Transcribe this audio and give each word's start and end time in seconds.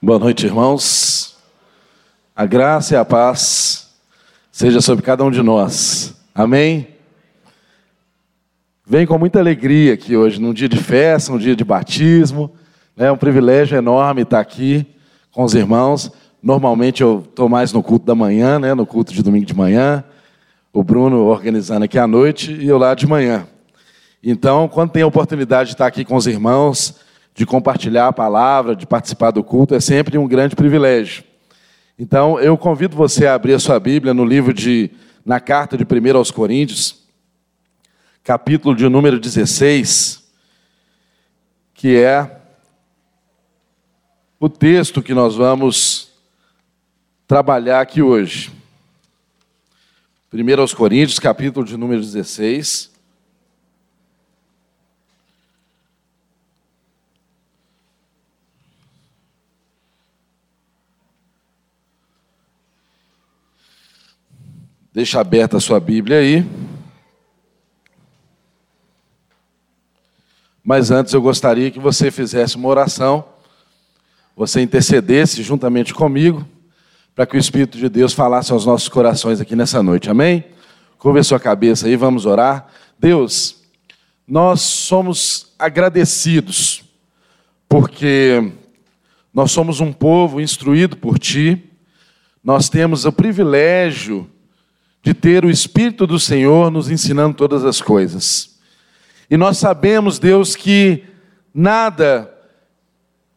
Boa 0.00 0.16
noite, 0.16 0.46
irmãos. 0.46 1.36
A 2.34 2.46
graça 2.46 2.94
e 2.94 2.96
a 2.96 3.04
paz 3.04 3.88
seja 4.52 4.80
sobre 4.80 5.04
cada 5.04 5.24
um 5.24 5.30
de 5.30 5.42
nós. 5.42 6.14
Amém? 6.32 6.86
Venho 8.86 9.08
com 9.08 9.18
muita 9.18 9.40
alegria 9.40 9.94
aqui 9.94 10.16
hoje, 10.16 10.40
num 10.40 10.54
dia 10.54 10.68
de 10.68 10.76
festa, 10.76 11.32
num 11.32 11.38
dia 11.38 11.56
de 11.56 11.64
batismo. 11.64 12.52
É 12.96 13.10
um 13.10 13.16
privilégio 13.16 13.76
enorme 13.76 14.22
estar 14.22 14.38
aqui 14.38 14.86
com 15.32 15.42
os 15.42 15.52
irmãos. 15.56 16.12
Normalmente 16.40 17.02
eu 17.02 17.24
estou 17.28 17.48
mais 17.48 17.72
no 17.72 17.82
culto 17.82 18.06
da 18.06 18.14
manhã, 18.14 18.60
né, 18.60 18.74
no 18.74 18.86
culto 18.86 19.12
de 19.12 19.20
domingo 19.20 19.46
de 19.46 19.54
manhã. 19.54 20.04
O 20.72 20.84
Bruno 20.84 21.24
organizando 21.24 21.84
aqui 21.86 21.98
à 21.98 22.06
noite 22.06 22.52
e 22.52 22.68
eu 22.68 22.78
lá 22.78 22.94
de 22.94 23.04
manhã. 23.04 23.48
Então, 24.22 24.68
quando 24.68 24.92
tem 24.92 25.02
a 25.02 25.08
oportunidade 25.08 25.70
de 25.70 25.74
estar 25.74 25.88
aqui 25.88 26.04
com 26.04 26.14
os 26.14 26.28
irmãos, 26.28 27.00
de 27.38 27.46
compartilhar 27.46 28.08
a 28.08 28.12
palavra, 28.12 28.74
de 28.74 28.84
participar 28.84 29.30
do 29.30 29.44
culto, 29.44 29.72
é 29.72 29.78
sempre 29.78 30.18
um 30.18 30.26
grande 30.26 30.56
privilégio. 30.56 31.22
Então, 31.96 32.40
eu 32.40 32.58
convido 32.58 32.96
você 32.96 33.28
a 33.28 33.34
abrir 33.34 33.54
a 33.54 33.60
sua 33.60 33.78
Bíblia 33.78 34.12
no 34.12 34.24
livro 34.24 34.52
de, 34.52 34.90
na 35.24 35.38
carta 35.38 35.78
de 35.78 35.84
1 35.84 36.16
aos 36.16 36.32
Coríntios, 36.32 37.04
capítulo 38.24 38.74
de 38.74 38.88
número 38.88 39.20
16, 39.20 40.28
que 41.74 41.96
é 41.96 42.40
o 44.40 44.48
texto 44.48 45.00
que 45.00 45.14
nós 45.14 45.36
vamos 45.36 46.10
trabalhar 47.24 47.80
aqui 47.80 48.02
hoje. 48.02 48.50
1 50.34 50.60
aos 50.60 50.74
Coríntios, 50.74 51.20
capítulo 51.20 51.64
de 51.64 51.76
número 51.76 52.00
16. 52.00 52.97
Deixa 64.98 65.20
aberta 65.20 65.58
a 65.58 65.60
sua 65.60 65.78
Bíblia 65.78 66.18
aí. 66.18 66.44
Mas 70.60 70.90
antes 70.90 71.14
eu 71.14 71.22
gostaria 71.22 71.70
que 71.70 71.78
você 71.78 72.10
fizesse 72.10 72.56
uma 72.56 72.68
oração, 72.68 73.24
você 74.34 74.60
intercedesse 74.60 75.40
juntamente 75.44 75.94
comigo, 75.94 76.44
para 77.14 77.26
que 77.26 77.36
o 77.36 77.38
Espírito 77.38 77.78
de 77.78 77.88
Deus 77.88 78.12
falasse 78.12 78.52
aos 78.52 78.66
nossos 78.66 78.88
corações 78.88 79.40
aqui 79.40 79.54
nessa 79.54 79.84
noite. 79.84 80.10
Amém? 80.10 80.44
Curva 80.98 81.20
a 81.20 81.22
sua 81.22 81.38
cabeça 81.38 81.86
aí, 81.86 81.94
vamos 81.94 82.26
orar. 82.26 82.66
Deus, 82.98 83.62
nós 84.26 84.62
somos 84.62 85.54
agradecidos, 85.56 86.82
porque 87.68 88.52
nós 89.32 89.52
somos 89.52 89.78
um 89.78 89.92
povo 89.92 90.40
instruído 90.40 90.96
por 90.96 91.20
Ti, 91.20 91.70
nós 92.42 92.68
temos 92.68 93.04
o 93.04 93.12
privilégio 93.12 94.28
de 95.08 95.14
ter 95.14 95.42
o 95.42 95.48
Espírito 95.48 96.06
do 96.06 96.20
Senhor 96.20 96.70
nos 96.70 96.90
ensinando 96.90 97.34
todas 97.34 97.64
as 97.64 97.80
coisas. 97.80 98.58
E 99.30 99.38
nós 99.38 99.56
sabemos, 99.56 100.18
Deus, 100.18 100.54
que 100.54 101.02
nada 101.54 102.30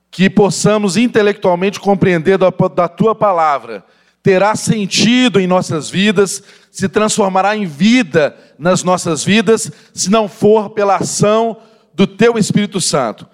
que 0.09 0.30
possamos 0.30 0.97
intelectualmente 0.97 1.80
compreender 1.80 2.38
da, 2.38 2.49
da 2.75 2.89
tua 2.89 3.16
palavra 3.16 3.86
terá 4.22 4.53
sentido 4.53 5.39
em 5.39 5.47
nossas 5.47 5.89
vidas, 5.89 6.44
se 6.69 6.89
transformará 6.89 7.55
em 7.55 7.66
vida 7.66 8.36
nas 8.59 8.83
nossas 8.83 9.23
vidas, 9.23 9.72
se 9.94 10.11
não 10.11 10.27
for 10.27 10.72
pela 10.72 10.97
ação 10.97 11.55
do 11.94 12.05
teu 12.05 12.38
Espírito 12.38 12.81
Santo. 12.81 13.25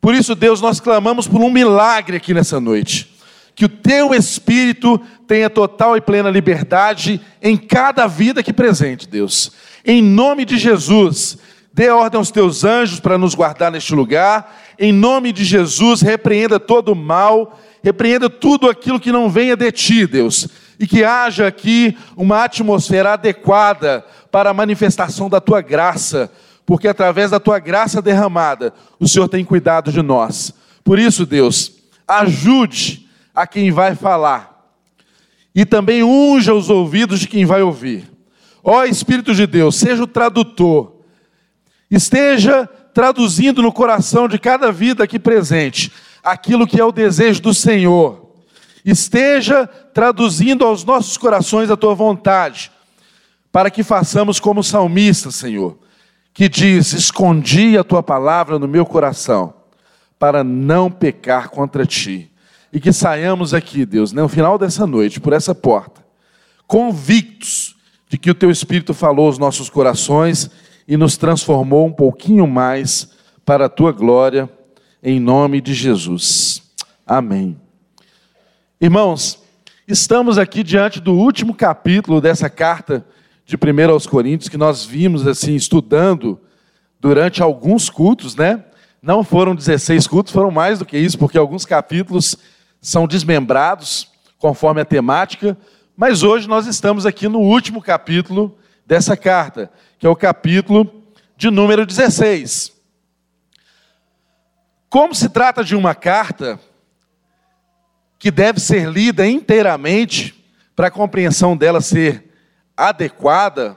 Por 0.00 0.12
isso, 0.12 0.34
Deus, 0.34 0.60
nós 0.60 0.80
clamamos 0.80 1.28
por 1.28 1.40
um 1.40 1.50
milagre 1.50 2.16
aqui 2.16 2.34
nessa 2.34 2.58
noite 2.58 3.15
que 3.56 3.64
o 3.64 3.68
teu 3.70 4.12
espírito 4.14 5.00
tenha 5.26 5.48
total 5.48 5.96
e 5.96 6.00
plena 6.00 6.30
liberdade 6.30 7.18
em 7.40 7.56
cada 7.56 8.06
vida 8.06 8.40
aqui 8.40 8.52
presente, 8.52 9.08
Deus. 9.08 9.50
Em 9.82 10.02
nome 10.02 10.44
de 10.44 10.58
Jesus, 10.58 11.38
dê 11.72 11.88
ordem 11.88 12.18
aos 12.18 12.30
teus 12.30 12.64
anjos 12.64 13.00
para 13.00 13.16
nos 13.16 13.34
guardar 13.34 13.72
neste 13.72 13.94
lugar. 13.94 14.54
Em 14.78 14.92
nome 14.92 15.32
de 15.32 15.42
Jesus, 15.42 16.02
repreenda 16.02 16.60
todo 16.60 16.92
o 16.92 16.94
mal, 16.94 17.58
repreenda 17.82 18.28
tudo 18.28 18.68
aquilo 18.68 19.00
que 19.00 19.10
não 19.10 19.30
venha 19.30 19.56
de 19.56 19.72
ti, 19.72 20.06
Deus. 20.06 20.48
E 20.78 20.86
que 20.86 21.02
haja 21.02 21.46
aqui 21.46 21.96
uma 22.14 22.44
atmosfera 22.44 23.14
adequada 23.14 24.04
para 24.30 24.50
a 24.50 24.54
manifestação 24.54 25.30
da 25.30 25.40
tua 25.40 25.62
graça, 25.62 26.30
porque 26.66 26.88
através 26.88 27.30
da 27.30 27.40
tua 27.40 27.58
graça 27.58 28.02
derramada, 28.02 28.74
o 29.00 29.08
Senhor 29.08 29.28
tem 29.28 29.42
cuidado 29.46 29.90
de 29.90 30.02
nós. 30.02 30.52
Por 30.84 30.98
isso, 30.98 31.24
Deus, 31.24 31.72
ajude 32.06 33.05
a 33.36 33.46
quem 33.46 33.70
vai 33.70 33.94
falar, 33.94 34.66
e 35.54 35.66
também 35.66 36.02
unja 36.02 36.54
os 36.54 36.70
ouvidos 36.70 37.20
de 37.20 37.28
quem 37.28 37.44
vai 37.44 37.60
ouvir. 37.60 38.10
Ó 38.64 38.82
Espírito 38.84 39.34
de 39.34 39.46
Deus, 39.46 39.76
seja 39.76 40.02
o 40.02 40.06
tradutor, 40.06 41.02
esteja 41.90 42.66
traduzindo 42.94 43.60
no 43.60 43.70
coração 43.70 44.26
de 44.26 44.38
cada 44.38 44.72
vida 44.72 45.04
aqui 45.04 45.18
presente 45.18 45.92
aquilo 46.24 46.66
que 46.66 46.80
é 46.80 46.84
o 46.84 46.90
desejo 46.90 47.42
do 47.42 47.52
Senhor, 47.52 48.32
esteja 48.84 49.66
traduzindo 49.66 50.64
aos 50.64 50.82
nossos 50.82 51.18
corações 51.18 51.70
a 51.70 51.76
tua 51.76 51.94
vontade, 51.94 52.72
para 53.52 53.70
que 53.70 53.82
façamos 53.82 54.40
como 54.40 54.60
o 54.60 54.64
salmista, 54.64 55.30
Senhor, 55.30 55.78
que 56.32 56.48
diz: 56.48 56.94
Escondi 56.94 57.76
a 57.76 57.84
tua 57.84 58.02
palavra 58.02 58.58
no 58.58 58.66
meu 58.66 58.86
coração, 58.86 59.54
para 60.18 60.42
não 60.42 60.90
pecar 60.90 61.50
contra 61.50 61.84
ti 61.84 62.32
e 62.76 62.80
que 62.80 62.92
saiamos 62.92 63.54
aqui, 63.54 63.86
Deus, 63.86 64.12
no 64.12 64.28
final 64.28 64.58
dessa 64.58 64.86
noite, 64.86 65.18
por 65.18 65.32
essa 65.32 65.54
porta, 65.54 66.04
convictos 66.66 67.74
de 68.06 68.18
que 68.18 68.30
o 68.30 68.34
Teu 68.34 68.50
Espírito 68.50 68.92
falou 68.92 69.28
aos 69.28 69.38
nossos 69.38 69.70
corações 69.70 70.50
e 70.86 70.94
nos 70.94 71.16
transformou 71.16 71.86
um 71.86 71.92
pouquinho 71.92 72.46
mais 72.46 73.08
para 73.46 73.64
a 73.64 73.68
Tua 73.70 73.92
glória, 73.92 74.46
em 75.02 75.18
nome 75.18 75.62
de 75.62 75.72
Jesus. 75.72 76.64
Amém. 77.06 77.58
Irmãos, 78.78 79.38
estamos 79.88 80.36
aqui 80.36 80.62
diante 80.62 81.00
do 81.00 81.14
último 81.14 81.54
capítulo 81.54 82.20
dessa 82.20 82.50
carta 82.50 83.06
de 83.46 83.56
1 83.56 83.90
aos 83.90 84.06
Coríntios, 84.06 84.50
que 84.50 84.58
nós 84.58 84.84
vimos 84.84 85.26
assim, 85.26 85.54
estudando 85.54 86.38
durante 87.00 87.42
alguns 87.42 87.88
cultos, 87.88 88.36
né? 88.36 88.62
Não 89.00 89.24
foram 89.24 89.54
16 89.54 90.06
cultos, 90.06 90.30
foram 90.30 90.50
mais 90.50 90.78
do 90.78 90.84
que 90.84 90.98
isso, 90.98 91.18
porque 91.18 91.38
alguns 91.38 91.64
capítulos 91.64 92.36
são 92.86 93.04
desmembrados 93.04 94.08
conforme 94.38 94.80
a 94.80 94.84
temática, 94.84 95.58
mas 95.96 96.22
hoje 96.22 96.46
nós 96.46 96.68
estamos 96.68 97.04
aqui 97.04 97.26
no 97.26 97.40
último 97.40 97.82
capítulo 97.82 98.56
dessa 98.86 99.16
carta, 99.16 99.72
que 99.98 100.06
é 100.06 100.08
o 100.08 100.14
capítulo 100.14 101.02
de 101.36 101.50
número 101.50 101.84
16. 101.84 102.72
Como 104.88 105.16
se 105.16 105.28
trata 105.28 105.64
de 105.64 105.74
uma 105.74 105.96
carta 105.96 106.60
que 108.20 108.30
deve 108.30 108.60
ser 108.60 108.88
lida 108.88 109.26
inteiramente 109.26 110.46
para 110.76 110.86
a 110.86 110.90
compreensão 110.90 111.56
dela 111.56 111.80
ser 111.80 112.32
adequada, 112.76 113.76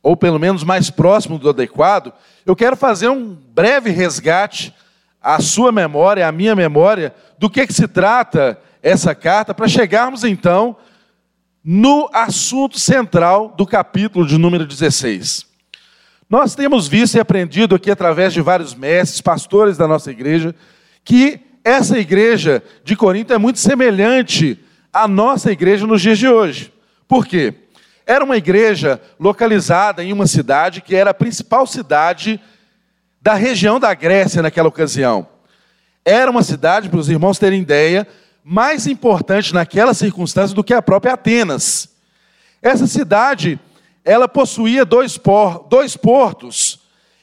ou 0.00 0.16
pelo 0.16 0.38
menos 0.38 0.62
mais 0.62 0.88
próximo 0.88 1.36
do 1.36 1.48
adequado, 1.48 2.12
eu 2.44 2.54
quero 2.54 2.76
fazer 2.76 3.08
um 3.08 3.34
breve 3.34 3.90
resgate 3.90 4.72
à 5.20 5.40
sua 5.40 5.72
memória, 5.72 6.26
à 6.26 6.32
minha 6.32 6.54
memória, 6.54 7.14
do 7.38 7.50
que, 7.50 7.66
que 7.66 7.72
se 7.72 7.88
trata 7.88 8.58
essa 8.82 9.14
carta, 9.14 9.52
para 9.52 9.66
chegarmos 9.66 10.22
então 10.24 10.76
no 11.64 12.08
assunto 12.12 12.78
central 12.78 13.52
do 13.56 13.66
capítulo 13.66 14.24
de 14.24 14.38
número 14.38 14.64
16. 14.64 15.46
Nós 16.30 16.54
temos 16.54 16.86
visto 16.86 17.16
e 17.16 17.20
aprendido 17.20 17.74
aqui 17.74 17.90
através 17.90 18.32
de 18.32 18.40
vários 18.40 18.74
mestres, 18.74 19.20
pastores 19.20 19.76
da 19.76 19.88
nossa 19.88 20.10
igreja, 20.10 20.54
que 21.04 21.40
essa 21.64 21.98
igreja 21.98 22.62
de 22.84 22.94
Corinto 22.94 23.32
é 23.32 23.38
muito 23.38 23.58
semelhante 23.58 24.58
à 24.92 25.08
nossa 25.08 25.50
igreja 25.50 25.86
nos 25.86 26.00
dias 26.00 26.18
de 26.18 26.28
hoje. 26.28 26.72
Por 27.08 27.26
quê? 27.26 27.54
Era 28.06 28.24
uma 28.24 28.36
igreja 28.36 29.00
localizada 29.18 30.04
em 30.04 30.12
uma 30.12 30.28
cidade 30.28 30.80
que 30.80 30.94
era 30.94 31.10
a 31.10 31.14
principal 31.14 31.66
cidade 31.66 32.40
da 33.26 33.34
região 33.34 33.80
da 33.80 33.92
Grécia 33.92 34.40
naquela 34.40 34.68
ocasião 34.68 35.26
era 36.04 36.30
uma 36.30 36.44
cidade, 36.44 36.88
para 36.88 37.00
os 37.00 37.08
irmãos 37.08 37.40
terem 37.40 37.60
ideia, 37.60 38.06
mais 38.44 38.86
importante 38.86 39.52
naquela 39.52 39.92
circunstância 39.94 40.54
do 40.54 40.62
que 40.62 40.72
a 40.72 40.80
própria 40.80 41.14
Atenas. 41.14 41.88
Essa 42.62 42.86
cidade, 42.86 43.58
ela 44.04 44.28
possuía 44.28 44.84
dois, 44.84 45.18
por, 45.18 45.66
dois 45.68 45.96
portos. 45.96 46.78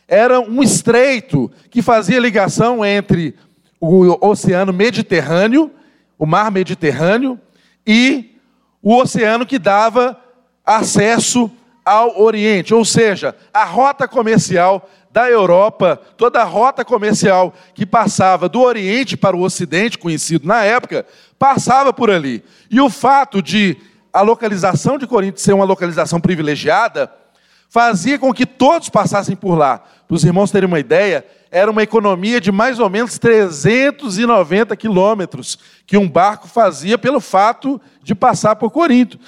Era 0.06 0.42
um 0.42 0.62
estreito 0.62 1.50
que 1.70 1.82
fazia 1.82 2.20
ligação 2.20 2.84
entre 2.84 3.34
o 3.80 4.18
Oceano 4.28 4.74
Mediterrâneo, 4.74 5.72
o 6.20 6.26
Mar 6.26 6.52
Mediterrâneo, 6.52 7.40
e 7.88 8.36
o 8.82 8.94
oceano 8.98 9.46
que 9.46 9.58
dava 9.58 10.20
acesso 10.66 11.50
ao 11.86 12.22
Oriente, 12.22 12.74
ou 12.74 12.84
seja, 12.84 13.34
a 13.54 13.64
rota 13.64 14.06
comercial 14.06 14.90
da 15.14 15.30
Europa, 15.30 16.02
toda 16.18 16.42
a 16.42 16.44
rota 16.44 16.84
comercial 16.84 17.54
que 17.76 17.86
passava 17.86 18.50
do 18.50 18.60
Oriente 18.60 19.16
para 19.16 19.38
o 19.38 19.42
Ocidente, 19.42 20.00
conhecido 20.00 20.48
na 20.48 20.64
época, 20.64 21.06
passava 21.38 21.94
por 21.94 22.10
ali. 22.10 22.44
E 22.70 22.82
o 22.82 22.90
fato 22.90 23.40
de 23.40 23.78
a 24.12 24.22
localização 24.22 24.98
de 24.98 25.06
Corinto 25.06 25.40
ser 25.40 25.54
uma 25.54 25.66
localização 25.66 26.20
privilegiada 26.20 27.14
fazia 27.70 28.18
com 28.18 28.34
que 28.34 28.46
todos 28.46 28.90
passassem 28.90 29.36
por 29.36 29.56
lá. 29.56 29.84
Para 30.08 30.16
os 30.16 30.24
irmãos 30.24 30.50
terem 30.50 30.68
uma 30.68 30.80
ideia, 30.80 31.24
era 31.52 31.70
uma 31.70 31.84
economia 31.84 32.42
de 32.42 32.52
mais 32.52 32.80
ou 32.80 32.90
menos 32.90 33.20
390 33.20 34.76
quilômetros 34.76 35.60
que 35.86 35.96
um 35.96 36.10
barco 36.10 36.48
fazia 36.48 36.98
pelo 36.98 37.20
fato 37.20 37.80
de 38.02 38.16
passar 38.16 38.56
por 38.56 38.72
Corinto 38.72 39.20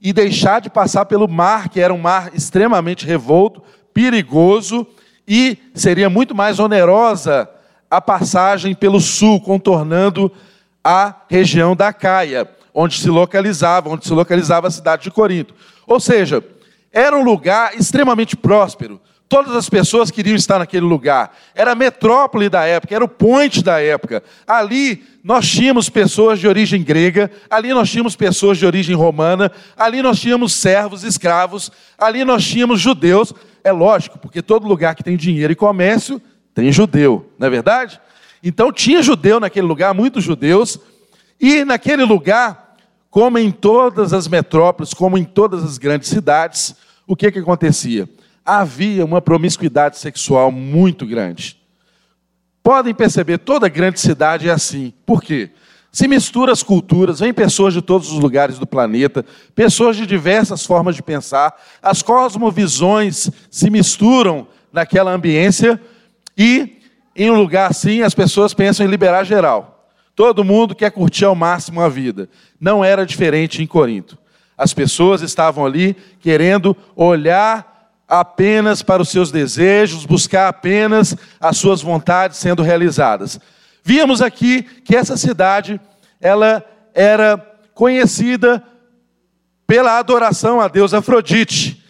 e 0.00 0.10
deixar 0.10 0.62
de 0.62 0.70
passar 0.70 1.04
pelo 1.04 1.28
mar, 1.28 1.68
que 1.68 1.80
era 1.80 1.92
um 1.92 1.98
mar 1.98 2.30
extremamente 2.34 3.04
revolto, 3.04 3.62
perigoso 3.92 4.86
e 5.26 5.58
seria 5.74 6.10
muito 6.10 6.34
mais 6.34 6.58
onerosa 6.58 7.48
a 7.90 8.00
passagem 8.00 8.74
pelo 8.74 9.00
sul, 9.00 9.40
contornando 9.40 10.30
a 10.82 11.14
região 11.28 11.74
da 11.74 11.92
Caia, 11.92 12.48
onde 12.74 12.98
se 12.98 13.08
localizava, 13.08 13.88
onde 13.88 14.04
se 14.04 14.12
localizava 14.12 14.66
a 14.68 14.70
cidade 14.70 15.04
de 15.04 15.10
Corinto. 15.10 15.54
Ou 15.86 16.00
seja, 16.00 16.44
era 16.92 17.16
um 17.16 17.22
lugar 17.22 17.74
extremamente 17.74 18.36
próspero. 18.36 19.00
Todas 19.28 19.56
as 19.56 19.68
pessoas 19.68 20.10
queriam 20.10 20.36
estar 20.36 20.58
naquele 20.58 20.84
lugar. 20.84 21.36
Era 21.54 21.72
a 21.72 21.74
metrópole 21.74 22.48
da 22.48 22.64
época, 22.64 22.94
era 22.94 23.04
o 23.04 23.08
point 23.08 23.62
da 23.62 23.80
época. 23.80 24.22
Ali 24.46 25.02
nós 25.24 25.48
tínhamos 25.48 25.88
pessoas 25.88 26.38
de 26.38 26.46
origem 26.46 26.82
grega, 26.82 27.30
ali 27.48 27.72
nós 27.72 27.90
tínhamos 27.90 28.14
pessoas 28.14 28.58
de 28.58 28.66
origem 28.66 28.94
romana, 28.94 29.50
ali 29.76 30.02
nós 30.02 30.20
tínhamos 30.20 30.52
servos, 30.52 31.02
escravos, 31.02 31.72
ali 31.98 32.24
nós 32.24 32.44
tínhamos 32.44 32.80
judeus. 32.80 33.32
É 33.64 33.72
lógico, 33.72 34.18
porque 34.18 34.42
todo 34.42 34.68
lugar 34.68 34.94
que 34.94 35.02
tem 35.02 35.16
dinheiro 35.16 35.52
e 35.52 35.56
comércio 35.56 36.20
tem 36.54 36.70
judeu, 36.70 37.28
não 37.38 37.46
é 37.46 37.50
verdade? 37.50 37.98
Então 38.42 38.70
tinha 38.70 39.02
judeu 39.02 39.40
naquele 39.40 39.66
lugar, 39.66 39.94
muitos 39.94 40.22
judeus, 40.22 40.78
e 41.40 41.64
naquele 41.64 42.04
lugar, 42.04 42.76
como 43.10 43.38
em 43.38 43.50
todas 43.50 44.12
as 44.12 44.28
metrópoles, 44.28 44.92
como 44.92 45.16
em 45.16 45.24
todas 45.24 45.64
as 45.64 45.78
grandes 45.78 46.10
cidades, 46.10 46.76
o 47.06 47.16
que, 47.16 47.32
que 47.32 47.38
acontecia? 47.38 48.08
Havia 48.44 49.04
uma 49.04 49.22
promiscuidade 49.22 49.98
sexual 49.98 50.52
muito 50.52 51.06
grande. 51.06 51.56
Podem 52.62 52.94
perceber, 52.94 53.38
toda 53.38 53.68
grande 53.68 54.00
cidade 54.00 54.48
é 54.48 54.52
assim. 54.52 54.92
Por 55.04 55.22
quê? 55.22 55.50
Se 55.92 56.08
mistura 56.08 56.50
as 56.50 56.62
culturas, 56.62 57.20
vêm 57.20 57.32
pessoas 57.32 57.72
de 57.72 57.80
todos 57.80 58.10
os 58.10 58.18
lugares 58.18 58.58
do 58.58 58.66
planeta, 58.66 59.24
pessoas 59.54 59.96
de 59.96 60.04
diversas 60.06 60.66
formas 60.66 60.96
de 60.96 61.02
pensar, 61.02 61.54
as 61.80 62.02
cosmovisões 62.02 63.30
se 63.48 63.70
misturam 63.70 64.48
naquela 64.72 65.12
ambiência 65.12 65.80
e, 66.36 66.80
em 67.14 67.30
um 67.30 67.36
lugar 67.36 67.70
assim, 67.70 68.02
as 68.02 68.12
pessoas 68.12 68.52
pensam 68.52 68.84
em 68.84 68.88
liberar 68.88 69.22
geral. 69.22 69.88
Todo 70.16 70.42
mundo 70.42 70.74
quer 70.74 70.90
curtir 70.90 71.24
ao 71.24 71.34
máximo 71.34 71.80
a 71.80 71.88
vida. 71.88 72.28
Não 72.58 72.84
era 72.84 73.06
diferente 73.06 73.62
em 73.62 73.66
Corinto. 73.66 74.18
As 74.58 74.74
pessoas 74.74 75.22
estavam 75.22 75.64
ali 75.64 75.96
querendo 76.18 76.76
olhar 76.96 77.73
apenas 78.20 78.82
para 78.82 79.02
os 79.02 79.08
seus 79.08 79.30
desejos, 79.30 80.06
buscar 80.06 80.48
apenas 80.48 81.16
as 81.40 81.56
suas 81.56 81.82
vontades 81.82 82.38
sendo 82.38 82.62
realizadas. 82.62 83.38
Víamos 83.82 84.22
aqui 84.22 84.62
que 84.62 84.96
essa 84.96 85.16
cidade, 85.16 85.80
ela 86.20 86.64
era 86.94 87.38
conhecida 87.74 88.62
pela 89.66 89.98
adoração 89.98 90.60
a 90.60 90.68
Deus 90.68 90.94
Afrodite. 90.94 91.82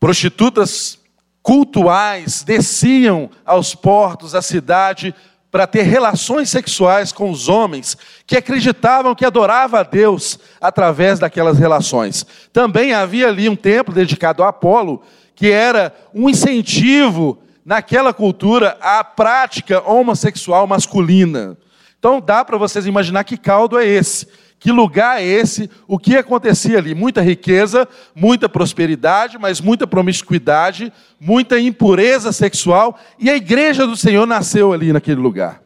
Prostitutas 0.00 0.98
cultuais 1.42 2.42
desciam 2.42 3.30
aos 3.44 3.74
portos 3.74 4.32
da 4.32 4.42
cidade 4.42 5.14
para 5.50 5.66
ter 5.66 5.82
relações 5.82 6.50
sexuais 6.50 7.12
com 7.12 7.30
os 7.30 7.48
homens 7.48 7.96
que 8.26 8.36
acreditavam 8.36 9.14
que 9.14 9.24
adoravam 9.24 9.80
a 9.80 9.82
Deus 9.82 10.38
através 10.60 11.18
daquelas 11.18 11.58
relações. 11.58 12.26
Também 12.52 12.92
havia 12.92 13.28
ali 13.28 13.48
um 13.48 13.56
templo 13.56 13.94
dedicado 13.94 14.42
a 14.42 14.48
Apolo, 14.48 15.02
que 15.36 15.52
era 15.52 15.94
um 16.12 16.28
incentivo 16.28 17.38
naquela 17.64 18.12
cultura 18.12 18.78
a 18.80 19.04
prática 19.04 19.80
homossexual 19.82 20.66
masculina. 20.66 21.56
Então 21.98 22.20
dá 22.20 22.44
para 22.44 22.56
vocês 22.56 22.86
imaginar 22.86 23.22
que 23.22 23.36
caldo 23.36 23.78
é 23.78 23.86
esse, 23.86 24.26
que 24.58 24.72
lugar 24.72 25.20
é 25.20 25.24
esse, 25.24 25.70
o 25.86 25.98
que 25.98 26.16
acontecia 26.16 26.78
ali? 26.78 26.94
Muita 26.94 27.20
riqueza, 27.20 27.86
muita 28.14 28.48
prosperidade, 28.48 29.38
mas 29.38 29.60
muita 29.60 29.86
promiscuidade, 29.86 30.92
muita 31.20 31.60
impureza 31.60 32.32
sexual, 32.32 32.98
e 33.18 33.28
a 33.28 33.36
igreja 33.36 33.86
do 33.86 33.96
Senhor 33.96 34.26
nasceu 34.26 34.72
ali 34.72 34.92
naquele 34.92 35.20
lugar. 35.20 35.62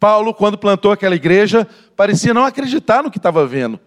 Paulo, 0.00 0.34
quando 0.34 0.58
plantou 0.58 0.90
aquela 0.90 1.14
igreja, 1.14 1.66
parecia 1.96 2.34
não 2.34 2.44
acreditar 2.44 3.02
no 3.02 3.10
que 3.10 3.18
estava 3.18 3.46
vendo. 3.46 3.78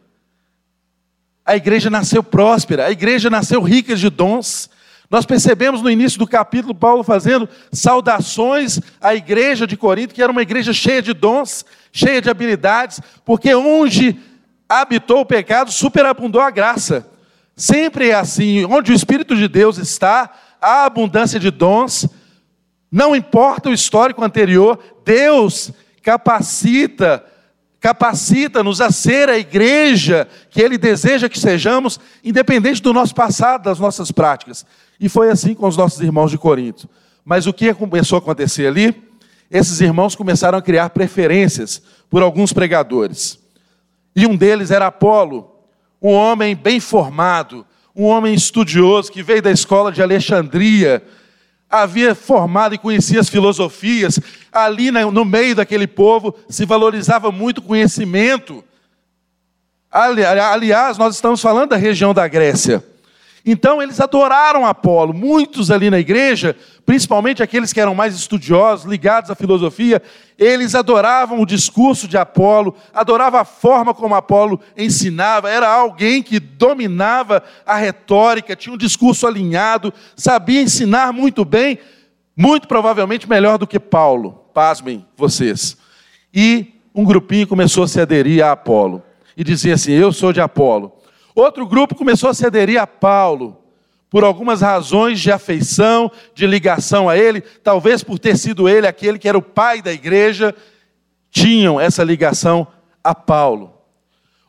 A 1.46 1.56
igreja 1.56 1.90
nasceu 1.90 2.24
próspera, 2.24 2.86
a 2.86 2.92
igreja 2.92 3.30
nasceu 3.30 3.62
rica 3.62 3.96
de 3.96 4.10
dons, 4.10 4.70
nós 5.10 5.26
percebemos 5.26 5.82
no 5.82 5.90
início 5.90 6.20
do 6.20 6.28
capítulo 6.28 6.76
Paulo 6.76 7.04
fazendo 7.04 7.48
saudações 7.72 8.80
à 9.00 9.16
igreja 9.16 9.66
de 9.66 9.78
Corinto, 9.78 10.14
que 10.14 10.22
era 10.22 10.32
uma 10.32 10.42
igreja 10.42 10.74
cheia 10.74 11.02
de 11.02 11.14
dons, 11.14 11.66
cheia 11.92 12.22
de 12.22 12.30
habilidades, 12.30 13.00
porque 13.24 13.56
onde 13.56 14.20
habitou 14.68 15.22
o 15.22 15.26
pecado, 15.26 15.72
superabundou 15.72 16.42
a 16.42 16.52
graça. 16.52 17.08
Sempre 17.56 18.10
é 18.10 18.16
assim, 18.16 18.66
onde 18.66 18.92
o 18.92 18.96
Espírito 18.96 19.36
de 19.36 19.48
Deus 19.48 19.78
está, 19.78 20.30
há 20.62 20.86
abundância 20.86 21.40
de 21.40 21.50
dons, 21.50 22.08
não 22.92 23.16
importa 23.16 23.70
o 23.70 23.74
histórico 23.74 24.24
anterior, 24.24 24.78
Deus 25.06 25.72
capacita, 26.04 27.26
capacita-nos 27.80 28.82
a 28.82 28.92
ser 28.92 29.30
a 29.30 29.38
igreja 29.38 30.28
que 30.50 30.62
Ele 30.62 30.78
deseja 30.78 31.30
que 31.30 31.40
sejamos, 31.40 32.00
independente 32.24 32.82
do 32.82 32.94
nosso 32.94 33.14
passado, 33.14 33.64
das 33.64 33.80
nossas 33.80 34.12
práticas. 34.12 34.66
E 35.00 35.08
foi 35.08 35.30
assim 35.30 35.54
com 35.54 35.68
os 35.68 35.78
nossos 35.78 36.02
irmãos 36.02 36.32
de 36.32 36.38
Corinto. 36.38 36.90
Mas 37.24 37.46
o 37.46 37.54
que 37.54 37.74
começou 37.74 38.18
a 38.18 38.20
acontecer 38.20 38.68
ali? 38.68 39.04
Esses 39.50 39.80
irmãos 39.80 40.16
começaram 40.16 40.58
a 40.58 40.62
criar 40.62 40.90
preferências 40.90 41.82
por 42.10 42.22
alguns 42.22 42.52
pregadores. 42.52 43.40
E 44.16 44.26
um 44.26 44.36
deles 44.36 44.72
era 44.72 44.88
Apolo, 44.88 45.52
um 46.02 46.12
homem 46.12 46.56
bem 46.56 46.80
formado, 46.80 47.66
um 47.96 48.06
homem 48.06 48.34
estudioso 48.34 49.12
que 49.12 49.24
veio 49.24 49.42
da 49.42 49.52
escola 49.52 49.92
de 49.92 50.02
Alexandria, 50.02 51.04
havia 51.70 52.16
formado 52.16 52.76
e 52.76 52.78
conhecia 52.78 53.20
as 53.20 53.30
filosofias. 53.30 54.20
Ali 54.52 54.92
no 54.92 55.26
meio 55.26 55.56
daquele 55.56 55.88
povo 55.88 56.36
se 56.50 56.66
valorizava 56.66 57.32
muito 57.32 57.62
conhecimento. 57.62 58.64
Aliás, 59.92 60.98
nós 60.98 61.16
estamos 61.16 61.42
falando 61.42 61.70
da 61.70 61.78
região 61.78 62.14
da 62.14 62.28
Grécia. 62.28 62.84
Então 63.46 63.82
eles 63.82 64.00
adoraram 64.00 64.66
Apolo. 64.66 65.14
Muitos 65.14 65.72
ali 65.72 65.90
na 65.90 66.00
igreja, 66.00 66.56
principalmente 66.86 67.42
aqueles 67.42 67.72
que 67.72 67.80
eram 67.80 67.96
mais 67.96 68.16
estudiosos, 68.16 68.86
ligados 68.86 69.32
à 69.32 69.36
filosofia, 69.36 70.02
eles 70.38 70.76
adoravam 70.76 71.42
o 71.42 71.46
discurso 71.46 72.08
de 72.08 72.18
Apolo, 72.18 72.76
adoravam 72.94 73.40
a 73.40 73.46
forma 73.46 73.94
como 73.94 74.16
Apolo 74.16 74.60
ensinava. 74.78 75.50
Era 75.50 75.70
alguém 75.70 76.22
que 76.22 76.40
dominava 76.40 77.44
a 77.66 77.76
retórica, 77.76 78.56
tinha 78.56 78.74
um 78.74 78.78
discurso 78.78 79.26
alinhado, 79.26 79.94
sabia 80.16 80.62
ensinar 80.62 81.14
muito 81.14 81.46
bem, 81.46 81.80
muito 82.36 82.68
provavelmente 82.68 83.30
melhor 83.30 83.58
do 83.58 83.68
que 83.68 83.80
Paulo. 83.80 84.46
Pasmem 84.54 85.06
vocês. 85.16 85.78
E 86.34 86.74
um 86.94 87.04
grupinho 87.06 87.48
começou 87.48 87.84
a 87.84 87.88
se 87.88 88.02
aderir 88.02 88.44
a 88.44 88.52
Apolo 88.52 89.04
e 89.38 89.44
dizia 89.44 89.76
assim: 89.76 89.92
Eu 89.92 90.12
sou 90.12 90.34
de 90.34 90.42
Apolo. 90.42 90.97
Outro 91.38 91.68
grupo 91.68 91.94
começou 91.94 92.32
a 92.32 92.34
se 92.34 92.48
aderir 92.48 92.82
a 92.82 92.88
Paulo, 92.88 93.62
por 94.10 94.24
algumas 94.24 94.62
razões 94.62 95.20
de 95.20 95.32
afeição, 95.32 96.12
de 96.34 96.48
ligação 96.48 97.08
a 97.08 97.16
ele, 97.16 97.42
talvez 97.42 98.04
por 98.04 98.18
ter 98.18 98.36
sido 98.36 98.68
ele 98.68 98.88
aquele 98.88 99.20
que 99.20 99.30
era 99.30 99.38
o 99.38 99.42
pai 99.44 99.80
da 99.80 99.94
igreja, 99.94 100.56
tinham 101.30 101.80
essa 101.80 102.04
ligação 102.04 102.66
a 103.04 103.14
Paulo. 103.14 103.72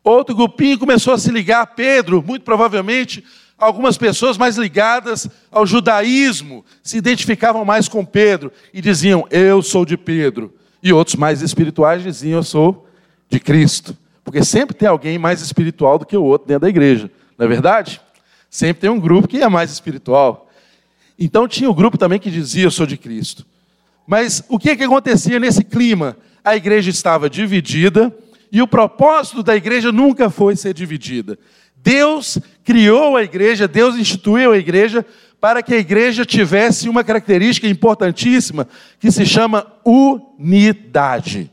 Outro 0.02 0.34
grupinho 0.34 0.78
começou 0.78 1.12
a 1.12 1.18
se 1.18 1.30
ligar 1.30 1.60
a 1.60 1.66
Pedro, 1.66 2.24
muito 2.26 2.42
provavelmente 2.42 3.22
algumas 3.58 3.98
pessoas 3.98 4.38
mais 4.38 4.56
ligadas 4.56 5.28
ao 5.50 5.66
judaísmo 5.66 6.64
se 6.82 6.96
identificavam 6.96 7.66
mais 7.66 7.86
com 7.86 8.02
Pedro 8.02 8.50
e 8.72 8.80
diziam: 8.80 9.26
Eu 9.30 9.60
sou 9.60 9.84
de 9.84 9.98
Pedro. 9.98 10.54
E 10.82 10.90
outros 10.90 11.16
mais 11.16 11.42
espirituais 11.42 12.02
diziam: 12.02 12.38
Eu 12.38 12.42
sou 12.42 12.88
de 13.28 13.38
Cristo. 13.38 13.94
Porque 14.28 14.44
sempre 14.44 14.76
tem 14.76 14.86
alguém 14.86 15.16
mais 15.16 15.40
espiritual 15.40 15.98
do 15.98 16.04
que 16.04 16.14
o 16.14 16.22
outro 16.22 16.46
dentro 16.46 16.60
da 16.60 16.68
igreja, 16.68 17.10
não 17.38 17.46
é 17.46 17.48
verdade? 17.48 17.98
Sempre 18.50 18.82
tem 18.82 18.90
um 18.90 19.00
grupo 19.00 19.26
que 19.26 19.38
é 19.38 19.48
mais 19.48 19.70
espiritual. 19.70 20.50
Então 21.18 21.48
tinha 21.48 21.66
o 21.66 21.72
um 21.72 21.74
grupo 21.74 21.96
também 21.96 22.18
que 22.18 22.30
dizia: 22.30 22.64
Eu 22.64 22.70
sou 22.70 22.84
de 22.84 22.98
Cristo. 22.98 23.46
Mas 24.06 24.44
o 24.46 24.58
que, 24.58 24.76
que 24.76 24.84
acontecia 24.84 25.40
nesse 25.40 25.64
clima? 25.64 26.14
A 26.44 26.54
igreja 26.54 26.90
estava 26.90 27.30
dividida 27.30 28.14
e 28.52 28.60
o 28.60 28.68
propósito 28.68 29.42
da 29.42 29.56
igreja 29.56 29.90
nunca 29.90 30.28
foi 30.28 30.54
ser 30.56 30.74
dividida. 30.74 31.38
Deus 31.74 32.38
criou 32.62 33.16
a 33.16 33.22
igreja, 33.22 33.66
Deus 33.66 33.96
instituiu 33.96 34.52
a 34.52 34.58
igreja 34.58 35.06
para 35.40 35.62
que 35.62 35.72
a 35.72 35.78
igreja 35.78 36.26
tivesse 36.26 36.86
uma 36.86 37.02
característica 37.02 37.66
importantíssima 37.66 38.68
que 39.00 39.10
se 39.10 39.24
chama 39.24 39.66
unidade. 39.86 41.50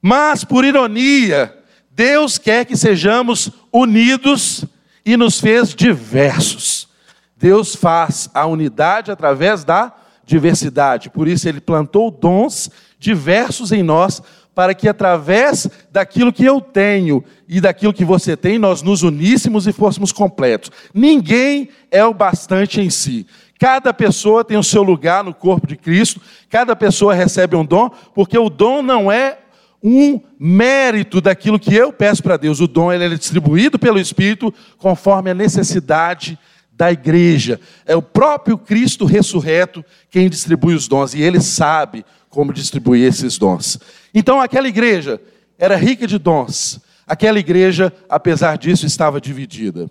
Mas, 0.00 0.44
por 0.44 0.64
ironia, 0.64 1.56
Deus 2.00 2.38
quer 2.38 2.64
que 2.64 2.78
sejamos 2.78 3.50
unidos 3.70 4.64
e 5.04 5.18
nos 5.18 5.38
fez 5.38 5.74
diversos. 5.74 6.88
Deus 7.36 7.74
faz 7.74 8.30
a 8.32 8.46
unidade 8.46 9.10
através 9.10 9.64
da 9.64 9.92
diversidade. 10.24 11.10
Por 11.10 11.28
isso, 11.28 11.46
Ele 11.46 11.60
plantou 11.60 12.10
dons 12.10 12.70
diversos 12.98 13.70
em 13.70 13.82
nós, 13.82 14.22
para 14.54 14.72
que 14.72 14.88
através 14.88 15.68
daquilo 15.92 16.32
que 16.32 16.42
eu 16.42 16.58
tenho 16.58 17.22
e 17.46 17.60
daquilo 17.60 17.92
que 17.92 18.02
você 18.04 18.34
tem, 18.34 18.58
nós 18.58 18.80
nos 18.80 19.02
uníssemos 19.02 19.66
e 19.66 19.72
fôssemos 19.72 20.10
completos. 20.10 20.70
Ninguém 20.94 21.68
é 21.90 22.02
o 22.02 22.14
bastante 22.14 22.80
em 22.80 22.88
si. 22.88 23.26
Cada 23.58 23.92
pessoa 23.92 24.42
tem 24.42 24.56
o 24.56 24.64
seu 24.64 24.82
lugar 24.82 25.22
no 25.22 25.34
corpo 25.34 25.66
de 25.66 25.76
Cristo, 25.76 26.18
cada 26.48 26.74
pessoa 26.74 27.12
recebe 27.12 27.56
um 27.56 27.64
dom, 27.64 27.90
porque 28.14 28.38
o 28.38 28.48
dom 28.48 28.80
não 28.80 29.12
é 29.12 29.39
um 29.82 30.20
mérito 30.38 31.20
daquilo 31.20 31.58
que 31.58 31.74
eu 31.74 31.92
peço 31.92 32.22
para 32.22 32.36
Deus. 32.36 32.60
O 32.60 32.66
dom 32.66 32.92
ele 32.92 33.04
é 33.04 33.08
distribuído 33.08 33.78
pelo 33.78 33.98
Espírito 33.98 34.52
conforme 34.76 35.30
a 35.30 35.34
necessidade 35.34 36.38
da 36.72 36.90
igreja. 36.90 37.60
É 37.86 37.94
o 37.94 38.02
próprio 38.02 38.56
Cristo 38.56 39.04
ressurreto 39.04 39.84
quem 40.10 40.28
distribui 40.28 40.74
os 40.74 40.88
dons 40.88 41.14
e 41.14 41.22
ele 41.22 41.40
sabe 41.40 42.04
como 42.28 42.52
distribuir 42.52 43.06
esses 43.06 43.36
dons. 43.36 43.78
Então 44.14 44.40
aquela 44.40 44.68
igreja 44.68 45.20
era 45.58 45.76
rica 45.76 46.06
de 46.06 46.18
dons. 46.18 46.80
Aquela 47.06 47.38
igreja, 47.38 47.92
apesar 48.08 48.56
disso, 48.56 48.86
estava 48.86 49.20
dividida. 49.20 49.90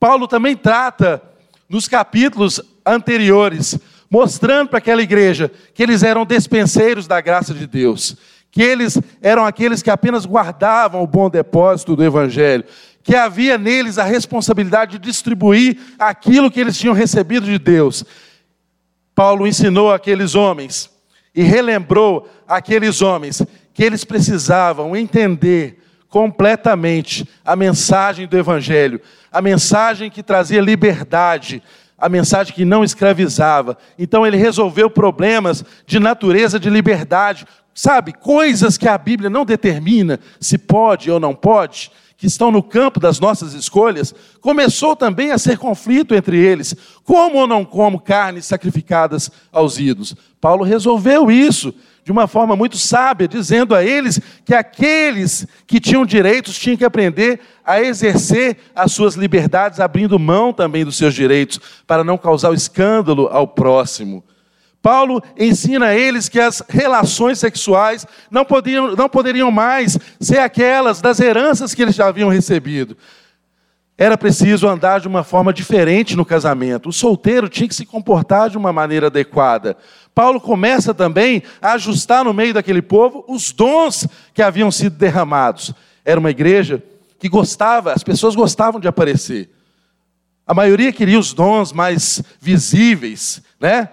Paulo 0.00 0.26
também 0.26 0.56
trata 0.56 1.22
nos 1.68 1.86
capítulos 1.86 2.60
anteriores, 2.84 3.78
mostrando 4.10 4.70
para 4.70 4.78
aquela 4.78 5.02
igreja 5.02 5.50
que 5.74 5.82
eles 5.82 6.02
eram 6.02 6.24
despenseiros 6.24 7.06
da 7.06 7.20
graça 7.20 7.52
de 7.52 7.66
Deus, 7.66 8.16
que 8.50 8.62
eles 8.62 8.98
eram 9.22 9.44
aqueles 9.44 9.82
que 9.82 9.90
apenas 9.90 10.26
guardavam 10.26 11.02
o 11.02 11.06
bom 11.06 11.30
depósito 11.30 11.94
do 11.94 12.04
Evangelho, 12.04 12.64
que 13.02 13.14
havia 13.14 13.56
neles 13.56 13.98
a 13.98 14.04
responsabilidade 14.04 14.98
de 14.98 14.98
distribuir 14.98 15.78
aquilo 15.98 16.50
que 16.50 16.60
eles 16.60 16.78
tinham 16.78 16.94
recebido 16.94 17.46
de 17.46 17.58
Deus. 17.58 18.04
Paulo 19.14 19.46
ensinou 19.46 19.92
aqueles 19.92 20.34
homens 20.34 20.90
e 21.34 21.42
relembrou 21.42 22.28
aqueles 22.46 23.02
homens 23.02 23.42
que 23.72 23.84
eles 23.84 24.04
precisavam 24.04 24.96
entender 24.96 25.78
completamente 26.08 27.28
a 27.44 27.54
mensagem 27.54 28.26
do 28.26 28.36
Evangelho, 28.36 29.00
a 29.30 29.40
mensagem 29.40 30.10
que 30.10 30.22
trazia 30.22 30.60
liberdade, 30.60 31.62
a 31.96 32.08
mensagem 32.08 32.52
que 32.52 32.64
não 32.64 32.82
escravizava. 32.82 33.78
Então 33.98 34.26
ele 34.26 34.36
resolveu 34.36 34.90
problemas 34.90 35.64
de 35.86 36.00
natureza 36.00 36.58
de 36.58 36.68
liberdade, 36.68 37.46
sabe, 37.80 38.12
coisas 38.12 38.76
que 38.76 38.86
a 38.86 38.98
Bíblia 38.98 39.30
não 39.30 39.42
determina 39.42 40.20
se 40.38 40.58
pode 40.58 41.10
ou 41.10 41.18
não 41.18 41.34
pode, 41.34 41.90
que 42.18 42.26
estão 42.26 42.50
no 42.50 42.62
campo 42.62 43.00
das 43.00 43.18
nossas 43.18 43.54
escolhas, 43.54 44.14
começou 44.42 44.94
também 44.94 45.30
a 45.30 45.38
ser 45.38 45.56
conflito 45.56 46.14
entre 46.14 46.36
eles. 46.36 46.76
Como 47.02 47.38
ou 47.38 47.46
não 47.46 47.64
como 47.64 47.98
carnes 47.98 48.44
sacrificadas 48.44 49.30
aos 49.50 49.78
ídolos? 49.78 50.14
Paulo 50.38 50.62
resolveu 50.62 51.30
isso 51.30 51.72
de 52.04 52.12
uma 52.12 52.26
forma 52.26 52.54
muito 52.54 52.76
sábia, 52.76 53.26
dizendo 53.26 53.74
a 53.74 53.82
eles 53.82 54.20
que 54.44 54.54
aqueles 54.54 55.46
que 55.66 55.80
tinham 55.80 56.04
direitos 56.04 56.58
tinham 56.58 56.76
que 56.76 56.84
aprender 56.84 57.40
a 57.64 57.80
exercer 57.80 58.58
as 58.74 58.92
suas 58.92 59.14
liberdades, 59.14 59.80
abrindo 59.80 60.18
mão 60.18 60.52
também 60.52 60.84
dos 60.84 60.98
seus 60.98 61.14
direitos, 61.14 61.58
para 61.86 62.04
não 62.04 62.18
causar 62.18 62.52
escândalo 62.52 63.26
ao 63.28 63.48
próximo. 63.48 64.22
Paulo 64.82 65.22
ensina 65.38 65.86
a 65.86 65.94
eles 65.94 66.28
que 66.28 66.40
as 66.40 66.62
relações 66.68 67.38
sexuais 67.38 68.06
não, 68.30 68.44
podiam, 68.44 68.96
não 68.96 69.08
poderiam 69.08 69.50
mais 69.50 69.98
ser 70.18 70.38
aquelas 70.38 71.00
das 71.00 71.20
heranças 71.20 71.74
que 71.74 71.82
eles 71.82 71.94
já 71.94 72.06
haviam 72.06 72.30
recebido. 72.30 72.96
Era 73.98 74.16
preciso 74.16 74.66
andar 74.66 74.98
de 74.98 75.06
uma 75.06 75.22
forma 75.22 75.52
diferente 75.52 76.16
no 76.16 76.24
casamento. 76.24 76.88
O 76.88 76.92
solteiro 76.92 77.50
tinha 77.50 77.68
que 77.68 77.74
se 77.74 77.84
comportar 77.84 78.48
de 78.48 78.56
uma 78.56 78.72
maneira 78.72 79.08
adequada. 79.08 79.76
Paulo 80.14 80.40
começa 80.40 80.94
também 80.94 81.42
a 81.60 81.72
ajustar 81.72 82.24
no 82.24 82.32
meio 82.32 82.54
daquele 82.54 82.80
povo 82.80 83.22
os 83.28 83.52
dons 83.52 84.08
que 84.32 84.40
haviam 84.40 84.70
sido 84.70 84.96
derramados. 84.96 85.74
Era 86.02 86.18
uma 86.18 86.30
igreja 86.30 86.82
que 87.18 87.28
gostava, 87.28 87.92
as 87.92 88.02
pessoas 88.02 88.34
gostavam 88.34 88.80
de 88.80 88.88
aparecer. 88.88 89.50
A 90.46 90.54
maioria 90.54 90.90
queria 90.90 91.18
os 91.18 91.34
dons 91.34 91.70
mais 91.70 92.22
visíveis, 92.40 93.42
né? 93.60 93.90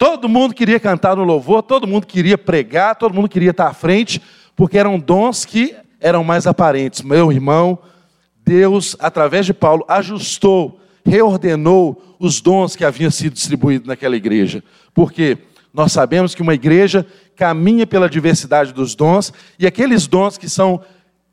Todo 0.00 0.30
mundo 0.30 0.54
queria 0.54 0.80
cantar 0.80 1.14
no 1.14 1.24
louvor, 1.24 1.62
todo 1.62 1.86
mundo 1.86 2.06
queria 2.06 2.38
pregar, 2.38 2.96
todo 2.96 3.12
mundo 3.12 3.28
queria 3.28 3.50
estar 3.50 3.66
à 3.66 3.74
frente, 3.74 4.18
porque 4.56 4.78
eram 4.78 4.98
dons 4.98 5.44
que 5.44 5.76
eram 6.00 6.24
mais 6.24 6.46
aparentes. 6.46 7.02
Meu 7.02 7.30
irmão, 7.30 7.78
Deus, 8.42 8.96
através 8.98 9.44
de 9.44 9.52
Paulo, 9.52 9.84
ajustou, 9.86 10.80
reordenou 11.04 12.16
os 12.18 12.40
dons 12.40 12.74
que 12.74 12.82
haviam 12.82 13.10
sido 13.10 13.34
distribuídos 13.34 13.86
naquela 13.86 14.16
igreja. 14.16 14.64
Porque 14.94 15.36
nós 15.70 15.92
sabemos 15.92 16.34
que 16.34 16.40
uma 16.40 16.54
igreja 16.54 17.06
caminha 17.36 17.86
pela 17.86 18.08
diversidade 18.08 18.72
dos 18.72 18.94
dons, 18.94 19.34
e 19.58 19.66
aqueles 19.66 20.06
dons 20.06 20.38
que 20.38 20.48
são 20.48 20.80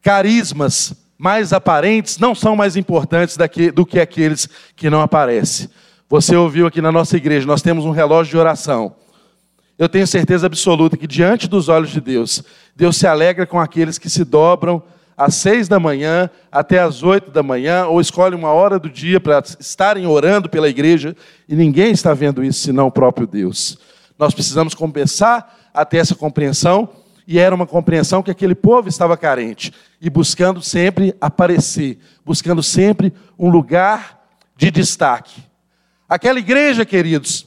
carismas 0.02 0.94
mais 1.18 1.54
aparentes 1.54 2.18
não 2.18 2.36
são 2.36 2.54
mais 2.54 2.76
importantes 2.76 3.38
do 3.74 3.86
que 3.86 3.98
aqueles 3.98 4.50
que 4.76 4.90
não 4.90 5.00
aparecem. 5.00 5.70
Você 6.10 6.38
ouviu 6.38 6.66
aqui 6.66 6.82
na 6.82 6.90
nossa 6.90 7.18
igreja, 7.18 7.46
nós 7.46 7.62
temos 7.62 7.84
um 7.84 7.92
relógio 7.92 8.32
de 8.32 8.38
oração. 8.38 8.96
Eu 9.78 9.90
tenho 9.90 10.08
certeza 10.08 10.48
absoluta 10.48 10.96
que 10.96 11.06
diante 11.06 11.50
dos 11.50 11.68
olhos 11.68 11.90
de 11.90 12.00
Deus, 12.00 12.42
Deus 12.74 12.96
se 12.96 13.06
alegra 13.06 13.46
com 13.46 13.60
aqueles 13.60 13.98
que 13.98 14.10
se 14.10 14.24
dobram 14.24 14.82
às 15.18 15.36
seis 15.36 15.68
da 15.68 15.82
manhã 15.82 16.30
até 16.50 16.80
às 16.80 17.04
oito 17.04 17.30
da 17.30 17.44
manhã, 17.44 17.88
ou 17.88 18.00
escolhem 18.00 18.40
uma 18.40 18.52
hora 18.52 18.80
do 18.80 18.90
dia 18.90 19.20
para 19.20 19.44
estarem 19.60 20.08
orando 20.08 20.48
pela 20.48 20.70
igreja, 20.70 21.14
e 21.48 21.56
ninguém 21.56 21.92
está 21.92 22.14
vendo 22.14 22.42
isso 22.42 22.62
senão 22.62 22.88
o 22.88 22.92
próprio 22.92 23.28
Deus. 23.28 23.78
Nós 24.18 24.34
precisamos 24.34 24.74
começar 24.74 25.70
a 25.74 25.84
ter 25.84 25.98
essa 25.98 26.16
compreensão, 26.16 26.88
e 27.28 27.38
era 27.38 27.54
uma 27.54 27.68
compreensão 27.68 28.24
que 28.24 28.32
aquele 28.32 28.56
povo 28.56 28.88
estava 28.88 29.18
carente, 29.18 29.74
e 30.00 30.10
buscando 30.10 30.62
sempre 30.62 31.14
aparecer, 31.20 32.00
buscando 32.26 32.64
sempre 32.64 33.12
um 33.38 33.50
lugar 33.50 34.26
de 34.56 34.72
destaque. 34.72 35.47
Aquela 36.10 36.40
igreja, 36.40 36.86
queridos, 36.86 37.46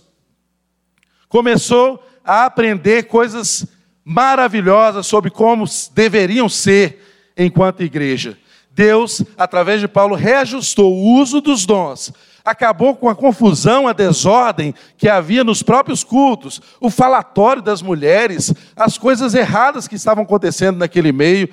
começou 1.29 2.05
a 2.23 2.45
aprender 2.45 3.05
coisas 3.05 3.67
maravilhosas 4.05 5.07
sobre 5.07 5.31
como 5.31 5.65
deveriam 5.95 6.49
ser 6.49 7.33
enquanto 7.37 7.83
igreja. 7.83 8.37
Deus, 8.71 9.23
através 9.37 9.81
de 9.81 9.89
Paulo, 9.89 10.15
reajustou 10.15 10.95
o 10.95 11.21
uso 11.21 11.41
dos 11.41 11.65
dons, 11.65 12.13
acabou 12.45 12.95
com 12.95 13.09
a 13.09 13.15
confusão, 13.15 13.89
a 13.89 13.93
desordem 13.93 14.75
que 14.97 15.09
havia 15.09 15.43
nos 15.43 15.63
próprios 15.63 16.05
cultos, 16.05 16.61
o 16.81 16.91
falatório 16.91 17.63
das 17.63 17.81
mulheres, 17.81 18.53
as 18.77 18.99
coisas 18.99 19.35
erradas 19.35 19.89
que 19.89 19.97
estavam 19.97 20.25
acontecendo 20.25 20.79
naquele 20.79 21.13
meio. 21.13 21.49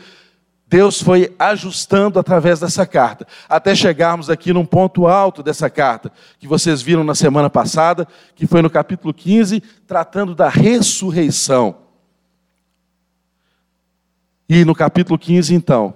Deus 0.69 1.01
foi 1.01 1.33
ajustando 1.39 2.19
através 2.19 2.59
dessa 2.59 2.85
carta, 2.85 3.25
até 3.47 3.73
chegarmos 3.73 4.29
aqui 4.29 4.51
num 4.51 4.65
ponto 4.65 5.07
alto 5.07 5.41
dessa 5.41 5.69
carta, 5.69 6.11
que 6.37 6.47
vocês 6.47 6.81
viram 6.81 7.05
na 7.05 7.15
semana 7.15 7.49
passada, 7.49 8.05
que 8.35 8.45
foi 8.45 8.61
no 8.61 8.69
capítulo 8.69 9.13
15, 9.13 9.61
tratando 9.87 10.35
da 10.35 10.49
ressurreição. 10.49 11.77
E 14.49 14.65
no 14.65 14.75
capítulo 14.75 15.17
15, 15.17 15.55
então, 15.55 15.95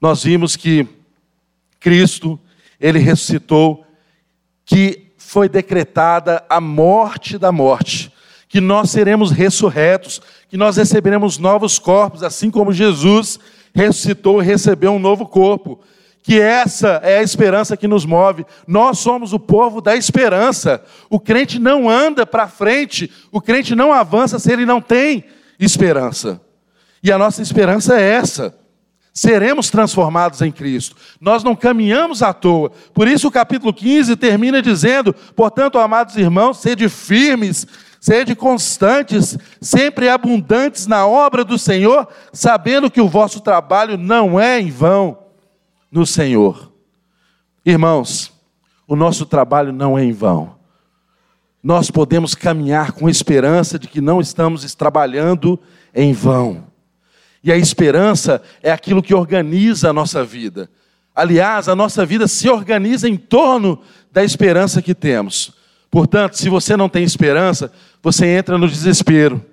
nós 0.00 0.24
vimos 0.24 0.56
que 0.56 0.88
Cristo, 1.78 2.40
ele 2.80 2.98
ressuscitou, 2.98 3.84
que 4.64 5.12
foi 5.18 5.50
decretada 5.50 6.42
a 6.48 6.62
morte 6.62 7.36
da 7.36 7.52
morte, 7.52 8.10
que 8.48 8.60
nós 8.60 8.90
seremos 8.90 9.30
ressurretos, 9.30 10.22
que 10.48 10.56
nós 10.56 10.78
receberemos 10.78 11.36
novos 11.36 11.78
corpos, 11.78 12.22
assim 12.22 12.50
como 12.50 12.72
Jesus 12.72 13.38
e 13.82 14.44
recebeu 14.44 14.92
um 14.92 14.98
novo 14.98 15.26
corpo. 15.26 15.80
Que 16.22 16.40
essa 16.40 17.00
é 17.02 17.18
a 17.18 17.22
esperança 17.22 17.76
que 17.76 17.88
nos 17.88 18.04
move. 18.04 18.44
Nós 18.66 18.98
somos 18.98 19.32
o 19.32 19.38
povo 19.38 19.80
da 19.80 19.96
esperança. 19.96 20.82
O 21.08 21.18
crente 21.18 21.58
não 21.58 21.88
anda 21.88 22.26
para 22.26 22.48
frente, 22.48 23.10
o 23.32 23.40
crente 23.40 23.74
não 23.74 23.92
avança 23.92 24.38
se 24.38 24.52
ele 24.52 24.66
não 24.66 24.80
tem 24.80 25.24
esperança. 25.58 26.40
E 27.02 27.10
a 27.10 27.16
nossa 27.16 27.40
esperança 27.40 27.98
é 27.98 28.02
essa. 28.02 28.54
Seremos 29.14 29.70
transformados 29.70 30.42
em 30.42 30.52
Cristo. 30.52 30.94
Nós 31.20 31.42
não 31.42 31.56
caminhamos 31.56 32.22
à 32.22 32.32
toa. 32.32 32.70
Por 32.92 33.08
isso 33.08 33.26
o 33.26 33.32
capítulo 33.32 33.72
15 33.72 34.14
termina 34.16 34.62
dizendo: 34.62 35.14
"Portanto, 35.34 35.78
amados 35.78 36.16
irmãos, 36.16 36.58
sede 36.58 36.88
firmes, 36.88 37.66
Sede 38.00 38.34
constantes, 38.34 39.36
sempre 39.60 40.08
abundantes 40.08 40.86
na 40.86 41.06
obra 41.06 41.44
do 41.44 41.58
Senhor, 41.58 42.06
sabendo 42.32 42.90
que 42.90 43.00
o 43.00 43.08
vosso 43.08 43.40
trabalho 43.40 43.98
não 43.98 44.38
é 44.38 44.60
em 44.60 44.70
vão 44.70 45.18
no 45.90 46.06
Senhor. 46.06 46.72
Irmãos, 47.64 48.32
o 48.86 48.96
nosso 48.96 49.26
trabalho 49.26 49.72
não 49.72 49.98
é 49.98 50.04
em 50.04 50.12
vão. 50.12 50.56
nós 51.60 51.90
podemos 51.90 52.34
caminhar 52.36 52.92
com 52.92 53.08
esperança 53.08 53.78
de 53.78 53.88
que 53.88 54.00
não 54.00 54.20
estamos 54.20 54.74
trabalhando 54.74 55.58
em 55.92 56.12
vão. 56.12 56.64
E 57.42 57.52
a 57.52 57.56
esperança 57.56 58.40
é 58.62 58.70
aquilo 58.70 59.02
que 59.02 59.12
organiza 59.12 59.90
a 59.90 59.92
nossa 59.92 60.24
vida. 60.24 60.70
Aliás, 61.14 61.68
a 61.68 61.74
nossa 61.74 62.06
vida 62.06 62.28
se 62.28 62.48
organiza 62.48 63.08
em 63.08 63.16
torno 63.16 63.80
da 64.10 64.22
esperança 64.22 64.80
que 64.80 64.94
temos. 64.94 65.52
Portanto, 65.90 66.36
se 66.36 66.48
você 66.48 66.76
não 66.76 66.88
tem 66.88 67.02
esperança, 67.02 67.72
você 68.02 68.26
entra 68.26 68.58
no 68.58 68.68
desespero. 68.68 69.44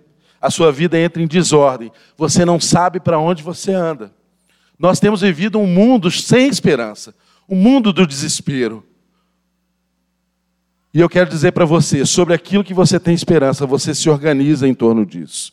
A 0.41 0.49
sua 0.49 0.71
vida 0.71 0.99
entra 0.99 1.21
em 1.23 1.27
desordem. 1.27 1.91
Você 2.17 2.45
não 2.45 2.59
sabe 2.59 2.99
para 2.99 3.17
onde 3.17 3.41
você 3.41 3.73
anda. 3.73 4.11
Nós 4.77 4.99
temos 4.99 5.21
vivido 5.21 5.57
um 5.57 5.67
mundo 5.67 6.11
sem 6.11 6.47
esperança, 6.47 7.15
um 7.47 7.55
mundo 7.55 7.93
do 7.93 8.05
desespero. 8.05 8.83
E 10.93 10.99
eu 10.99 11.09
quero 11.09 11.29
dizer 11.29 11.51
para 11.51 11.65
você, 11.65 12.05
sobre 12.05 12.33
aquilo 12.33 12.63
que 12.63 12.73
você 12.73 12.99
tem 12.99 13.13
esperança, 13.13 13.65
você 13.65 13.93
se 13.93 14.09
organiza 14.09 14.67
em 14.67 14.73
torno 14.73 15.05
disso. 15.05 15.51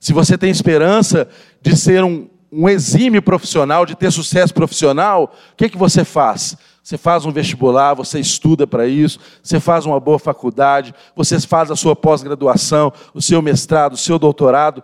Se 0.00 0.12
você 0.12 0.36
tem 0.36 0.50
esperança 0.50 1.28
de 1.62 1.76
ser 1.76 2.04
um, 2.04 2.28
um 2.52 2.68
exímio 2.68 3.22
profissional, 3.22 3.86
de 3.86 3.94
ter 3.94 4.10
sucesso 4.10 4.52
profissional, 4.52 5.34
o 5.52 5.56
que, 5.56 5.66
é 5.66 5.68
que 5.68 5.78
você 5.78 6.04
faz? 6.04 6.56
Você 6.84 6.98
faz 6.98 7.24
um 7.24 7.32
vestibular, 7.32 7.94
você 7.94 8.20
estuda 8.20 8.66
para 8.66 8.86
isso, 8.86 9.18
você 9.42 9.58
faz 9.58 9.86
uma 9.86 9.98
boa 9.98 10.18
faculdade, 10.18 10.94
você 11.16 11.40
faz 11.40 11.70
a 11.70 11.76
sua 11.76 11.96
pós-graduação, 11.96 12.92
o 13.14 13.22
seu 13.22 13.40
mestrado, 13.40 13.94
o 13.94 13.96
seu 13.96 14.18
doutorado. 14.18 14.82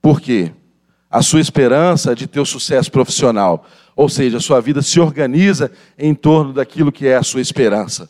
Por 0.00 0.22
quê? 0.22 0.52
A 1.10 1.20
sua 1.20 1.42
esperança 1.42 2.14
de 2.14 2.26
ter 2.26 2.40
o 2.40 2.46
sucesso 2.46 2.90
profissional. 2.90 3.66
Ou 3.94 4.08
seja, 4.08 4.38
a 4.38 4.40
sua 4.40 4.58
vida 4.58 4.80
se 4.80 4.98
organiza 4.98 5.70
em 5.98 6.14
torno 6.14 6.54
daquilo 6.54 6.90
que 6.90 7.06
é 7.06 7.16
a 7.16 7.22
sua 7.22 7.42
esperança. 7.42 8.08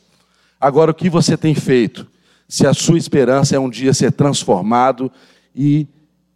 Agora, 0.60 0.92
o 0.92 0.94
que 0.94 1.10
você 1.10 1.36
tem 1.36 1.56
feito? 1.56 2.06
Se 2.48 2.68
a 2.68 2.72
sua 2.72 2.98
esperança 2.98 3.56
é 3.56 3.58
um 3.58 3.68
dia 3.68 3.92
ser 3.92 4.12
transformado 4.12 5.10
e 5.52 5.88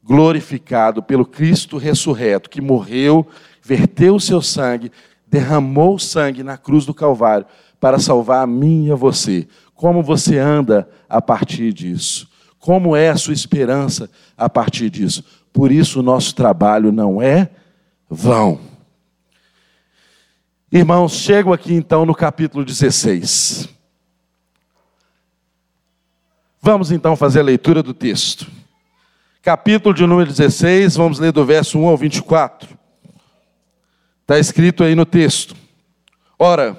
glorificado 0.03 1.01
pelo 1.01 1.25
Cristo 1.25 1.77
ressurreto, 1.77 2.51
que 2.51 2.61
morreu, 2.61 3.25
verteu 3.63 4.17
o 4.17 4.21
seu 4.21 4.43
sangue, 4.43 4.91
derramou 5.31 5.99
sangue 5.99 6.43
na 6.43 6.57
cruz 6.57 6.87
do 6.87 6.95
Calvário 6.95 7.47
para 7.81 7.99
salvar 7.99 8.43
a 8.43 8.47
mim 8.47 8.87
e 8.87 8.93
a 8.93 8.97
você. 8.97 9.47
Como 9.75 10.03
você 10.03 10.39
anda 10.39 10.89
a 11.09 11.21
partir 11.21 11.73
disso? 11.73 12.29
Como 12.59 12.97
é 12.97 13.11
a 13.11 13.17
sua 13.17 13.35
esperança 13.35 14.11
a 14.37 14.49
partir 14.49 14.91
disso? 14.91 15.25
Por 15.53 15.71
isso, 15.71 16.01
o 16.01 16.03
nosso 16.03 16.35
trabalho 16.35 16.91
não 16.91 17.23
é 17.23 17.51
vão. 18.09 18.61
Irmãos, 20.71 21.13
chego 21.13 21.53
aqui 21.53 21.73
então 21.73 22.05
no 22.05 22.15
capítulo 22.15 22.65
16. 22.65 23.69
Vamos 26.61 26.91
então 26.91 27.17
fazer 27.17 27.41
a 27.41 27.45
leitura 27.45 27.83
do 27.83 27.95
texto. 27.95 28.51
Capítulo 29.41 29.95
de 29.95 30.05
número 30.05 30.29
16, 30.29 30.97
vamos 30.97 31.19
ler 31.19 31.33
do 31.33 31.45
verso 31.45 31.79
1 31.79 31.87
ao 31.87 31.97
24. 31.97 32.78
Está 34.29 34.39
escrito 34.39 34.85
aí 34.85 34.95
no 34.95 35.07
texto. 35.07 35.57
Ora, 36.39 36.79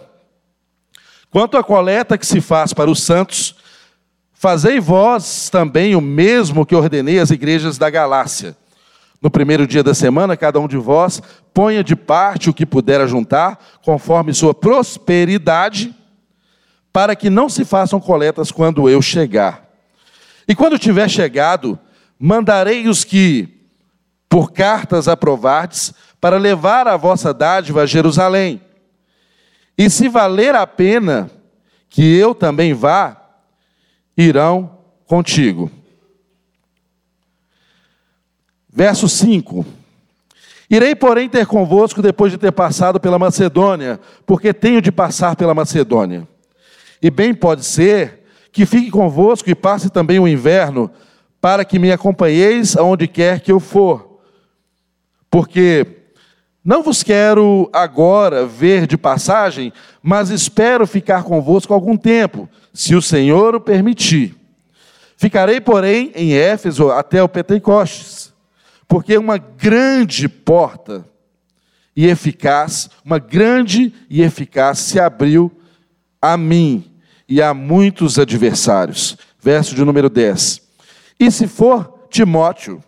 quanto 1.32 1.58
à 1.58 1.64
coleta 1.64 2.16
que 2.16 2.24
se 2.28 2.42
faz 2.42 2.74
para 2.74 2.92
os 2.92 3.02
santos, 3.02 3.56
fazei 4.32 4.80
vós 4.80 5.50
também 5.50 5.96
o 5.96 6.00
mesmo 6.00 6.64
que 6.64 6.76
ordenei 6.76 7.18
às 7.18 7.32
igrejas 7.32 7.76
da 7.76 7.90
Galácia. 7.90 8.56
No 9.20 9.32
primeiro 9.32 9.66
dia 9.66 9.82
da 9.82 9.96
semana, 9.96 10.38
cada 10.38 10.60
um 10.60 10.68
de 10.68 10.78
vós 10.78 11.24
ponha 11.52 11.84
de 11.84 11.96
parte 11.96 12.52
o 12.52 12.54
que 12.54 12.68
puder 12.68 13.08
juntar, 13.08 13.60
conforme 13.84 14.32
sua 14.32 14.54
prosperidade, 14.54 15.92
para 16.94 17.16
que 17.16 17.32
não 17.32 17.50
se 17.50 17.66
façam 17.66 18.00
coletas 18.00 18.52
quando 18.52 18.88
eu 18.88 19.02
chegar. 19.02 19.68
E 20.48 20.54
quando 20.54 20.78
tiver 20.78 21.10
chegado, 21.10 21.80
mandarei 22.20 22.88
os 22.88 23.04
que, 23.04 23.50
por 24.30 24.52
cartas 24.52 25.08
aprovardes, 25.08 25.96
para 26.20 26.38
levar 26.38 26.88
a 26.88 26.98
vossa 26.98 27.34
dádiva 27.34 27.84
a 27.84 27.86
Jerusalém. 27.86 28.62
E 29.78 29.90
se 29.90 30.10
valer 30.10 30.56
a 30.56 30.68
pena 30.68 31.32
que 31.90 32.18
eu 32.18 32.36
também 32.36 32.74
vá, 32.74 33.16
irão 34.18 34.78
contigo. 35.06 35.72
Verso 38.70 39.08
5. 39.08 39.66
Irei, 40.70 40.94
porém, 40.94 41.28
ter 41.28 41.48
convosco 41.48 42.02
depois 42.02 42.32
de 42.32 42.38
ter 42.38 42.52
passado 42.52 43.00
pela 43.00 43.18
Macedônia, 43.18 44.00
porque 44.26 44.54
tenho 44.54 44.82
de 44.82 44.92
passar 44.92 45.36
pela 45.36 45.56
Macedônia. 45.56 46.28
E 47.02 47.10
bem 47.10 47.34
pode 47.34 47.66
ser 47.66 48.26
que 48.52 48.66
fique 48.66 48.92
convosco 48.92 49.50
e 49.50 49.56
passe 49.56 49.90
também 49.90 50.20
o 50.20 50.28
inverno, 50.28 50.92
para 51.42 51.64
que 51.64 51.80
me 51.80 51.92
acompanheis 51.92 52.76
aonde 52.76 53.08
quer 53.08 53.40
que 53.40 53.52
eu 53.52 53.60
for. 53.60 54.20
Porque 55.32 55.99
não 56.64 56.84
vos 56.84 57.04
quero 57.04 57.70
agora 57.72 58.46
ver 58.46 58.86
de 58.86 58.98
passagem, 58.98 59.72
mas 60.02 60.30
espero 60.30 60.86
ficar 60.86 61.24
convosco 61.24 61.74
algum 61.74 61.96
tempo, 61.96 62.50
se 62.74 62.96
o 62.96 63.02
Senhor 63.02 63.56
o 63.56 63.62
permitir. 63.62 64.36
Ficarei, 65.18 65.60
porém, 65.60 66.12
em 66.16 66.34
Éfeso 66.34 66.92
até 66.92 67.22
o 67.24 67.30
Pentecostes, 67.30 68.34
porque 68.88 69.18
uma 69.18 69.38
grande 69.38 70.28
porta 70.28 71.06
e 71.96 72.08
eficaz, 72.08 72.90
uma 73.04 73.20
grande 73.20 73.94
e 74.10 74.22
eficaz 74.22 74.80
se 74.80 75.00
abriu 75.00 75.52
a 76.22 76.38
mim 76.38 76.86
e 77.28 77.42
há 77.42 77.54
muitos 77.54 78.18
adversários. 78.18 79.18
Verso 79.42 79.76
de 79.76 79.86
número 79.86 80.10
10. 80.10 80.62
E 81.20 81.32
se 81.32 81.48
for 81.48 82.08
Timóteo, 82.10 82.84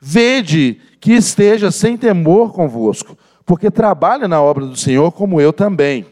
vede 0.00 0.80
que 1.04 1.12
esteja 1.12 1.70
sem 1.70 1.98
temor 1.98 2.50
convosco, 2.54 3.14
porque 3.44 3.70
trabalha 3.70 4.26
na 4.26 4.40
obra 4.40 4.64
do 4.64 4.74
Senhor 4.74 5.12
como 5.12 5.38
eu 5.38 5.52
também. 5.52 6.06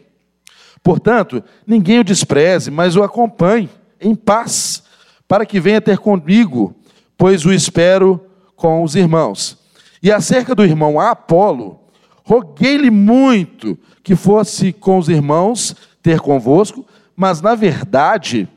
Portanto, 0.83 1.43
ninguém 1.65 2.01
o 2.01 2.03
despreze, 2.03 2.69
mas 2.69 2.95
o 2.95 3.01
acompanhe 3.01 3.71
em 3.99 4.13
paz, 4.13 4.83
para 5.27 5.47
que 5.47 5.59
venha 5.59 5.81
ter 5.81 5.97
comigo, 5.97 6.75
pois 7.17 7.43
o 7.43 7.51
espero 7.51 8.23
com 8.55 8.83
os 8.83 8.95
irmãos. 8.95 9.57
E 9.99 10.11
acerca 10.11 10.53
do 10.53 10.63
irmão 10.63 10.99
Apolo, 10.99 11.79
roguei-lhe 12.23 12.91
muito 12.91 13.75
que 14.03 14.15
fosse 14.15 14.71
com 14.71 14.99
os 14.99 15.09
irmãos 15.09 15.75
ter 16.03 16.19
convosco, 16.19 16.85
mas 17.15 17.41
na 17.41 17.55
verdade 17.55 18.47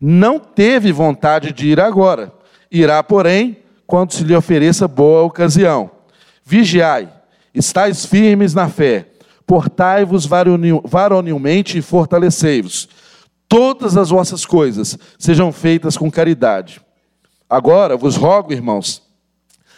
não 0.00 0.38
teve 0.38 0.92
vontade 0.92 1.52
de 1.52 1.66
ir 1.66 1.80
agora. 1.80 2.32
Irá, 2.70 3.02
porém, 3.02 3.56
quando 3.88 4.12
se 4.12 4.22
lhe 4.22 4.36
ofereça 4.36 4.86
boa 4.86 5.22
ocasião. 5.22 5.90
Vigiai, 6.44 7.08
estáis 7.54 8.04
firmes 8.04 8.52
na 8.52 8.68
fé, 8.68 9.08
portai-vos 9.46 10.28
varonilmente 10.84 11.78
e 11.78 11.82
fortalecei-vos. 11.82 12.86
Todas 13.48 13.96
as 13.96 14.10
vossas 14.10 14.44
coisas 14.44 14.98
sejam 15.18 15.50
feitas 15.50 15.96
com 15.96 16.10
caridade. 16.10 16.82
Agora 17.48 17.96
vos 17.96 18.14
rogo, 18.14 18.52
irmãos, 18.52 19.02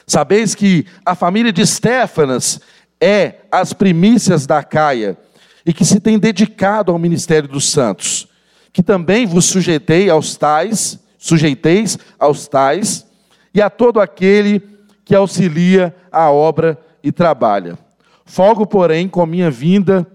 sabeis 0.04 0.56
que 0.56 0.84
a 1.06 1.14
família 1.14 1.52
de 1.52 1.64
Stefanas 1.64 2.60
é 3.00 3.36
as 3.48 3.72
primícias 3.72 4.44
da 4.44 4.60
Caia 4.64 5.16
e 5.64 5.72
que 5.72 5.84
se 5.84 6.00
tem 6.00 6.18
dedicado 6.18 6.90
ao 6.90 6.98
ministério 6.98 7.48
dos 7.48 7.70
santos, 7.70 8.26
que 8.72 8.82
também 8.82 9.24
vos 9.24 9.44
sujeitei 9.44 10.10
aos 10.10 10.36
tais, 10.36 10.98
sujeiteis 11.16 11.96
aos 12.18 12.48
tais, 12.48 13.08
e 13.52 13.60
a 13.60 13.68
todo 13.68 14.00
aquele 14.00 14.62
que 15.04 15.14
auxilia 15.14 15.94
a 16.10 16.30
obra 16.30 16.78
e 17.02 17.10
trabalha. 17.10 17.78
Folgo, 18.24 18.66
porém, 18.66 19.08
com 19.08 19.24
minha 19.26 19.50
vinda, 19.50 20.06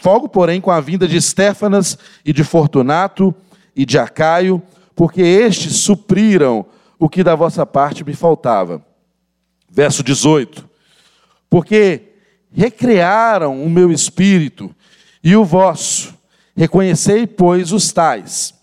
folgo, 0.00 0.28
porém, 0.28 0.60
com 0.60 0.70
a 0.70 0.80
vinda 0.80 1.08
de 1.08 1.16
Estéfanas 1.16 1.98
e 2.24 2.32
de 2.32 2.44
Fortunato 2.44 3.34
e 3.74 3.84
de 3.84 3.98
Acaio, 3.98 4.62
porque 4.94 5.22
estes 5.22 5.76
supriram 5.76 6.64
o 6.98 7.08
que 7.08 7.24
da 7.24 7.34
vossa 7.34 7.64
parte 7.64 8.04
me 8.04 8.14
faltava. 8.14 8.84
Verso 9.68 10.02
18. 10.02 10.68
Porque 11.48 12.10
recrearam 12.52 13.62
o 13.64 13.70
meu 13.70 13.90
espírito 13.90 14.74
e 15.22 15.34
o 15.34 15.44
vosso. 15.44 16.14
Reconhecei, 16.56 17.26
pois, 17.26 17.72
os 17.72 17.92
tais. 17.92 18.54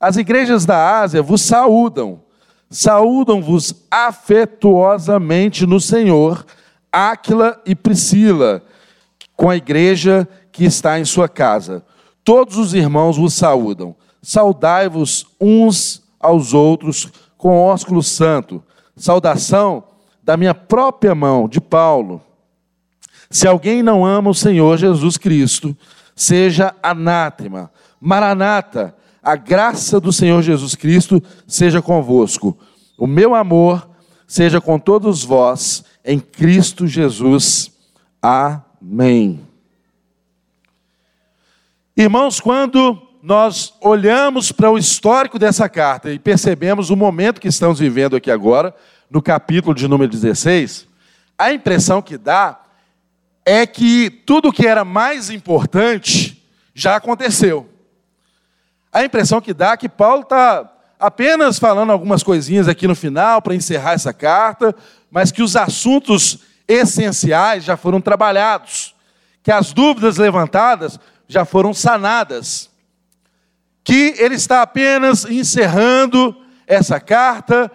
As 0.00 0.16
igrejas 0.16 0.64
da 0.64 1.00
Ásia 1.00 1.22
vos 1.22 1.42
saúdam, 1.42 2.20
saúdam-vos 2.70 3.74
afetuosamente 3.90 5.66
no 5.66 5.80
Senhor, 5.80 6.44
Áquila 6.92 7.60
e 7.64 7.74
Priscila, 7.74 8.62
com 9.36 9.48
a 9.48 9.56
igreja 9.56 10.28
que 10.52 10.64
está 10.64 10.98
em 10.98 11.04
sua 11.04 11.28
casa. 11.28 11.84
Todos 12.24 12.56
os 12.56 12.74
irmãos 12.74 13.16
vos 13.16 13.34
saúdam. 13.34 13.94
Saudai-vos 14.20 15.26
uns 15.40 16.02
aos 16.20 16.52
outros 16.52 17.08
com 17.36 17.56
ósculo 17.56 18.02
santo. 18.02 18.62
Saudação 18.96 19.84
da 20.22 20.36
minha 20.36 20.54
própria 20.54 21.14
mão, 21.14 21.48
de 21.48 21.60
Paulo 21.60 22.22
se 23.30 23.46
alguém 23.46 23.82
não 23.82 24.06
ama 24.06 24.30
o 24.30 24.34
Senhor 24.34 24.78
Jesus 24.78 25.16
Cristo, 25.16 25.76
seja 26.16 26.74
anátema. 26.82 27.70
Maranata, 28.00 28.94
A 29.28 29.36
graça 29.36 30.00
do 30.00 30.10
Senhor 30.10 30.40
Jesus 30.40 30.74
Cristo 30.74 31.22
seja 31.46 31.82
convosco. 31.82 32.56
O 32.96 33.06
meu 33.06 33.34
amor 33.34 33.86
seja 34.26 34.58
com 34.58 34.78
todos 34.78 35.22
vós 35.22 35.84
em 36.02 36.18
Cristo 36.18 36.86
Jesus. 36.86 37.70
Amém. 38.22 39.46
Irmãos, 41.94 42.40
quando 42.40 42.98
nós 43.22 43.74
olhamos 43.82 44.50
para 44.50 44.70
o 44.70 44.78
histórico 44.78 45.38
dessa 45.38 45.68
carta 45.68 46.10
e 46.10 46.18
percebemos 46.18 46.88
o 46.88 46.96
momento 46.96 47.38
que 47.38 47.48
estamos 47.48 47.78
vivendo 47.78 48.16
aqui 48.16 48.30
agora, 48.30 48.74
no 49.10 49.20
capítulo 49.20 49.74
de 49.74 49.86
número 49.86 50.10
16, 50.10 50.88
a 51.36 51.52
impressão 51.52 52.00
que 52.00 52.16
dá 52.16 52.62
é 53.44 53.66
que 53.66 54.08
tudo 54.08 54.50
que 54.50 54.66
era 54.66 54.86
mais 54.86 55.28
importante 55.28 56.42
já 56.72 56.96
aconteceu. 56.96 57.68
A 58.92 59.04
impressão 59.04 59.40
que 59.40 59.52
dá 59.52 59.72
é 59.72 59.76
que 59.76 59.88
Paulo 59.88 60.22
está 60.22 60.70
apenas 60.98 61.58
falando 61.58 61.92
algumas 61.92 62.22
coisinhas 62.22 62.68
aqui 62.68 62.88
no 62.88 62.94
final 62.94 63.40
para 63.40 63.54
encerrar 63.54 63.92
essa 63.92 64.12
carta, 64.12 64.74
mas 65.10 65.30
que 65.30 65.42
os 65.42 65.56
assuntos 65.56 66.38
essenciais 66.66 67.64
já 67.64 67.76
foram 67.76 68.00
trabalhados, 68.00 68.94
que 69.42 69.52
as 69.52 69.72
dúvidas 69.72 70.16
levantadas 70.16 70.98
já 71.26 71.44
foram 71.44 71.72
sanadas, 71.72 72.70
que 73.84 74.14
ele 74.18 74.34
está 74.34 74.62
apenas 74.62 75.24
encerrando 75.24 76.36
essa 76.66 77.00
carta 77.00 77.70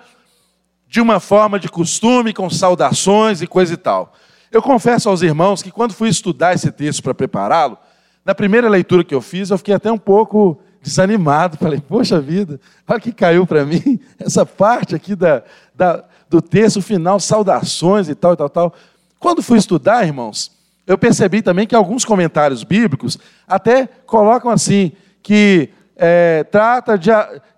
de 0.88 1.02
uma 1.02 1.20
forma 1.20 1.60
de 1.60 1.68
costume, 1.68 2.34
com 2.34 2.50
saudações 2.50 3.42
e 3.42 3.48
coisa 3.48 3.74
e 3.74 3.78
tal. 3.78 4.14
Eu 4.52 4.62
confesso 4.62 5.10
aos 5.10 5.24
irmãos 5.24 5.64
que 5.64 5.72
quando 5.72 5.94
fui 5.94 6.10
estudar 6.10 6.54
esse 6.54 6.72
texto 6.72 7.02
para 7.02 7.16
prepará-lo, 7.16 7.78
na 8.24 8.36
primeira 8.36 8.70
leitura 8.70 9.04
que 9.04 9.16
eu 9.16 9.22
fiz, 9.22 9.50
eu 9.50 9.58
fiquei 9.58 9.74
até 9.74 9.92
um 9.92 9.98
pouco 9.98 10.62
desanimado. 10.84 11.58
Falei, 11.58 11.82
poxa 11.82 12.20
vida, 12.20 12.60
olha 12.88 13.00
que 13.00 13.12
caiu 13.12 13.48
para 13.48 13.66
mim 13.66 14.00
essa 14.20 14.46
parte 14.46 14.94
aqui 14.94 15.16
da, 15.16 15.42
da, 15.74 16.04
do 16.30 16.42
texto 16.42 16.82
final, 16.82 17.20
saudações 17.20 18.10
e 18.10 18.14
tal 18.14 18.34
e 18.34 18.38
tal, 18.38 18.50
tal. 18.50 18.74
Quando 19.18 19.42
fui 19.42 19.58
estudar, 19.58 20.06
irmãos, 20.06 20.52
eu 20.86 20.98
percebi 20.98 21.42
também 21.42 21.66
que 21.66 21.74
alguns 21.74 22.04
comentários 22.04 22.64
bíblicos 22.64 23.18
até 23.48 23.88
colocam 24.06 24.52
assim, 24.52 24.92
que 25.22 25.70
é, 25.96 26.44
trata 26.44 26.98
de, 26.98 27.10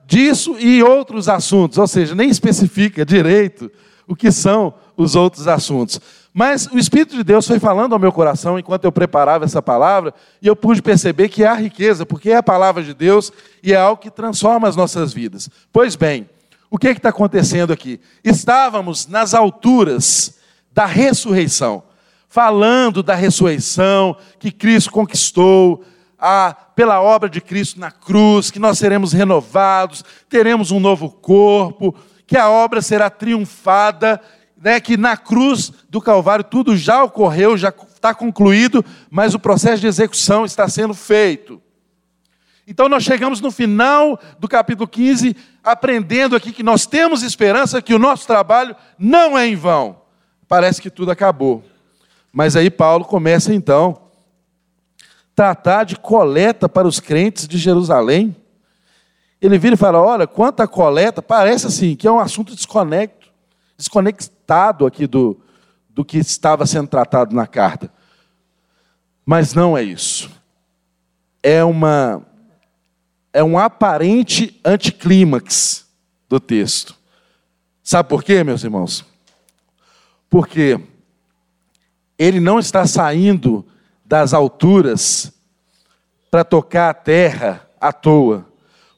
disso 0.05 0.57
e 0.59 0.83
outros 0.83 1.27
assuntos, 1.27 1.79
ou 1.79 1.87
seja, 1.87 2.13
nem 2.13 2.29
especifica 2.29 3.03
direito 3.03 3.71
o 4.07 4.15
que 4.15 4.31
são 4.31 4.75
os 4.95 5.15
outros 5.15 5.47
assuntos. 5.47 5.99
Mas 6.37 6.67
o 6.67 6.77
Espírito 6.77 7.15
de 7.15 7.23
Deus 7.23 7.47
foi 7.47 7.59
falando 7.59 7.93
ao 7.93 7.99
meu 7.99 8.11
coração 8.11 8.59
enquanto 8.59 8.83
eu 8.83 8.91
preparava 8.91 9.45
essa 9.45 9.61
palavra, 9.61 10.13
e 10.41 10.47
eu 10.47 10.53
pude 10.53 10.81
perceber 10.81 11.29
que 11.29 11.45
há 11.45 11.53
riqueza, 11.53 12.05
porque 12.05 12.29
é 12.29 12.35
a 12.35 12.43
palavra 12.43 12.83
de 12.83 12.93
Deus 12.93 13.31
e 13.63 13.71
é 13.71 13.77
algo 13.77 14.01
que 14.01 14.11
transforma 14.11 14.67
as 14.67 14.75
nossas 14.75 15.13
vidas. 15.13 15.49
Pois 15.71 15.95
bem, 15.95 16.29
o 16.69 16.77
que 16.77 16.89
é 16.89 16.91
está 16.91 17.07
acontecendo 17.07 17.71
aqui? 17.71 18.01
Estávamos 18.21 19.07
nas 19.07 19.33
alturas 19.33 20.37
da 20.73 20.85
ressurreição, 20.85 21.81
falando 22.27 23.01
da 23.01 23.15
ressurreição 23.15 24.17
que 24.37 24.51
Cristo 24.51 24.91
conquistou, 24.91 25.85
a, 26.19 26.53
pela 26.75 27.01
obra 27.01 27.29
de 27.29 27.39
Cristo 27.39 27.79
na 27.79 27.91
cruz, 27.91 28.51
que 28.51 28.59
nós 28.59 28.77
seremos 28.77 29.13
renovados, 29.13 30.03
teremos 30.27 30.69
um 30.69 30.81
novo 30.81 31.09
corpo, 31.09 31.95
que 32.27 32.35
a 32.35 32.49
obra 32.49 32.81
será 32.81 33.09
triunfada, 33.09 34.19
né, 34.65 34.79
que 34.79 34.97
na 34.97 35.15
cruz 35.15 35.71
do 35.87 36.01
Calvário 36.01 36.43
tudo 36.43 36.75
já 36.75 37.03
ocorreu, 37.03 37.55
já 37.55 37.69
está 37.69 38.15
concluído, 38.15 38.83
mas 39.11 39.35
o 39.35 39.39
processo 39.39 39.79
de 39.79 39.85
execução 39.85 40.43
está 40.43 40.67
sendo 40.67 40.95
feito. 40.95 41.61
Então 42.65 42.89
nós 42.89 43.03
chegamos 43.03 43.39
no 43.39 43.51
final 43.51 44.19
do 44.39 44.47
capítulo 44.47 44.87
15, 44.87 45.35
aprendendo 45.63 46.35
aqui 46.35 46.51
que 46.51 46.63
nós 46.63 46.87
temos 46.87 47.21
esperança 47.21 47.79
que 47.79 47.93
o 47.93 47.99
nosso 47.99 48.25
trabalho 48.25 48.75
não 48.97 49.37
é 49.37 49.45
em 49.45 49.55
vão. 49.55 50.01
Parece 50.47 50.81
que 50.81 50.89
tudo 50.89 51.11
acabou. 51.11 51.63
Mas 52.33 52.55
aí 52.55 52.71
Paulo 52.71 53.05
começa 53.05 53.53
então 53.53 54.01
tratar 55.35 55.83
de 55.83 55.95
coleta 55.95 56.67
para 56.67 56.87
os 56.87 56.99
crentes 56.99 57.47
de 57.47 57.59
Jerusalém. 57.59 58.35
Ele 59.39 59.59
vira 59.59 59.75
e 59.75 59.77
fala: 59.77 60.01
Olha, 60.01 60.25
quanta 60.25 60.67
coleta, 60.67 61.21
parece 61.21 61.67
assim, 61.67 61.95
que 61.95 62.07
é 62.07 62.11
um 62.11 62.19
assunto 62.19 62.55
desconecto, 62.55 63.27
desconectado 64.45 64.85
aqui 64.85 65.07
do, 65.07 65.39
do 65.89 66.05
que 66.05 66.17
estava 66.17 66.65
sendo 66.65 66.87
tratado 66.87 67.35
na 67.35 67.47
carta. 67.47 67.91
Mas 69.25 69.53
não 69.53 69.77
é 69.77 69.83
isso. 69.83 70.29
É 71.41 71.63
uma 71.63 72.21
é 73.33 73.43
um 73.43 73.57
aparente 73.57 74.61
anticlímax 74.63 75.85
do 76.29 76.39
texto. 76.39 76.95
Sabe 77.83 78.07
por 78.07 78.23
quê, 78.23 78.43
meus 78.45 78.63
irmãos? 78.63 79.03
Porque 80.29 80.79
ele 82.17 82.39
não 82.39 82.59
está 82.59 82.87
saindo 82.87 83.65
das 84.05 84.33
alturas 84.33 85.33
para 86.31 86.45
tocar 86.45 86.89
a 86.89 86.93
terra 86.93 87.67
à 87.79 87.91
toa, 87.91 88.45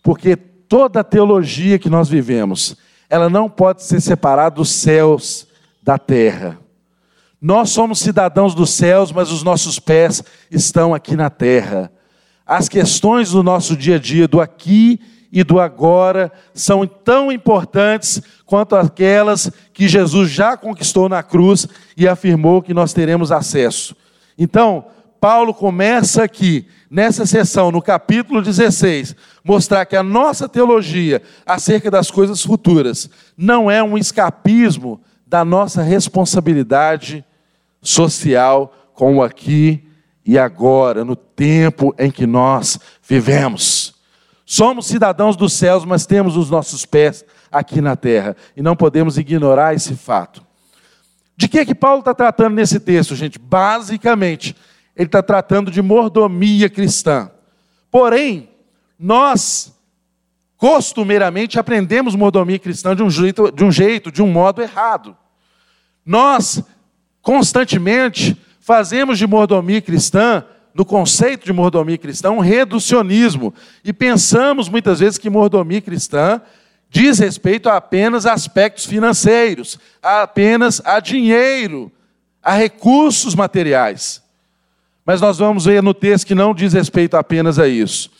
porque 0.04 0.36
toda 0.36 1.00
a 1.00 1.04
teologia 1.04 1.80
que 1.80 1.90
nós 1.90 2.08
vivemos, 2.08 2.78
ela 3.10 3.30
não 3.30 3.50
pode 3.50 3.84
ser 3.84 4.02
separada 4.02 4.56
dos 4.56 4.70
céus 4.70 5.48
da 5.82 5.98
terra. 5.98 6.58
Nós 7.42 7.70
somos 7.70 8.00
cidadãos 8.00 8.56
dos 8.56 8.72
céus, 8.72 9.12
mas 9.12 9.32
os 9.32 9.44
nossos 9.44 9.80
pés 9.80 10.24
estão 10.50 10.94
aqui 10.94 11.16
na 11.16 11.30
terra. 11.30 11.92
As 12.46 12.68
questões 12.68 13.32
do 13.32 13.44
nosso 13.44 13.76
dia 13.76 13.96
a 13.96 14.00
dia, 14.00 14.28
do 14.28 14.42
aqui 14.42 15.00
e 15.32 15.44
do 15.44 15.60
agora, 15.60 16.32
são 16.54 16.88
tão 16.88 17.32
importantes 17.32 18.22
quanto 18.46 18.76
aquelas 18.76 19.52
que 19.74 19.88
Jesus 19.88 20.32
já 20.32 20.58
conquistou 20.58 21.08
na 21.08 21.22
cruz 21.22 21.68
e 21.96 22.08
afirmou 22.08 22.62
que 22.62 22.74
nós 22.74 22.92
teremos 22.92 23.32
acesso. 23.32 23.96
Então, 24.38 24.86
Paulo 25.20 25.54
começa 25.54 26.24
aqui, 26.24 26.68
nessa 26.90 27.26
sessão, 27.26 27.72
no 27.72 27.82
capítulo 27.82 28.42
16, 28.42 29.16
mostrar 29.44 29.86
que 29.86 29.96
a 29.96 30.04
nossa 30.04 30.48
teologia 30.48 31.22
acerca 31.46 31.90
das 31.90 32.12
coisas 32.12 32.44
futuras 32.44 33.10
não 33.36 33.70
é 33.70 33.82
um 33.82 33.98
escapismo 33.98 35.02
da 35.26 35.44
nossa 35.44 35.82
responsabilidade 35.82 37.26
social 37.82 38.74
com 38.94 39.18
o 39.18 39.24
aqui 39.24 39.84
e 40.26 40.38
agora, 40.38 41.06
no 41.06 41.16
tempo 41.16 41.96
em 41.98 42.12
que 42.12 42.28
nós 42.28 42.80
vivemos. 43.08 43.96
Somos 44.46 44.88
cidadãos 44.88 45.36
dos 45.36 45.54
céus, 45.54 45.86
mas 45.86 46.06
temos 46.06 46.38
os 46.38 46.50
nossos 46.50 46.86
pés 46.86 47.24
aqui 47.52 47.82
na 47.82 47.96
terra 47.96 48.36
e 48.56 48.62
não 48.62 48.76
podemos 48.76 49.18
ignorar 49.18 49.74
esse 49.74 49.96
fato. 49.96 50.46
De 51.36 51.48
que 51.48 51.60
é 51.60 51.66
que 51.66 51.76
Paulo 51.76 52.00
está 52.00 52.14
tratando 52.14 52.56
nesse 52.56 52.80
texto, 52.80 53.16
gente? 53.16 53.38
Basicamente, 53.38 54.56
ele 54.98 55.06
está 55.06 55.22
tratando 55.22 55.70
de 55.70 55.82
mordomia 55.82 56.70
cristã. 56.70 57.30
Porém, 57.92 58.50
nós 59.00 59.72
costumeiramente 60.58 61.60
aprendemos 61.60 62.16
mordomia 62.16 62.58
cristã 62.58 62.96
de 62.96 63.04
um 63.04 63.10
jeito, 63.10 63.52
de 63.52 63.64
um, 63.64 63.72
jeito, 63.72 64.12
de 64.12 64.24
um 64.24 64.28
modo 64.28 64.60
errado. 64.60 65.16
Nós 66.04 66.64
constantemente 67.22 68.36
fazemos 68.60 69.20
de 69.20 69.28
mordomia 69.28 69.82
cristã, 69.82 70.44
no 70.74 70.84
conceito 70.84 71.46
de 71.46 71.54
mordomia 71.54 71.98
cristã, 71.98 72.32
um 72.32 72.40
reducionismo. 72.40 73.54
E 73.84 73.94
pensamos 73.94 74.68
muitas 74.68 75.00
vezes 75.00 75.20
que 75.20 75.30
mordomia 75.30 75.82
cristã 75.82 76.42
diz 76.90 77.20
respeito 77.20 77.70
a 77.70 77.78
apenas 77.78 78.26
aspectos 78.26 78.86
financeiros, 78.86 79.80
a 80.02 80.24
apenas 80.24 80.82
a 80.84 81.00
dinheiro, 81.00 81.92
a 82.42 82.54
recursos 82.54 83.36
materiais. 83.36 84.26
Mas 85.08 85.22
nós 85.22 85.38
vamos 85.38 85.64
ver 85.64 85.82
no 85.82 85.94
texto 85.94 86.28
que 86.28 86.36
não 86.36 86.54
diz 86.54 86.74
respeito 86.74 87.16
apenas 87.16 87.58
a 87.58 87.66
isso. 87.66 88.12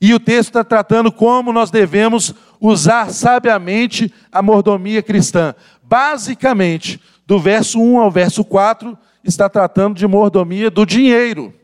E 0.00 0.12
o 0.12 0.18
texto 0.18 0.48
está 0.48 0.64
tratando 0.64 1.12
como 1.12 1.52
nós 1.52 1.70
devemos 1.70 2.34
usar 2.60 3.10
sabiamente 3.10 4.12
a 4.32 4.42
mordomia 4.42 5.00
cristã. 5.00 5.54
Basicamente, 5.80 7.00
do 7.24 7.38
verso 7.38 7.80
1 7.80 8.00
ao 8.00 8.10
verso 8.10 8.44
4, 8.44 8.98
está 9.22 9.48
tratando 9.48 9.96
de 9.96 10.08
mordomia 10.08 10.68
do 10.72 10.84
dinheiro. 10.84 11.54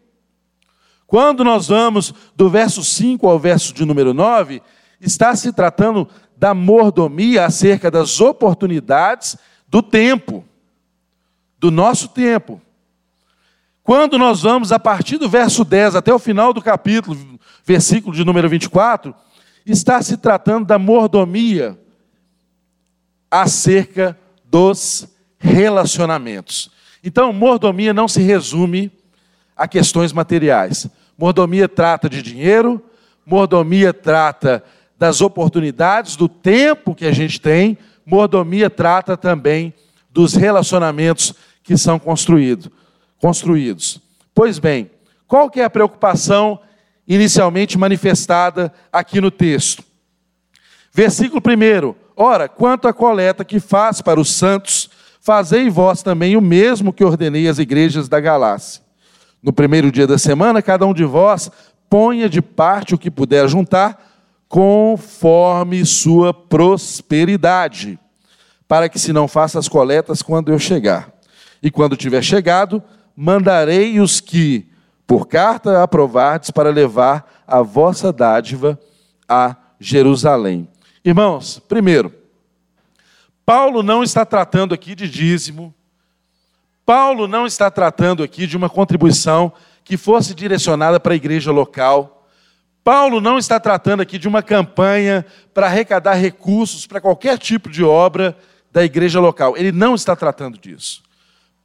Quando 1.04 1.42
nós 1.42 1.66
vamos 1.66 2.14
do 2.36 2.48
verso 2.48 2.84
5 2.84 3.28
ao 3.28 3.40
verso 3.40 3.74
de 3.74 3.84
número 3.84 4.14
9, 4.14 4.62
está 5.00 5.34
se 5.34 5.52
tratando 5.52 6.08
da 6.36 6.54
mordomia 6.54 7.44
acerca 7.44 7.90
das 7.90 8.20
oportunidades 8.20 9.36
do 9.66 9.82
tempo, 9.82 10.44
do 11.58 11.72
nosso 11.72 12.06
tempo. 12.06 12.60
Quando 13.84 14.16
nós 14.16 14.40
vamos 14.40 14.72
a 14.72 14.78
partir 14.78 15.18
do 15.18 15.28
verso 15.28 15.62
10 15.62 15.96
até 15.96 16.12
o 16.12 16.18
final 16.18 16.54
do 16.54 16.62
capítulo, 16.62 17.38
versículo 17.66 18.16
de 18.16 18.24
número 18.24 18.48
24, 18.48 19.14
está 19.66 20.00
se 20.00 20.16
tratando 20.16 20.64
da 20.64 20.78
mordomia 20.78 21.78
acerca 23.30 24.18
dos 24.42 25.06
relacionamentos. 25.38 26.70
Então, 27.04 27.30
mordomia 27.30 27.92
não 27.92 28.08
se 28.08 28.22
resume 28.22 28.90
a 29.54 29.68
questões 29.68 30.14
materiais. 30.14 30.88
Mordomia 31.18 31.68
trata 31.68 32.08
de 32.08 32.22
dinheiro, 32.22 32.82
mordomia 33.26 33.92
trata 33.92 34.64
das 34.98 35.20
oportunidades, 35.20 36.16
do 36.16 36.26
tempo 36.26 36.94
que 36.94 37.04
a 37.04 37.12
gente 37.12 37.38
tem, 37.38 37.76
mordomia 38.06 38.70
trata 38.70 39.14
também 39.14 39.74
dos 40.08 40.32
relacionamentos 40.32 41.34
que 41.62 41.76
são 41.76 41.98
construídos. 41.98 42.70
Construídos. 43.24 44.02
Pois 44.34 44.58
bem, 44.58 44.90
qual 45.26 45.48
que 45.48 45.58
é 45.58 45.64
a 45.64 45.70
preocupação 45.70 46.60
inicialmente 47.08 47.78
manifestada 47.78 48.70
aqui 48.92 49.18
no 49.18 49.30
texto? 49.30 49.82
Versículo 50.92 51.40
1. 51.40 51.94
Ora, 52.14 52.50
quanto 52.50 52.86
à 52.86 52.92
coleta 52.92 53.42
que 53.42 53.58
faz 53.58 54.02
para 54.02 54.20
os 54.20 54.30
santos, 54.30 54.90
fazei 55.22 55.70
vós 55.70 56.02
também 56.02 56.36
o 56.36 56.40
mesmo 56.42 56.92
que 56.92 57.02
ordenei 57.02 57.48
às 57.48 57.58
igrejas 57.58 58.10
da 58.10 58.20
Galácia. 58.20 58.82
No 59.42 59.54
primeiro 59.54 59.90
dia 59.90 60.06
da 60.06 60.18
semana, 60.18 60.60
cada 60.60 60.84
um 60.84 60.92
de 60.92 61.06
vós 61.06 61.50
ponha 61.88 62.28
de 62.28 62.42
parte 62.42 62.94
o 62.94 62.98
que 62.98 63.10
puder 63.10 63.48
juntar, 63.48 64.20
conforme 64.46 65.82
sua 65.86 66.34
prosperidade, 66.34 67.98
para 68.68 68.86
que 68.86 68.98
se 68.98 69.14
não 69.14 69.26
faça 69.26 69.58
as 69.58 69.66
coletas 69.66 70.20
quando 70.20 70.52
eu 70.52 70.58
chegar. 70.58 71.10
E 71.62 71.70
quando 71.70 71.96
tiver 71.96 72.22
chegado, 72.22 72.82
mandarei 73.16 74.00
os 74.00 74.20
que, 74.20 74.66
por 75.06 75.26
carta, 75.26 75.82
aprovardes 75.82 76.50
para 76.50 76.70
levar 76.70 77.42
a 77.46 77.62
vossa 77.62 78.12
dádiva 78.12 78.78
a 79.28 79.56
Jerusalém. 79.78 80.68
Irmãos, 81.04 81.58
primeiro, 81.68 82.12
Paulo 83.44 83.82
não 83.82 84.02
está 84.02 84.24
tratando 84.24 84.72
aqui 84.72 84.94
de 84.94 85.08
dízimo, 85.08 85.74
Paulo 86.86 87.28
não 87.28 87.46
está 87.46 87.70
tratando 87.70 88.22
aqui 88.22 88.46
de 88.46 88.56
uma 88.56 88.68
contribuição 88.68 89.52
que 89.84 89.96
fosse 89.96 90.34
direcionada 90.34 90.98
para 90.98 91.12
a 91.12 91.16
igreja 91.16 91.52
local. 91.52 92.26
Paulo 92.82 93.20
não 93.20 93.38
está 93.38 93.58
tratando 93.58 94.00
aqui 94.00 94.18
de 94.18 94.28
uma 94.28 94.42
campanha 94.42 95.24
para 95.52 95.66
arrecadar 95.66 96.14
recursos 96.14 96.86
para 96.86 97.00
qualquer 97.00 97.38
tipo 97.38 97.70
de 97.70 97.82
obra 97.82 98.36
da 98.70 98.84
igreja 98.84 99.20
local. 99.20 99.56
Ele 99.56 99.72
não 99.72 99.94
está 99.94 100.14
tratando 100.14 100.58
disso. 100.58 101.02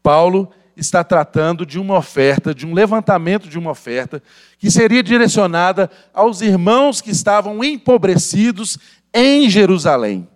Paulo 0.02 0.50
está 0.80 1.04
tratando 1.04 1.66
de 1.66 1.80
uma 1.80 1.98
oferta, 1.98 2.54
de 2.54 2.66
um 2.66 2.74
levantamento 2.74 3.48
de 3.48 3.58
uma 3.58 3.72
oferta, 3.72 4.22
que 4.58 4.70
seria 4.70 5.04
direcionada 5.04 5.90
aos 6.14 6.42
irmãos 6.42 7.02
que 7.02 7.12
estavam 7.12 7.64
empobrecidos 7.64 8.78
em 9.14 9.50
Jerusalém. 9.50 10.28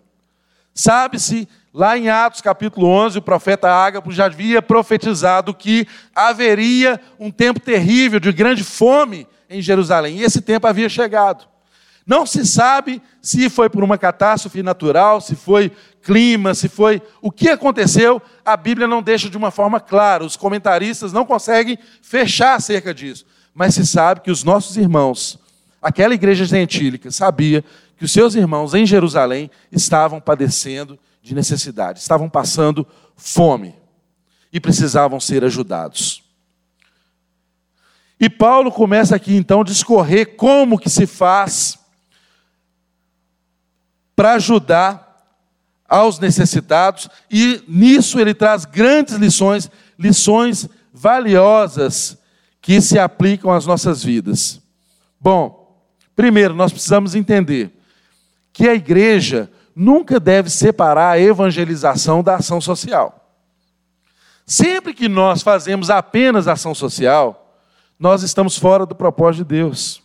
Sabe-se, 0.73 1.47
lá 1.73 1.97
em 1.97 2.09
Atos 2.09 2.41
capítulo 2.41 2.87
11, 2.87 3.19
o 3.19 3.21
profeta 3.21 3.69
Ágapo 3.69 4.11
já 4.11 4.25
havia 4.25 4.61
profetizado 4.61 5.53
que 5.53 5.87
haveria 6.15 6.99
um 7.19 7.29
tempo 7.29 7.59
terrível 7.59 8.19
de 8.19 8.31
grande 8.31 8.63
fome 8.63 9.27
em 9.49 9.61
Jerusalém, 9.61 10.17
e 10.17 10.23
esse 10.23 10.41
tempo 10.41 10.65
havia 10.65 10.89
chegado. 10.89 11.52
Não 12.05 12.25
se 12.25 12.45
sabe 12.45 13.01
se 13.21 13.49
foi 13.49 13.69
por 13.69 13.83
uma 13.83 13.97
catástrofe 13.97 14.61
natural, 14.61 15.21
se 15.21 15.35
foi 15.35 15.71
clima, 16.01 16.53
se 16.53 16.67
foi. 16.67 17.01
O 17.21 17.31
que 17.31 17.49
aconteceu, 17.49 18.21
a 18.43 18.57
Bíblia 18.57 18.87
não 18.87 19.01
deixa 19.01 19.29
de 19.29 19.37
uma 19.37 19.51
forma 19.51 19.79
clara. 19.79 20.23
Os 20.23 20.35
comentaristas 20.35 21.13
não 21.13 21.25
conseguem 21.25 21.77
fechar 22.01 22.55
acerca 22.55 22.93
disso. 22.93 23.25
Mas 23.53 23.75
se 23.75 23.85
sabe 23.85 24.21
que 24.21 24.31
os 24.31 24.43
nossos 24.43 24.75
irmãos, 24.75 25.39
aquela 25.81 26.13
igreja 26.13 26.43
gentílica, 26.43 27.09
sabia 27.09 27.63
que 27.97 28.03
os 28.03 28.11
seus 28.11 28.35
irmãos 28.35 28.73
em 28.73 28.85
Jerusalém 28.85 29.49
estavam 29.71 30.19
padecendo 30.19 30.99
de 31.21 31.33
necessidade, 31.33 31.99
estavam 31.99 32.29
passando 32.29 32.85
fome 33.15 33.75
e 34.51 34.59
precisavam 34.59 35.21
ser 35.21 35.43
ajudados. 35.45 36.21
E 38.19 38.29
Paulo 38.29 38.71
começa 38.71 39.15
aqui 39.15 39.35
então 39.35 39.61
a 39.61 39.63
discorrer 39.65 40.35
como 40.35 40.77
que 40.77 40.89
se 40.89 41.07
faz 41.07 41.79
para 44.15 44.33
ajudar 44.33 45.03
aos 45.87 46.19
necessitados, 46.19 47.09
e 47.29 47.63
nisso 47.67 48.19
ele 48.19 48.33
traz 48.33 48.65
grandes 48.65 49.15
lições, 49.15 49.69
lições 49.97 50.67
valiosas 50.91 52.17
que 52.61 52.79
se 52.81 52.97
aplicam 52.97 53.51
às 53.51 53.65
nossas 53.65 54.03
vidas. 54.03 54.61
Bom, 55.19 55.83
primeiro 56.15 56.53
nós 56.53 56.71
precisamos 56.71 57.15
entender 57.15 57.71
que 58.51 58.67
a 58.67 58.75
igreja 58.75 59.51
nunca 59.75 60.19
deve 60.19 60.49
separar 60.49 61.11
a 61.11 61.19
evangelização 61.19 62.23
da 62.23 62.35
ação 62.35 62.61
social. 62.61 63.19
Sempre 64.45 64.93
que 64.93 65.07
nós 65.07 65.41
fazemos 65.41 65.89
apenas 65.89 66.47
ação 66.47 66.75
social, 66.75 67.57
nós 67.97 68.23
estamos 68.23 68.57
fora 68.57 68.85
do 68.85 68.93
propósito 68.93 69.45
de 69.45 69.55
Deus. 69.55 70.02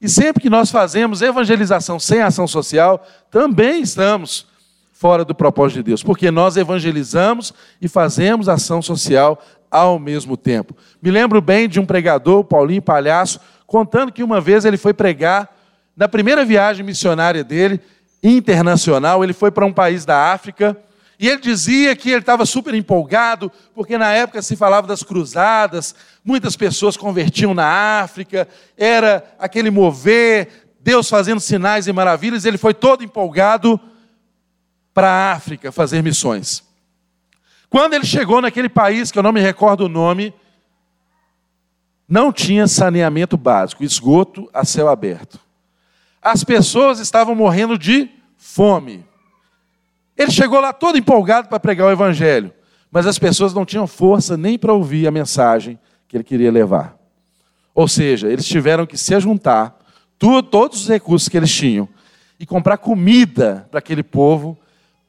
E 0.00 0.08
sempre 0.08 0.42
que 0.42 0.50
nós 0.50 0.70
fazemos 0.70 1.22
evangelização 1.22 1.98
sem 1.98 2.20
ação 2.20 2.46
social, 2.46 3.04
também 3.30 3.80
estamos 3.82 4.46
fora 4.92 5.24
do 5.24 5.34
propósito 5.34 5.76
de 5.76 5.82
Deus, 5.84 6.02
porque 6.02 6.30
nós 6.30 6.56
evangelizamos 6.56 7.52
e 7.80 7.88
fazemos 7.88 8.48
ação 8.48 8.82
social 8.82 9.40
ao 9.70 9.98
mesmo 9.98 10.36
tempo. 10.36 10.76
Me 11.00 11.10
lembro 11.10 11.40
bem 11.40 11.68
de 11.68 11.78
um 11.78 11.86
pregador, 11.86 12.44
Paulinho 12.44 12.82
Palhaço, 12.82 13.40
contando 13.66 14.12
que 14.12 14.22
uma 14.22 14.40
vez 14.40 14.64
ele 14.64 14.76
foi 14.76 14.92
pregar 14.92 15.54
na 15.96 16.08
primeira 16.08 16.44
viagem 16.44 16.84
missionária 16.84 17.42
dele, 17.42 17.80
internacional, 18.22 19.22
ele 19.22 19.32
foi 19.32 19.50
para 19.50 19.66
um 19.66 19.72
país 19.72 20.04
da 20.04 20.32
África, 20.32 20.76
e 21.18 21.28
ele 21.28 21.40
dizia 21.40 21.96
que 21.96 22.10
ele 22.10 22.20
estava 22.20 22.46
super 22.46 22.72
empolgado, 22.74 23.50
porque 23.74 23.98
na 23.98 24.12
época 24.12 24.40
se 24.40 24.54
falava 24.54 24.86
das 24.86 25.02
cruzadas, 25.02 25.94
muitas 26.24 26.54
pessoas 26.54 26.96
convertiam 26.96 27.52
na 27.52 28.00
África, 28.00 28.46
era 28.76 29.24
aquele 29.38 29.70
mover, 29.70 30.70
Deus 30.80 31.08
fazendo 31.08 31.40
sinais 31.40 31.88
e 31.88 31.92
maravilhas, 31.92 32.44
ele 32.44 32.56
foi 32.56 32.72
todo 32.72 33.02
empolgado 33.02 33.80
para 34.94 35.08
a 35.08 35.32
África 35.32 35.72
fazer 35.72 36.02
missões. 36.02 36.62
Quando 37.68 37.94
ele 37.94 38.06
chegou 38.06 38.40
naquele 38.40 38.68
país, 38.68 39.10
que 39.10 39.18
eu 39.18 39.22
não 39.22 39.32
me 39.32 39.40
recordo 39.40 39.86
o 39.86 39.88
nome, 39.88 40.32
não 42.08 42.32
tinha 42.32 42.66
saneamento 42.68 43.36
básico, 43.36 43.82
esgoto 43.82 44.48
a 44.54 44.64
céu 44.64 44.88
aberto. 44.88 45.38
As 46.22 46.44
pessoas 46.44 47.00
estavam 47.00 47.34
morrendo 47.34 47.76
de 47.76 48.08
fome. 48.36 49.04
Ele 50.18 50.32
chegou 50.32 50.58
lá 50.58 50.72
todo 50.72 50.98
empolgado 50.98 51.48
para 51.48 51.60
pregar 51.60 51.86
o 51.86 51.92
evangelho, 51.92 52.52
mas 52.90 53.06
as 53.06 53.18
pessoas 53.18 53.54
não 53.54 53.64
tinham 53.64 53.86
força 53.86 54.36
nem 54.36 54.58
para 54.58 54.72
ouvir 54.72 55.06
a 55.06 55.12
mensagem 55.12 55.78
que 56.08 56.16
ele 56.16 56.24
queria 56.24 56.50
levar. 56.50 56.98
Ou 57.72 57.86
seja, 57.86 58.26
eles 58.28 58.44
tiveram 58.44 58.84
que 58.84 58.98
se 58.98 59.18
juntar, 59.20 59.78
todos 60.18 60.82
os 60.82 60.88
recursos 60.88 61.28
que 61.28 61.36
eles 61.36 61.54
tinham, 61.54 61.88
e 62.40 62.44
comprar 62.44 62.78
comida 62.78 63.68
para 63.70 63.78
aquele 63.78 64.02
povo, 64.02 64.58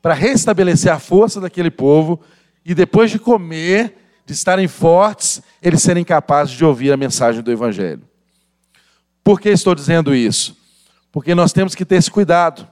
para 0.01 0.13
restabelecer 0.13 0.91
a 0.91 0.99
força 0.99 1.41
daquele 1.41 1.71
povo, 1.71 2.19
e 2.63 2.75
depois 2.75 3.09
de 3.09 3.17
comer, 3.17 3.95
de 4.25 4.33
estarem 4.33 4.67
fortes, 4.67 5.41
eles 5.59 5.81
serem 5.81 6.03
capazes 6.03 6.53
de 6.53 6.63
ouvir 6.63 6.91
a 6.91 6.97
mensagem 6.97 7.41
do 7.41 7.51
Evangelho. 7.51 8.03
Por 9.23 9.41
que 9.41 9.49
estou 9.49 9.73
dizendo 9.73 10.13
isso? 10.13 10.55
Porque 11.11 11.33
nós 11.33 11.51
temos 11.51 11.73
que 11.73 11.83
ter 11.83 11.95
esse 11.95 12.11
cuidado. 12.11 12.67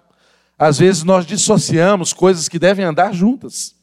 Às 0.58 0.80
vezes 0.80 1.04
nós 1.04 1.26
dissociamos 1.26 2.14
coisas 2.14 2.50
que 2.50 2.58
devem 2.58 2.84
andar 2.84 3.14
juntas. 3.14 3.76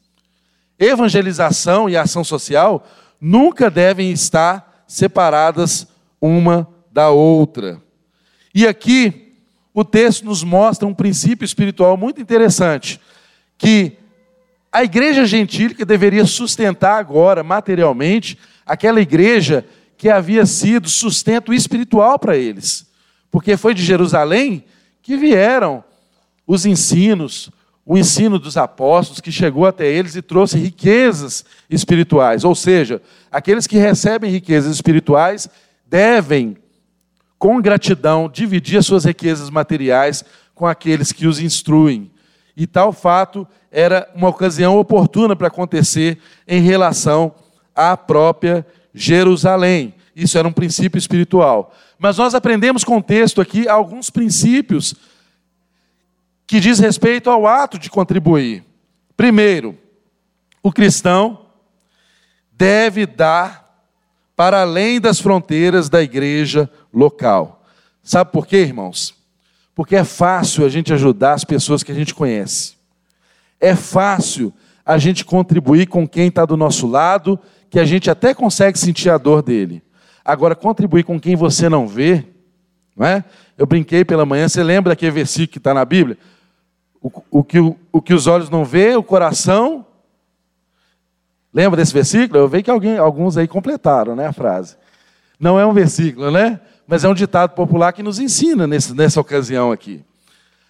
Evangelização 0.77 1.89
e 1.89 1.95
ação 1.95 2.23
social 2.23 2.85
nunca 3.19 3.69
devem 3.69 4.11
estar 4.11 4.83
separadas 4.87 5.87
uma 6.19 6.67
da 6.91 7.09
outra. 7.09 7.81
E 8.53 8.67
aqui 8.67 9.33
o 9.73 9.83
texto 9.85 10.25
nos 10.25 10.43
mostra 10.43 10.87
um 10.87 10.93
princípio 10.93 11.45
espiritual 11.45 11.95
muito 11.95 12.21
interessante, 12.21 12.99
que 13.57 13.97
a 14.71 14.83
igreja 14.83 15.25
gentílica 15.25 15.85
deveria 15.85 16.25
sustentar 16.25 16.97
agora 16.97 17.43
materialmente 17.43 18.37
aquela 18.65 18.99
igreja 18.99 19.65
que 19.97 20.09
havia 20.09 20.45
sido 20.45 20.89
sustento 20.89 21.53
espiritual 21.53 22.19
para 22.19 22.35
eles. 22.35 22.85
Porque 23.31 23.55
foi 23.55 23.73
de 23.73 23.81
Jerusalém 23.81 24.65
que 25.01 25.15
vieram 25.15 25.83
os 26.47 26.65
ensinos, 26.65 27.49
o 27.85 27.97
ensino 27.97 28.39
dos 28.39 28.57
apóstolos 28.57 29.21
que 29.21 29.31
chegou 29.31 29.65
até 29.65 29.87
eles 29.87 30.15
e 30.15 30.21
trouxe 30.21 30.57
riquezas 30.57 31.45
espirituais. 31.69 32.43
Ou 32.43 32.55
seja, 32.55 33.01
aqueles 33.31 33.67
que 33.67 33.77
recebem 33.77 34.31
riquezas 34.31 34.73
espirituais 34.73 35.47
devem, 35.87 36.57
com 37.37 37.61
gratidão, 37.61 38.29
dividir 38.29 38.79
as 38.79 38.85
suas 38.85 39.05
riquezas 39.05 39.49
materiais 39.49 40.23
com 40.53 40.65
aqueles 40.65 41.11
que 41.11 41.27
os 41.27 41.39
instruem. 41.39 42.09
E 42.57 42.65
tal 42.65 42.93
fato 42.93 43.47
era 43.71 44.09
uma 44.15 44.29
ocasião 44.29 44.77
oportuna 44.77 45.35
para 45.35 45.47
acontecer 45.47 46.17
em 46.47 46.61
relação 46.61 47.35
à 47.75 47.97
própria 47.97 48.65
Jerusalém. 48.93 49.93
Isso 50.15 50.37
era 50.37 50.47
um 50.47 50.53
princípio 50.53 50.97
espiritual. 50.97 51.73
Mas 51.99 52.17
nós 52.17 52.33
aprendemos 52.33 52.83
com 52.83 52.97
o 52.97 53.03
texto 53.03 53.41
aqui 53.41 53.67
alguns 53.67 54.09
princípios 54.09 54.95
que 56.47 56.59
diz 56.59 56.79
respeito 56.79 57.29
ao 57.29 57.47
ato 57.47 57.77
de 57.77 57.89
contribuir. 57.89 58.63
Primeiro, 59.17 59.77
o 60.61 60.71
cristão 60.71 61.45
deve 62.51 63.05
dar 63.05 63.65
para 64.35 64.61
além 64.61 64.99
das 64.99 65.19
fronteiras 65.19 65.89
da 65.89 66.01
igreja 66.01 66.69
local. 66.93 67.63
Sabe 68.03 68.31
por 68.31 68.45
quê, 68.45 68.57
irmãos? 68.57 69.15
Porque 69.73 69.95
é 69.95 70.03
fácil 70.03 70.65
a 70.65 70.69
gente 70.69 70.93
ajudar 70.93 71.33
as 71.33 71.43
pessoas 71.43 71.83
que 71.83 71.91
a 71.91 71.95
gente 71.95 72.13
conhece. 72.13 72.75
É 73.59 73.75
fácil 73.75 74.53
a 74.85 74.97
gente 74.97 75.25
contribuir 75.25 75.87
com 75.87 76.07
quem 76.07 76.27
está 76.27 76.45
do 76.45 76.55
nosso 76.55 76.85
lado, 76.85 77.39
que 77.69 77.79
a 77.79 77.85
gente 77.85 78.09
até 78.09 78.33
consegue 78.33 78.77
sentir 78.77 79.09
a 79.09 79.17
dor 79.17 79.41
dele. 79.41 79.81
Agora, 80.23 80.55
contribuir 80.55 81.03
com 81.03 81.19
quem 81.19 81.35
você 81.35 81.67
não 81.67 81.87
vê, 81.87 82.23
não 82.95 83.05
é? 83.05 83.23
Eu 83.57 83.65
brinquei 83.65 84.05
pela 84.05 84.25
manhã, 84.25 84.47
você 84.47 84.63
lembra 84.63 84.91
daquele 84.91 85.11
versículo 85.11 85.47
que 85.47 85.57
está 85.57 85.73
na 85.73 85.83
Bíblia? 85.83 86.17
O, 87.29 87.43
que, 87.43 87.59
o 87.59 88.01
que 88.01 88.13
os 88.15 88.25
olhos 88.25 88.49
não 88.49 88.65
vê, 88.65 88.95
o 88.95 89.03
coração. 89.03 89.85
Lembra 91.53 91.77
desse 91.77 91.93
versículo? 91.93 92.39
Eu 92.39 92.47
vejo 92.47 92.63
que 92.63 92.71
alguém, 92.71 92.97
alguns 92.97 93.37
aí 93.37 93.47
completaram 93.47 94.15
né, 94.15 94.25
a 94.25 94.33
frase. 94.33 94.75
Não 95.39 95.59
é 95.59 95.65
um 95.65 95.73
versículo, 95.73 96.31
né? 96.31 96.59
Mas 96.87 97.03
é 97.03 97.09
um 97.09 97.13
ditado 97.13 97.51
popular 97.51 97.93
que 97.93 98.01
nos 98.01 98.17
ensina 98.17 98.65
nesse, 98.65 98.93
nessa 98.95 99.21
ocasião 99.21 99.71
aqui. 99.71 100.03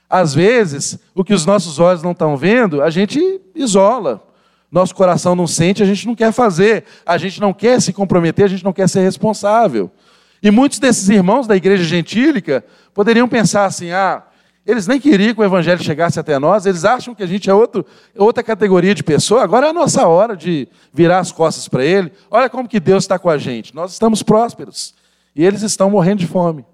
Às 0.09 0.33
vezes, 0.33 0.99
o 1.13 1.23
que 1.23 1.33
os 1.33 1.45
nossos 1.45 1.79
olhos 1.79 2.03
não 2.03 2.11
estão 2.11 2.35
vendo, 2.35 2.81
a 2.81 2.89
gente 2.89 3.41
isola. 3.55 4.21
Nosso 4.69 4.93
coração 4.93 5.35
não 5.35 5.47
sente, 5.47 5.81
a 5.81 5.85
gente 5.85 6.05
não 6.05 6.15
quer 6.15 6.33
fazer, 6.33 6.83
a 7.05 7.17
gente 7.17 7.39
não 7.39 7.53
quer 7.53 7.81
se 7.81 7.93
comprometer, 7.93 8.43
a 8.43 8.49
gente 8.49 8.63
não 8.63 8.73
quer 8.73 8.89
ser 8.89 9.01
responsável. 9.01 9.89
E 10.43 10.51
muitos 10.51 10.79
desses 10.79 11.07
irmãos 11.07 11.47
da 11.47 11.55
igreja 11.55 11.83
gentílica 11.85 12.65
poderiam 12.93 13.27
pensar 13.27 13.65
assim: 13.65 13.91
ah, 13.91 14.21
eles 14.65 14.87
nem 14.87 14.99
queriam 14.99 15.33
que 15.33 15.39
o 15.39 15.43
evangelho 15.43 15.83
chegasse 15.83 16.19
até 16.19 16.39
nós, 16.39 16.65
eles 16.65 16.83
acham 16.83 17.13
que 17.13 17.21
a 17.21 17.27
gente 17.27 17.49
é 17.49 17.53
outro, 17.53 17.85
outra 18.17 18.41
categoria 18.41 18.95
de 18.95 19.03
pessoa, 19.03 19.43
agora 19.43 19.67
é 19.67 19.69
a 19.69 19.73
nossa 19.73 20.07
hora 20.07 20.35
de 20.35 20.67
virar 20.91 21.19
as 21.19 21.31
costas 21.31 21.67
para 21.67 21.85
ele. 21.85 22.11
Olha 22.31 22.49
como 22.49 22.67
que 22.67 22.79
Deus 22.79 23.03
está 23.03 23.19
com 23.19 23.29
a 23.29 23.37
gente, 23.37 23.75
nós 23.75 23.91
estamos 23.91 24.23
prósperos 24.23 24.95
e 25.35 25.45
eles 25.45 25.61
estão 25.61 25.89
morrendo 25.91 26.19
de 26.19 26.27
fome. 26.27 26.65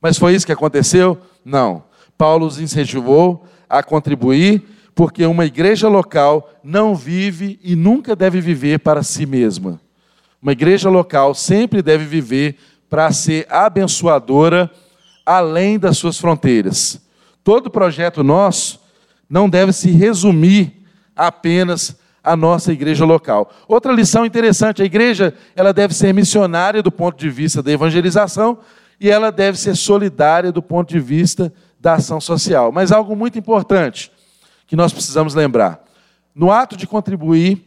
Mas 0.00 0.18
foi 0.18 0.34
isso 0.34 0.44
que 0.44 0.52
aconteceu? 0.52 1.16
Não. 1.44 1.84
Paulo 2.18 2.44
os 2.44 2.58
incentivou 2.60 3.46
a 3.68 3.82
contribuir, 3.82 4.62
porque 4.94 5.24
uma 5.24 5.46
igreja 5.46 5.88
local 5.88 6.50
não 6.62 6.94
vive 6.94 7.58
e 7.62 7.74
nunca 7.74 8.14
deve 8.14 8.40
viver 8.40 8.80
para 8.80 9.02
si 9.02 9.24
mesma. 9.24 9.80
Uma 10.42 10.52
igreja 10.52 10.90
local 10.90 11.34
sempre 11.34 11.80
deve 11.80 12.04
viver 12.04 12.56
para 12.90 13.10
ser 13.12 13.46
abençoadora 13.48 14.70
além 15.24 15.78
das 15.78 15.98
suas 15.98 16.18
fronteiras. 16.18 17.00
Todo 17.44 17.70
projeto 17.70 18.22
nosso 18.22 18.80
não 19.28 19.48
deve 19.48 19.72
se 19.72 19.90
resumir 19.90 20.84
apenas 21.16 21.96
à 22.22 22.36
nossa 22.36 22.72
igreja 22.72 23.04
local. 23.04 23.50
Outra 23.66 23.92
lição 23.92 24.24
interessante, 24.24 24.82
a 24.82 24.84
igreja, 24.84 25.34
ela 25.56 25.72
deve 25.72 25.94
ser 25.94 26.12
missionária 26.12 26.82
do 26.82 26.92
ponto 26.92 27.18
de 27.18 27.28
vista 27.28 27.62
da 27.62 27.72
evangelização 27.72 28.58
e 29.00 29.10
ela 29.10 29.32
deve 29.32 29.58
ser 29.58 29.74
solidária 29.74 30.52
do 30.52 30.62
ponto 30.62 30.90
de 30.90 31.00
vista 31.00 31.52
da 31.80 31.94
ação 31.94 32.20
social. 32.20 32.70
Mas 32.70 32.92
algo 32.92 33.16
muito 33.16 33.38
importante 33.38 34.12
que 34.66 34.76
nós 34.76 34.92
precisamos 34.92 35.34
lembrar: 35.34 35.82
no 36.34 36.52
ato 36.52 36.76
de 36.76 36.86
contribuir, 36.86 37.66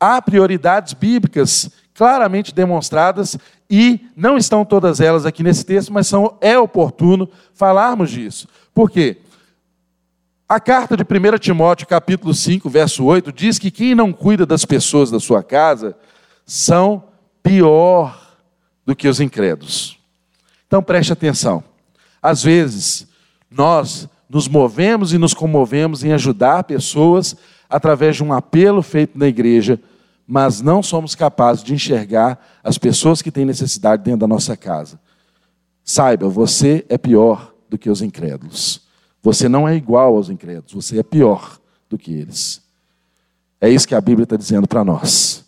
há 0.00 0.20
prioridades 0.20 0.92
bíblicas 0.92 1.70
claramente 1.94 2.54
demonstradas 2.54 3.38
e 3.74 4.06
não 4.14 4.36
estão 4.36 4.66
todas 4.66 5.00
elas 5.00 5.24
aqui 5.24 5.42
nesse 5.42 5.64
texto, 5.64 5.90
mas 5.90 6.06
são, 6.06 6.36
é 6.42 6.58
oportuno 6.58 7.26
falarmos 7.54 8.10
disso. 8.10 8.46
Por 8.74 8.90
quê? 8.90 9.16
A 10.46 10.60
carta 10.60 10.94
de 10.94 11.02
1 11.02 11.38
Timóteo, 11.38 11.86
capítulo 11.86 12.34
5, 12.34 12.68
verso 12.68 13.02
8, 13.02 13.32
diz 13.32 13.58
que 13.58 13.70
quem 13.70 13.94
não 13.94 14.12
cuida 14.12 14.44
das 14.44 14.66
pessoas 14.66 15.10
da 15.10 15.18
sua 15.18 15.42
casa 15.42 15.96
são 16.44 17.04
pior 17.42 18.36
do 18.84 18.94
que 18.94 19.08
os 19.08 19.20
incrédulos. 19.20 19.98
Então 20.66 20.82
preste 20.82 21.14
atenção. 21.14 21.64
Às 22.20 22.42
vezes, 22.42 23.08
nós 23.50 24.06
nos 24.28 24.48
movemos 24.48 25.14
e 25.14 25.18
nos 25.18 25.32
comovemos 25.32 26.04
em 26.04 26.12
ajudar 26.12 26.64
pessoas 26.64 27.34
através 27.70 28.16
de 28.16 28.22
um 28.22 28.34
apelo 28.34 28.82
feito 28.82 29.18
na 29.18 29.28
igreja, 29.28 29.80
mas 30.32 30.62
não 30.62 30.82
somos 30.82 31.14
capazes 31.14 31.62
de 31.62 31.74
enxergar 31.74 32.42
as 32.64 32.78
pessoas 32.78 33.20
que 33.20 33.30
têm 33.30 33.44
necessidade 33.44 34.02
dentro 34.02 34.20
da 34.20 34.26
nossa 34.26 34.56
casa. 34.56 34.98
Saiba, 35.84 36.26
você 36.26 36.86
é 36.88 36.96
pior 36.96 37.52
do 37.68 37.76
que 37.76 37.90
os 37.90 38.00
incrédulos. 38.00 38.80
Você 39.22 39.46
não 39.46 39.68
é 39.68 39.76
igual 39.76 40.16
aos 40.16 40.30
incrédulos, 40.30 40.72
você 40.72 40.98
é 40.98 41.02
pior 41.02 41.60
do 41.86 41.98
que 41.98 42.14
eles. 42.14 42.62
É 43.60 43.68
isso 43.68 43.86
que 43.86 43.94
a 43.94 44.00
Bíblia 44.00 44.24
está 44.24 44.34
dizendo 44.34 44.66
para 44.66 44.82
nós. 44.82 45.44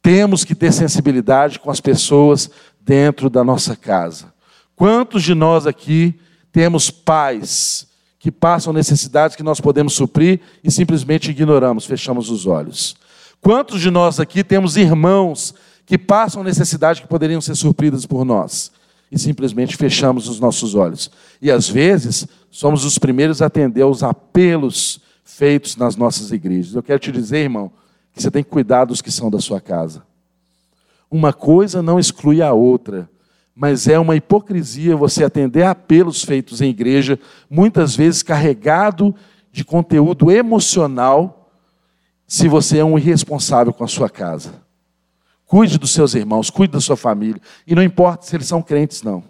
Temos 0.00 0.44
que 0.44 0.54
ter 0.54 0.72
sensibilidade 0.72 1.58
com 1.58 1.68
as 1.68 1.80
pessoas 1.80 2.48
dentro 2.80 3.28
da 3.28 3.42
nossa 3.42 3.74
casa. 3.74 4.32
Quantos 4.76 5.20
de 5.24 5.34
nós 5.34 5.66
aqui 5.66 6.14
temos 6.52 6.92
pais 6.92 7.88
que 8.20 8.30
passam 8.30 8.72
necessidades 8.72 9.34
que 9.34 9.42
nós 9.42 9.60
podemos 9.60 9.94
suprir 9.94 10.38
e 10.62 10.70
simplesmente 10.70 11.32
ignoramos, 11.32 11.86
fechamos 11.86 12.30
os 12.30 12.46
olhos. 12.46 13.02
Quantos 13.44 13.82
de 13.82 13.90
nós 13.90 14.18
aqui 14.18 14.42
temos 14.42 14.74
irmãos 14.74 15.54
que 15.84 15.98
passam 15.98 16.42
necessidades 16.42 17.02
que 17.02 17.06
poderiam 17.06 17.42
ser 17.42 17.54
supridas 17.54 18.06
por 18.06 18.24
nós 18.24 18.72
e 19.12 19.18
simplesmente 19.18 19.76
fechamos 19.76 20.30
os 20.30 20.40
nossos 20.40 20.74
olhos? 20.74 21.10
E 21.42 21.50
às 21.50 21.68
vezes 21.68 22.26
somos 22.50 22.86
os 22.86 22.96
primeiros 22.96 23.42
a 23.42 23.46
atender 23.46 23.82
aos 23.82 24.02
apelos 24.02 24.98
feitos 25.22 25.76
nas 25.76 25.94
nossas 25.94 26.32
igrejas. 26.32 26.74
Eu 26.74 26.82
quero 26.82 26.98
te 26.98 27.12
dizer, 27.12 27.40
irmão, 27.40 27.70
que 28.14 28.22
você 28.22 28.30
tem 28.30 28.42
que 28.42 28.48
cuidar 28.48 28.86
dos 28.86 29.02
que 29.02 29.10
são 29.10 29.30
da 29.30 29.38
sua 29.38 29.60
casa. 29.60 30.02
Uma 31.10 31.34
coisa 31.34 31.82
não 31.82 31.98
exclui 31.98 32.40
a 32.40 32.54
outra 32.54 33.10
mas 33.54 33.86
é 33.86 33.96
uma 33.98 34.16
hipocrisia 34.16 34.96
você 34.96 35.22
atender 35.22 35.62
a 35.62 35.70
apelos 35.70 36.24
feitos 36.24 36.60
em 36.60 36.70
igreja, 36.70 37.16
muitas 37.48 37.94
vezes 37.94 38.20
carregado 38.20 39.14
de 39.52 39.64
conteúdo 39.64 40.28
emocional, 40.28 41.43
se 42.34 42.48
você 42.48 42.78
é 42.78 42.84
um 42.84 42.98
irresponsável 42.98 43.72
com 43.72 43.84
a 43.84 43.86
sua 43.86 44.10
casa. 44.10 44.54
Cuide 45.46 45.78
dos 45.78 45.92
seus 45.92 46.16
irmãos, 46.16 46.50
cuide 46.50 46.72
da 46.72 46.80
sua 46.80 46.96
família, 46.96 47.40
e 47.64 47.76
não 47.76 47.82
importa 47.82 48.26
se 48.26 48.34
eles 48.34 48.48
são 48.48 48.60
crentes, 48.60 49.04
não, 49.04 49.22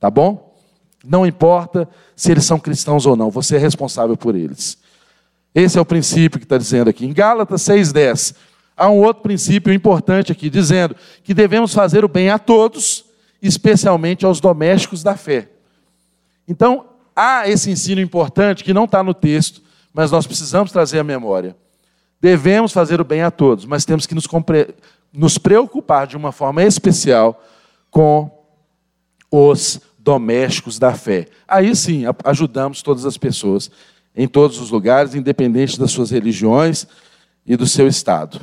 tá 0.00 0.10
bom? 0.10 0.56
Não 1.04 1.26
importa 1.26 1.86
se 2.16 2.30
eles 2.30 2.46
são 2.46 2.58
cristãos 2.58 3.04
ou 3.04 3.14
não, 3.14 3.30
você 3.30 3.56
é 3.56 3.58
responsável 3.58 4.16
por 4.16 4.34
eles. 4.34 4.78
Esse 5.54 5.76
é 5.76 5.80
o 5.80 5.84
princípio 5.84 6.38
que 6.38 6.46
está 6.46 6.56
dizendo 6.56 6.88
aqui. 6.88 7.04
Em 7.04 7.12
Gálatas 7.12 7.60
6,10, 7.60 8.34
há 8.74 8.88
um 8.88 8.96
outro 9.02 9.22
princípio 9.22 9.70
importante 9.70 10.32
aqui, 10.32 10.48
dizendo 10.48 10.96
que 11.22 11.34
devemos 11.34 11.74
fazer 11.74 12.02
o 12.02 12.08
bem 12.08 12.30
a 12.30 12.38
todos 12.38 13.04
especialmente 13.42 14.24
aos 14.24 14.40
domésticos 14.40 15.02
da 15.02 15.18
fé. 15.18 15.50
Então, 16.48 16.86
há 17.14 17.46
esse 17.46 17.70
ensino 17.70 18.00
importante 18.00 18.64
que 18.64 18.72
não 18.72 18.86
está 18.86 19.02
no 19.02 19.12
texto, 19.12 19.60
mas 19.92 20.10
nós 20.10 20.26
precisamos 20.26 20.72
trazer 20.72 20.98
à 20.98 21.04
memória. 21.04 21.54
Devemos 22.20 22.72
fazer 22.72 23.00
o 23.00 23.04
bem 23.04 23.22
a 23.22 23.30
todos, 23.30 23.64
mas 23.64 23.84
temos 23.84 24.06
que 24.06 24.14
nos, 24.14 24.26
nos 25.12 25.38
preocupar 25.38 26.06
de 26.06 26.16
uma 26.16 26.32
forma 26.32 26.62
especial 26.62 27.42
com 27.90 28.30
os 29.30 29.80
domésticos 29.98 30.78
da 30.78 30.94
fé. 30.94 31.26
Aí 31.46 31.74
sim, 31.76 32.04
ajudamos 32.24 32.82
todas 32.82 33.04
as 33.04 33.16
pessoas, 33.16 33.70
em 34.16 34.26
todos 34.26 34.60
os 34.60 34.70
lugares, 34.70 35.14
independente 35.14 35.78
das 35.78 35.90
suas 35.90 36.10
religiões 36.10 36.86
e 37.46 37.56
do 37.56 37.66
seu 37.66 37.86
estado. 37.86 38.40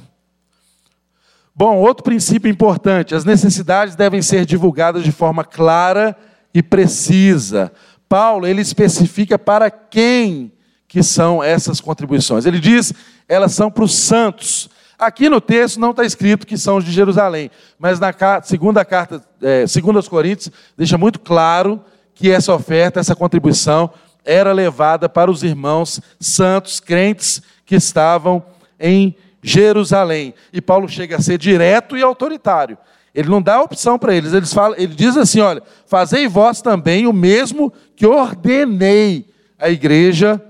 Bom, 1.54 1.78
outro 1.78 2.04
princípio 2.04 2.50
importante: 2.50 3.16
as 3.16 3.26
necessidades 3.26 3.96
devem 3.96 4.22
ser 4.22 4.46
divulgadas 4.46 5.04
de 5.04 5.12
forma 5.12 5.44
clara 5.44 6.16
e 6.54 6.62
precisa. 6.62 7.72
Paulo, 8.08 8.46
ele 8.46 8.62
especifica 8.62 9.40
para 9.40 9.72
quem 9.72 10.52
que 10.88 11.04
são 11.04 11.44
essas 11.44 11.82
contribuições. 11.82 12.46
Ele 12.46 12.60
diz, 12.60 12.94
elas 13.28 13.54
são 13.54 13.70
para 13.70 13.84
os 13.84 13.96
santos. 13.96 14.70
Aqui 14.98 15.30
no 15.30 15.42
texto 15.42 15.80
não 15.80 15.92
está 15.92 16.06
escrito 16.06 16.48
que 16.48 16.58
são 16.58 16.78
os 16.78 16.86
de 16.86 16.92
Jerusalém, 16.92 17.52
mas 17.78 18.00
na 18.00 18.14
segunda 18.44 18.86
carta, 18.86 19.22
é, 19.42 19.68
segunda 19.68 20.00
aos 20.00 20.08
Coríntios, 20.08 20.52
deixa 20.78 20.98
muito 20.98 21.20
claro 21.20 21.84
que 22.14 22.32
essa 22.32 22.54
oferta, 22.54 23.00
essa 23.00 23.16
contribuição, 23.16 23.92
era 24.24 24.54
levada 24.54 25.08
para 25.10 25.30
os 25.30 25.44
irmãos 25.44 26.02
santos, 26.20 26.80
crentes 26.80 27.42
que 27.66 27.76
estavam 27.76 28.44
em 28.80 29.16
Jerusalém. 29.44 30.34
E 30.52 30.62
Paulo 30.62 30.88
chega 30.90 31.18
a 31.18 31.22
ser 31.22 31.38
direto 31.38 31.96
e 31.96 32.02
autoritário. 32.02 32.78
Ele 33.14 33.30
não 33.30 33.42
dá 33.42 33.62
opção 33.62 34.00
para 34.00 34.16
eles. 34.16 34.34
Ele, 34.34 34.46
fala, 34.46 34.76
ele 34.78 34.94
diz 34.94 35.16
assim: 35.16 35.40
olha, 35.40 35.62
fazei 35.86 36.28
vós 36.28 36.62
também 36.62 37.06
o 37.06 37.14
mesmo 37.14 37.72
que 37.96 38.06
ordenei 38.06 39.26
à 39.60 39.70
igreja 39.70 40.42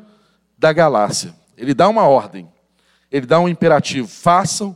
da 0.66 0.74
Galácia. 0.74 1.32
Ele 1.56 1.76
dá 1.76 1.88
uma 1.88 2.08
ordem, 2.08 2.50
ele 3.12 3.28
dá 3.28 3.40
um 3.40 3.48
imperativo: 3.48 4.08
façam 4.08 4.76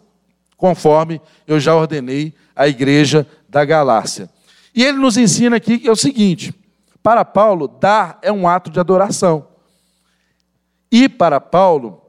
conforme 0.55 1.19
eu 1.47 1.59
já 1.59 1.73
ordenei 1.73 2.31
à 2.55 2.67
igreja 2.67 3.25
da 3.49 3.65
Galácia. 3.65 4.29
E 4.75 4.83
ele 4.83 4.99
nos 4.99 5.17
ensina 5.17 5.55
aqui 5.55 5.79
que 5.79 5.87
é 5.87 5.91
o 5.91 5.95
seguinte: 5.95 6.53
para 7.01 7.25
Paulo, 7.25 7.67
dar 7.67 8.19
é 8.21 8.31
um 8.31 8.47
ato 8.47 8.69
de 8.69 8.79
adoração. 8.79 9.47
E 10.91 11.09
para 11.09 11.41
Paulo, 11.41 11.99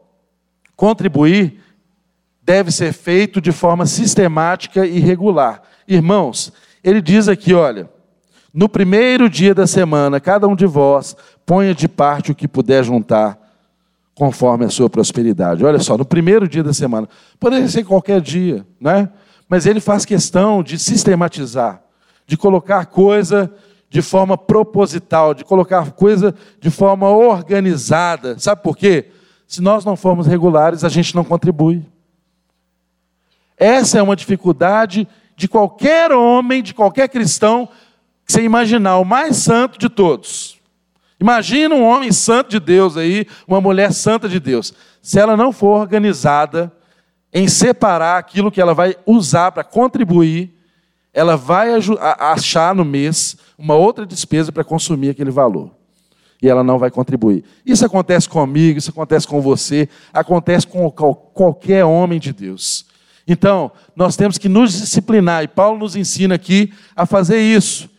contribuir 0.76 1.62
deve 2.42 2.70
ser 2.70 2.92
feito 2.92 3.40
de 3.40 3.50
forma 3.50 3.86
sistemática 3.86 4.86
e 4.86 4.98
regular. 4.98 5.62
Irmãos, 5.88 6.52
ele 6.84 7.00
diz 7.00 7.28
aqui, 7.28 7.54
olha, 7.54 7.88
No 8.52 8.68
primeiro 8.68 9.30
dia 9.30 9.54
da 9.54 9.66
semana, 9.66 10.20
cada 10.20 10.46
um 10.48 10.56
de 10.56 10.66
vós 10.66 11.16
ponha 11.46 11.74
de 11.74 11.88
parte 11.88 12.32
o 12.32 12.34
que 12.34 12.48
puder 12.48 12.84
juntar, 12.84 13.39
conforme 14.20 14.66
a 14.66 14.68
sua 14.68 14.90
prosperidade. 14.90 15.64
Olha 15.64 15.78
só, 15.78 15.96
no 15.96 16.04
primeiro 16.04 16.46
dia 16.46 16.62
da 16.62 16.74
semana, 16.74 17.08
poderia 17.38 17.66
ser 17.68 17.84
qualquer 17.84 18.20
dia, 18.20 18.66
né? 18.78 19.08
Mas 19.48 19.64
ele 19.64 19.80
faz 19.80 20.04
questão 20.04 20.62
de 20.62 20.78
sistematizar, 20.78 21.82
de 22.26 22.36
colocar 22.36 22.84
coisa 22.84 23.50
de 23.88 24.02
forma 24.02 24.36
proposital, 24.36 25.32
de 25.32 25.42
colocar 25.42 25.92
coisa 25.92 26.34
de 26.60 26.68
forma 26.68 27.08
organizada. 27.08 28.38
Sabe 28.38 28.62
por 28.62 28.76
quê? 28.76 29.06
Se 29.48 29.62
nós 29.62 29.86
não 29.86 29.96
formos 29.96 30.26
regulares, 30.26 30.84
a 30.84 30.90
gente 30.90 31.14
não 31.14 31.24
contribui. 31.24 31.82
Essa 33.56 34.00
é 34.00 34.02
uma 34.02 34.14
dificuldade 34.14 35.08
de 35.34 35.48
qualquer 35.48 36.12
homem, 36.12 36.62
de 36.62 36.74
qualquer 36.74 37.08
cristão, 37.08 37.66
que 38.26 38.32
você 38.32 38.42
imaginar, 38.42 38.98
o 38.98 39.04
mais 39.04 39.38
santo 39.38 39.78
de 39.78 39.88
todos. 39.88 40.49
Imagina 41.20 41.74
um 41.74 41.84
homem 41.84 42.10
santo 42.10 42.50
de 42.50 42.58
Deus 42.58 42.96
aí, 42.96 43.26
uma 43.46 43.60
mulher 43.60 43.92
santa 43.92 44.28
de 44.28 44.40
Deus. 44.40 44.72
Se 45.02 45.18
ela 45.18 45.36
não 45.36 45.52
for 45.52 45.78
organizada 45.78 46.72
em 47.32 47.46
separar 47.46 48.18
aquilo 48.18 48.50
que 48.50 48.60
ela 48.60 48.72
vai 48.72 48.96
usar 49.04 49.52
para 49.52 49.62
contribuir, 49.62 50.54
ela 51.12 51.36
vai 51.36 51.68
achar 52.18 52.74
no 52.74 52.84
mês 52.84 53.36
uma 53.58 53.74
outra 53.74 54.06
despesa 54.06 54.50
para 54.50 54.64
consumir 54.64 55.10
aquele 55.10 55.30
valor. 55.30 55.70
E 56.42 56.48
ela 56.48 56.64
não 56.64 56.78
vai 56.78 56.90
contribuir. 56.90 57.44
Isso 57.66 57.84
acontece 57.84 58.26
comigo, 58.26 58.78
isso 58.78 58.90
acontece 58.90 59.26
com 59.26 59.42
você, 59.42 59.88
acontece 60.14 60.66
com 60.66 60.90
qualquer 60.90 61.84
homem 61.84 62.18
de 62.18 62.32
Deus. 62.32 62.86
Então, 63.28 63.70
nós 63.94 64.16
temos 64.16 64.38
que 64.38 64.48
nos 64.48 64.72
disciplinar, 64.72 65.44
e 65.44 65.48
Paulo 65.48 65.78
nos 65.78 65.94
ensina 65.94 66.34
aqui 66.34 66.72
a 66.96 67.04
fazer 67.04 67.40
isso. 67.40 67.90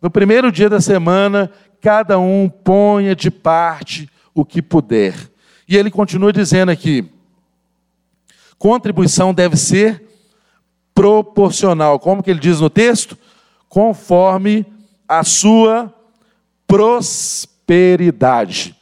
No 0.00 0.08
primeiro 0.08 0.52
dia 0.52 0.68
da 0.68 0.80
semana, 0.80 1.50
cada 1.80 2.18
um 2.18 2.48
ponha 2.48 3.14
de 3.14 3.30
parte 3.30 4.10
o 4.34 4.44
que 4.44 4.60
puder. 4.60 5.14
E 5.68 5.76
ele 5.76 5.90
continua 5.90 6.32
dizendo 6.32 6.70
aqui: 6.70 7.08
contribuição 8.58 9.32
deve 9.32 9.56
ser 9.56 10.02
proporcional. 10.94 11.98
Como 11.98 12.22
que 12.22 12.30
ele 12.30 12.40
diz 12.40 12.60
no 12.60 12.68
texto? 12.68 13.16
Conforme 13.68 14.66
a 15.08 15.24
sua 15.24 15.94
prosperidade. 16.66 18.76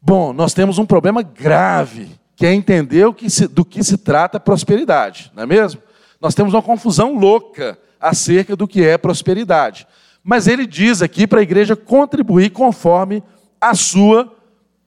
Bom, 0.00 0.32
nós 0.32 0.54
temos 0.54 0.78
um 0.78 0.86
problema 0.86 1.22
grave, 1.22 2.10
que 2.36 2.46
é 2.46 2.54
entender 2.54 3.12
que 3.12 3.28
se, 3.28 3.48
do 3.48 3.64
que 3.64 3.82
se 3.82 3.98
trata 3.98 4.38
prosperidade, 4.38 5.32
não 5.34 5.42
é 5.42 5.46
mesmo? 5.46 5.82
Nós 6.20 6.34
temos 6.34 6.54
uma 6.54 6.62
confusão 6.62 7.18
louca 7.18 7.76
acerca 8.00 8.54
do 8.54 8.68
que 8.68 8.84
é 8.84 8.96
prosperidade. 8.96 9.86
Mas 10.28 10.48
ele 10.48 10.66
diz 10.66 11.02
aqui 11.02 11.24
para 11.24 11.38
a 11.38 11.42
igreja 11.44 11.76
contribuir 11.76 12.50
conforme 12.50 13.22
a 13.60 13.76
sua 13.76 14.36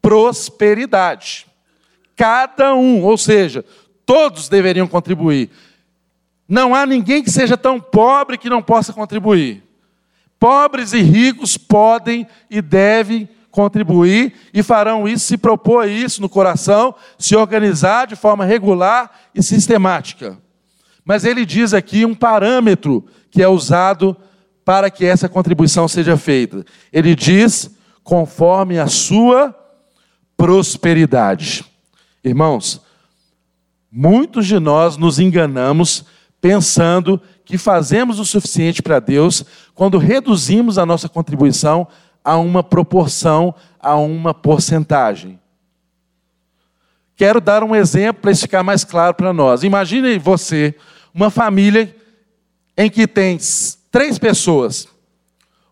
prosperidade. 0.01 1.47
Cada 2.13 2.75
um, 2.75 3.01
ou 3.05 3.17
seja, 3.17 3.63
todos 4.05 4.49
deveriam 4.49 4.85
contribuir. 4.85 5.49
Não 6.45 6.75
há 6.75 6.85
ninguém 6.85 7.23
que 7.23 7.31
seja 7.31 7.55
tão 7.55 7.79
pobre 7.79 8.37
que 8.37 8.49
não 8.49 8.61
possa 8.61 8.91
contribuir. 8.91 9.63
Pobres 10.37 10.91
e 10.91 10.99
ricos 10.99 11.55
podem 11.55 12.27
e 12.49 12.61
devem 12.61 13.29
contribuir 13.49 14.33
e 14.53 14.61
farão 14.61 15.07
isso 15.07 15.23
se 15.23 15.37
propor 15.37 15.87
isso 15.87 16.21
no 16.21 16.27
coração, 16.27 16.93
se 17.17 17.33
organizar 17.33 18.07
de 18.07 18.17
forma 18.17 18.43
regular 18.43 19.09
e 19.33 19.41
sistemática. 19.41 20.37
Mas 21.05 21.23
ele 21.23 21.45
diz 21.45 21.73
aqui 21.73 22.03
um 22.03 22.13
parâmetro 22.13 23.07
que 23.31 23.41
é 23.41 23.47
usado 23.47 24.17
para 24.69 24.91
que 24.91 25.03
essa 25.03 25.27
contribuição 25.27 25.87
seja 25.87 26.15
feita. 26.15 26.63
Ele 26.93 27.15
diz 27.15 27.71
conforme 28.03 28.77
a 28.77 28.85
sua 28.85 29.51
prosperidade. 30.37 31.65
Irmãos, 32.23 32.79
muitos 33.91 34.45
de 34.45 34.59
nós 34.59 34.95
nos 34.95 35.17
enganamos 35.17 36.05
pensando 36.39 37.19
que 37.43 37.57
fazemos 37.57 38.19
o 38.19 38.25
suficiente 38.25 38.83
para 38.83 38.99
Deus 38.99 39.43
quando 39.73 39.97
reduzimos 39.97 40.77
a 40.77 40.85
nossa 40.85 41.09
contribuição 41.09 41.87
a 42.23 42.37
uma 42.37 42.61
proporção, 42.61 43.55
a 43.79 43.95
uma 43.95 44.35
porcentagem. 44.35 45.39
Quero 47.15 47.41
dar 47.41 47.63
um 47.63 47.75
exemplo 47.75 48.21
para 48.21 48.35
ficar 48.35 48.61
mais 48.61 48.83
claro 48.83 49.15
para 49.15 49.33
nós. 49.33 49.63
Imagine 49.63 50.19
você, 50.19 50.75
uma 51.11 51.31
família 51.31 51.95
em 52.77 52.87
que 52.87 53.07
tem 53.07 53.39
três 53.91 54.17
pessoas: 54.17 54.87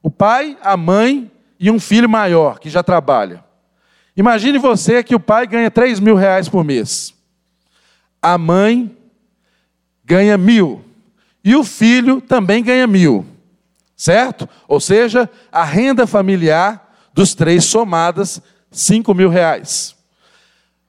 o 0.02 0.10
pai, 0.10 0.58
a 0.62 0.76
mãe 0.78 1.32
e 1.60 1.72
um 1.72 1.80
filho 1.80 2.10
maior 2.10 2.60
que 2.60 2.70
já 2.70 2.84
trabalha. 2.84 3.44
Imagine 4.16 4.58
você 4.58 5.04
que 5.04 5.14
o 5.14 5.20
pai 5.20 5.46
ganha 5.46 5.70
3 5.70 6.00
mil 6.00 6.16
reais 6.16 6.50
por 6.50 6.64
mês. 6.64 7.14
A 8.22 8.38
mãe 8.38 8.98
ganha 10.04 10.38
mil. 10.38 10.84
E 11.44 11.56
o 11.56 11.64
filho 11.64 12.20
também 12.20 12.64
ganha 12.64 12.88
mil. 12.88 13.26
Certo? 13.96 14.50
Ou 14.68 14.80
seja, 14.80 15.30
a 15.52 15.64
renda 15.64 16.08
familiar 16.08 16.96
dos 17.14 17.34
três 17.34 17.66
somadas, 17.66 18.42
cinco 18.72 19.14
mil 19.14 19.30
reais. 19.30 19.96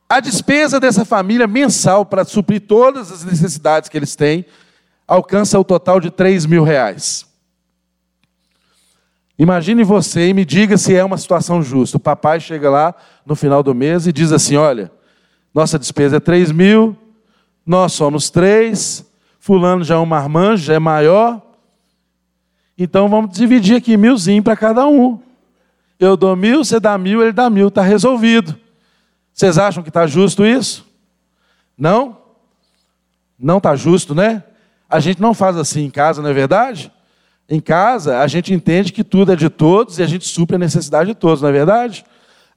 A 0.09 0.21
despesa 0.21 0.81
dessa 0.81 1.05
família 1.05 1.47
mensal 1.47 2.05
para 2.05 2.25
suprir 2.25 2.63
todas 2.63 3.13
as 3.13 3.25
necessidades 3.25 3.89
que 3.89 3.97
eles 3.97 4.17
têm 4.17 4.45
alcança 5.09 5.59
o 5.59 5.65
total 5.65 5.99
de 5.99 6.11
três 6.11 6.45
mil 6.45 6.63
reais. 6.63 7.27
Imagine 9.39 9.83
você 9.83 10.29
e 10.29 10.35
me 10.35 10.45
diga 10.45 10.77
se 10.77 10.95
é 10.95 11.03
uma 11.03 11.17
situação 11.17 11.63
justa. 11.63 11.97
O 11.97 12.01
papai 12.01 12.39
chega 12.39 12.69
lá 12.69 12.95
no 13.25 13.35
final 13.35 13.63
do 13.63 13.75
mês 13.75 14.07
e 14.07 14.13
diz 14.13 14.31
assim: 14.33 14.57
olha, 14.57 14.93
nossa 15.55 15.79
despesa 15.79 16.17
é 16.17 16.21
3 16.21 16.53
mil, 16.53 16.97
nós 17.65 17.93
somos 17.93 18.31
três, 18.31 19.05
fulano 19.39 19.83
já 19.83 19.95
é 19.95 19.99
um 19.99 20.07
marmanjo, 20.07 20.65
já 20.65 20.75
é 20.75 20.79
maior. 20.79 21.41
Então 22.77 23.09
vamos 23.09 23.37
dividir 23.37 23.77
aqui 23.77 23.97
milzinho 23.97 24.43
para 24.43 24.57
cada 24.57 24.87
um. 24.87 25.21
Eu 25.99 26.17
dou 26.17 26.37
mil, 26.37 26.65
você 26.65 26.79
dá 26.79 26.97
mil, 26.99 27.23
ele 27.23 27.33
dá 27.33 27.49
mil, 27.49 27.69
está 27.69 27.83
resolvido. 27.83 28.57
Vocês 29.33 29.57
acham 29.59 29.83
que 29.83 29.89
está 29.89 30.07
justo 30.07 30.45
isso? 30.45 30.87
Não? 31.77 32.19
Não 33.39 33.59
está 33.59 33.75
justo, 33.75 34.15
né? 34.15 34.45
A 34.89 35.01
gente 35.01 35.21
não 35.21 35.35
faz 35.35 35.57
assim 35.57 35.85
em 35.85 35.91
casa, 35.91 36.23
não 36.23 36.31
é 36.31 36.33
verdade? 36.33 36.91
Em 37.49 37.61
casa, 37.61 38.21
a 38.21 38.27
gente 38.27 38.53
entende 38.55 38.93
que 38.93 39.05
tudo 39.05 39.33
é 39.33 39.37
de 39.37 39.49
todos 39.49 39.99
e 39.99 40.03
a 40.03 40.07
gente 40.07 40.27
supre 40.27 40.57
a 40.57 40.59
necessidade 40.59 41.11
de 41.11 41.15
todos, 41.15 41.43
não 41.43 41.49
é 41.49 41.53
verdade? 41.53 42.05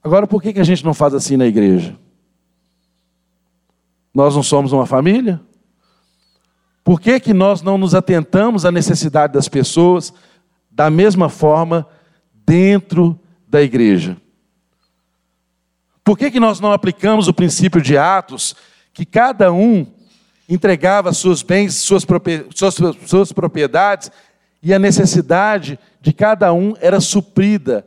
Agora, 0.02 0.26
por 0.26 0.42
que 0.42 0.58
a 0.58 0.64
gente 0.64 0.84
não 0.84 0.94
faz 0.94 1.14
assim 1.14 1.36
na 1.36 1.46
igreja? 1.46 1.96
Nós 4.14 4.34
não 4.34 4.42
somos 4.42 4.72
uma 4.72 4.86
família? 4.86 5.40
Por 6.84 7.00
que, 7.00 7.20
que 7.20 7.32
nós 7.32 7.62
não 7.62 7.78
nos 7.78 7.94
atentamos 7.94 8.64
à 8.64 8.72
necessidade 8.72 9.32
das 9.32 9.48
pessoas 9.48 10.12
da 10.70 10.90
mesma 10.90 11.28
forma 11.28 11.86
dentro 12.44 13.18
da 13.46 13.62
igreja? 13.62 14.16
Por 16.04 16.18
que, 16.18 16.30
que 16.30 16.40
nós 16.40 16.58
não 16.58 16.72
aplicamos 16.72 17.28
o 17.28 17.34
princípio 17.34 17.80
de 17.80 17.96
Atos, 17.96 18.56
que 18.92 19.04
cada 19.04 19.52
um 19.52 19.86
entregava 20.52 21.12
seus 21.12 21.42
bens, 21.42 21.76
suas, 21.76 22.04
suas, 23.06 23.32
propriedades, 23.32 24.10
e 24.62 24.74
a 24.74 24.78
necessidade 24.78 25.78
de 26.00 26.12
cada 26.12 26.52
um 26.52 26.74
era 26.80 27.00
suprida 27.00 27.86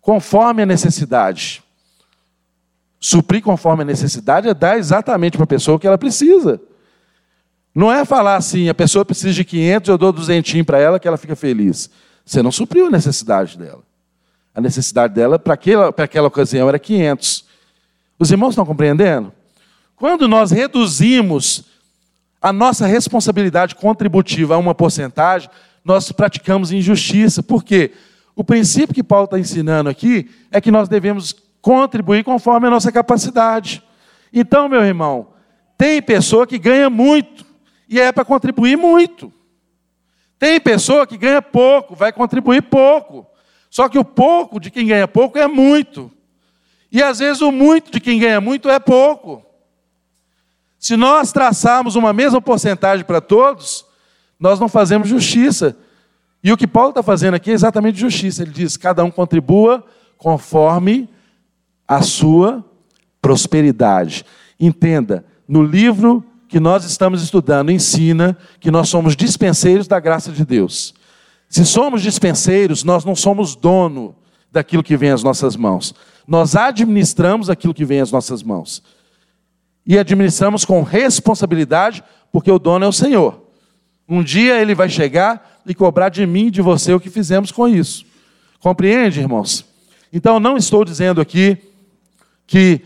conforme 0.00 0.62
a 0.62 0.66
necessidade? 0.66 1.62
Suprir 3.00 3.42
conforme 3.42 3.82
a 3.82 3.86
necessidade 3.86 4.48
é 4.48 4.54
dar 4.54 4.78
exatamente 4.78 5.36
para 5.36 5.44
a 5.44 5.48
pessoa 5.48 5.76
o 5.76 5.80
que 5.80 5.86
ela 5.86 5.98
precisa. 5.98 6.60
Não 7.74 7.92
é 7.92 8.04
falar 8.04 8.36
assim, 8.36 8.68
a 8.68 8.74
pessoa 8.74 9.04
precisa 9.04 9.34
de 9.34 9.44
500, 9.44 9.88
eu 9.88 9.98
dou 9.98 10.12
200 10.12 10.62
para 10.62 10.78
ela 10.78 10.98
que 10.98 11.06
ela 11.06 11.18
fica 11.18 11.36
feliz. 11.36 11.90
Você 12.24 12.40
não 12.40 12.52
supriu 12.52 12.86
a 12.86 12.90
necessidade 12.90 13.58
dela. 13.58 13.82
A 14.54 14.60
necessidade 14.60 15.12
dela 15.12 15.38
para 15.38 15.54
aquela, 15.54 15.92
para 15.92 16.06
aquela 16.06 16.28
ocasião 16.28 16.68
era 16.68 16.78
500. 16.78 17.44
Os 18.18 18.30
irmãos 18.30 18.50
estão 18.50 18.64
compreendendo? 18.64 19.32
Quando 19.96 20.28
nós 20.28 20.50
reduzimos 20.50 21.64
a 22.46 22.52
nossa 22.52 22.86
responsabilidade 22.86 23.74
contributiva 23.74 24.54
a 24.54 24.58
uma 24.58 24.72
porcentagem, 24.72 25.50
nós 25.84 26.12
praticamos 26.12 26.70
injustiça. 26.70 27.42
Por 27.42 27.64
quê? 27.64 27.90
O 28.36 28.44
princípio 28.44 28.94
que 28.94 29.02
Paulo 29.02 29.24
está 29.24 29.36
ensinando 29.36 29.90
aqui 29.90 30.30
é 30.52 30.60
que 30.60 30.70
nós 30.70 30.88
devemos 30.88 31.34
contribuir 31.60 32.22
conforme 32.22 32.68
a 32.68 32.70
nossa 32.70 32.92
capacidade. 32.92 33.82
Então, 34.32 34.68
meu 34.68 34.84
irmão, 34.84 35.30
tem 35.76 36.00
pessoa 36.00 36.46
que 36.46 36.56
ganha 36.56 36.88
muito 36.88 37.44
e 37.88 38.00
é 38.00 38.12
para 38.12 38.24
contribuir 38.24 38.76
muito. 38.76 39.32
Tem 40.38 40.60
pessoa 40.60 41.04
que 41.04 41.16
ganha 41.18 41.42
pouco, 41.42 41.96
vai 41.96 42.12
contribuir 42.12 42.62
pouco. 42.62 43.26
Só 43.68 43.88
que 43.88 43.98
o 43.98 44.04
pouco 44.04 44.60
de 44.60 44.70
quem 44.70 44.86
ganha 44.86 45.08
pouco 45.08 45.36
é 45.36 45.48
muito. 45.48 46.12
E 46.92 47.02
às 47.02 47.18
vezes 47.18 47.42
o 47.42 47.50
muito 47.50 47.90
de 47.90 47.98
quem 47.98 48.20
ganha 48.20 48.40
muito 48.40 48.70
é 48.70 48.78
pouco. 48.78 49.44
Se 50.86 50.96
nós 50.96 51.32
traçarmos 51.32 51.96
uma 51.96 52.12
mesma 52.12 52.40
porcentagem 52.40 53.04
para 53.04 53.20
todos, 53.20 53.84
nós 54.38 54.60
não 54.60 54.68
fazemos 54.68 55.08
justiça. 55.08 55.76
E 56.44 56.52
o 56.52 56.56
que 56.56 56.64
Paulo 56.64 56.90
está 56.90 57.02
fazendo 57.02 57.34
aqui 57.34 57.50
é 57.50 57.54
exatamente 57.54 57.98
justiça. 57.98 58.44
Ele 58.44 58.52
diz: 58.52 58.76
cada 58.76 59.02
um 59.02 59.10
contribua 59.10 59.84
conforme 60.16 61.08
a 61.88 62.02
sua 62.02 62.64
prosperidade. 63.20 64.24
Entenda, 64.60 65.24
no 65.48 65.64
livro 65.64 66.24
que 66.46 66.60
nós 66.60 66.84
estamos 66.84 67.20
estudando 67.20 67.72
ensina 67.72 68.38
que 68.60 68.70
nós 68.70 68.88
somos 68.88 69.16
dispenseiros 69.16 69.88
da 69.88 69.98
graça 69.98 70.30
de 70.30 70.44
Deus. 70.44 70.94
Se 71.48 71.66
somos 71.66 72.00
dispenseiros, 72.00 72.84
nós 72.84 73.04
não 73.04 73.16
somos 73.16 73.56
dono 73.56 74.14
daquilo 74.52 74.84
que 74.84 74.96
vem 74.96 75.10
às 75.10 75.24
nossas 75.24 75.56
mãos. 75.56 75.92
Nós 76.28 76.54
administramos 76.54 77.50
aquilo 77.50 77.74
que 77.74 77.84
vem 77.84 78.00
às 78.00 78.12
nossas 78.12 78.40
mãos. 78.40 78.84
E 79.86 79.98
administramos 79.98 80.64
com 80.64 80.82
responsabilidade, 80.82 82.02
porque 82.32 82.50
o 82.50 82.58
dono 82.58 82.84
é 82.84 82.88
o 82.88 82.92
Senhor. 82.92 83.42
Um 84.08 84.22
dia 84.22 84.60
ele 84.60 84.74
vai 84.74 84.88
chegar 84.88 85.60
e 85.66 85.74
cobrar 85.74 86.08
de 86.08 86.26
mim 86.26 86.46
e 86.46 86.50
de 86.50 86.62
você 86.62 86.92
o 86.92 87.00
que 87.00 87.10
fizemos 87.10 87.52
com 87.52 87.68
isso. 87.68 88.04
Compreende, 88.60 89.20
irmãos? 89.20 89.64
Então, 90.12 90.40
não 90.40 90.56
estou 90.56 90.84
dizendo 90.84 91.20
aqui 91.20 91.58
que 92.46 92.80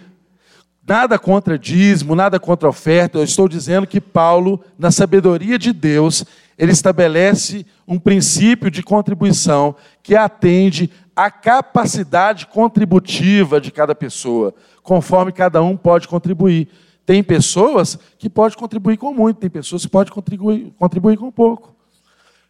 nada 0.87 1.19
contra 1.19 1.59
dízimo, 1.59 2.15
nada 2.15 2.41
contra 2.41 2.69
oferta, 2.69 3.19
eu 3.19 3.25
estou 3.25 3.49
dizendo 3.49 3.87
que 3.87 4.01
Paulo, 4.01 4.61
na 4.79 4.91
sabedoria 4.91 5.59
de 5.59 5.73
Deus, 5.73 6.25
ele 6.59 6.73
estabelece 6.73 7.65
um 7.87 7.99
princípio 7.99 8.71
de 8.71 8.83
contribuição 8.83 9.77
que 10.03 10.17
atende 10.17 10.91
à 11.15 11.31
capacidade 11.31 12.47
contributiva 12.47 13.61
de 13.61 13.71
cada 13.71 13.95
pessoa, 13.95 14.55
conforme 14.83 15.33
cada 15.33 15.63
um 15.63 15.77
pode 15.77 16.09
contribuir. 16.09 16.69
Tem 17.11 17.25
pessoas 17.25 17.99
que 18.17 18.31
podem 18.31 18.57
contribuir 18.57 18.97
com 18.97 19.13
muito, 19.13 19.39
tem 19.39 19.51
pessoas 19.51 19.83
que 19.83 19.89
podem 19.89 20.13
contribuir, 20.13 20.73
contribuir 20.79 21.19
com 21.19 21.29
pouco. 21.29 21.75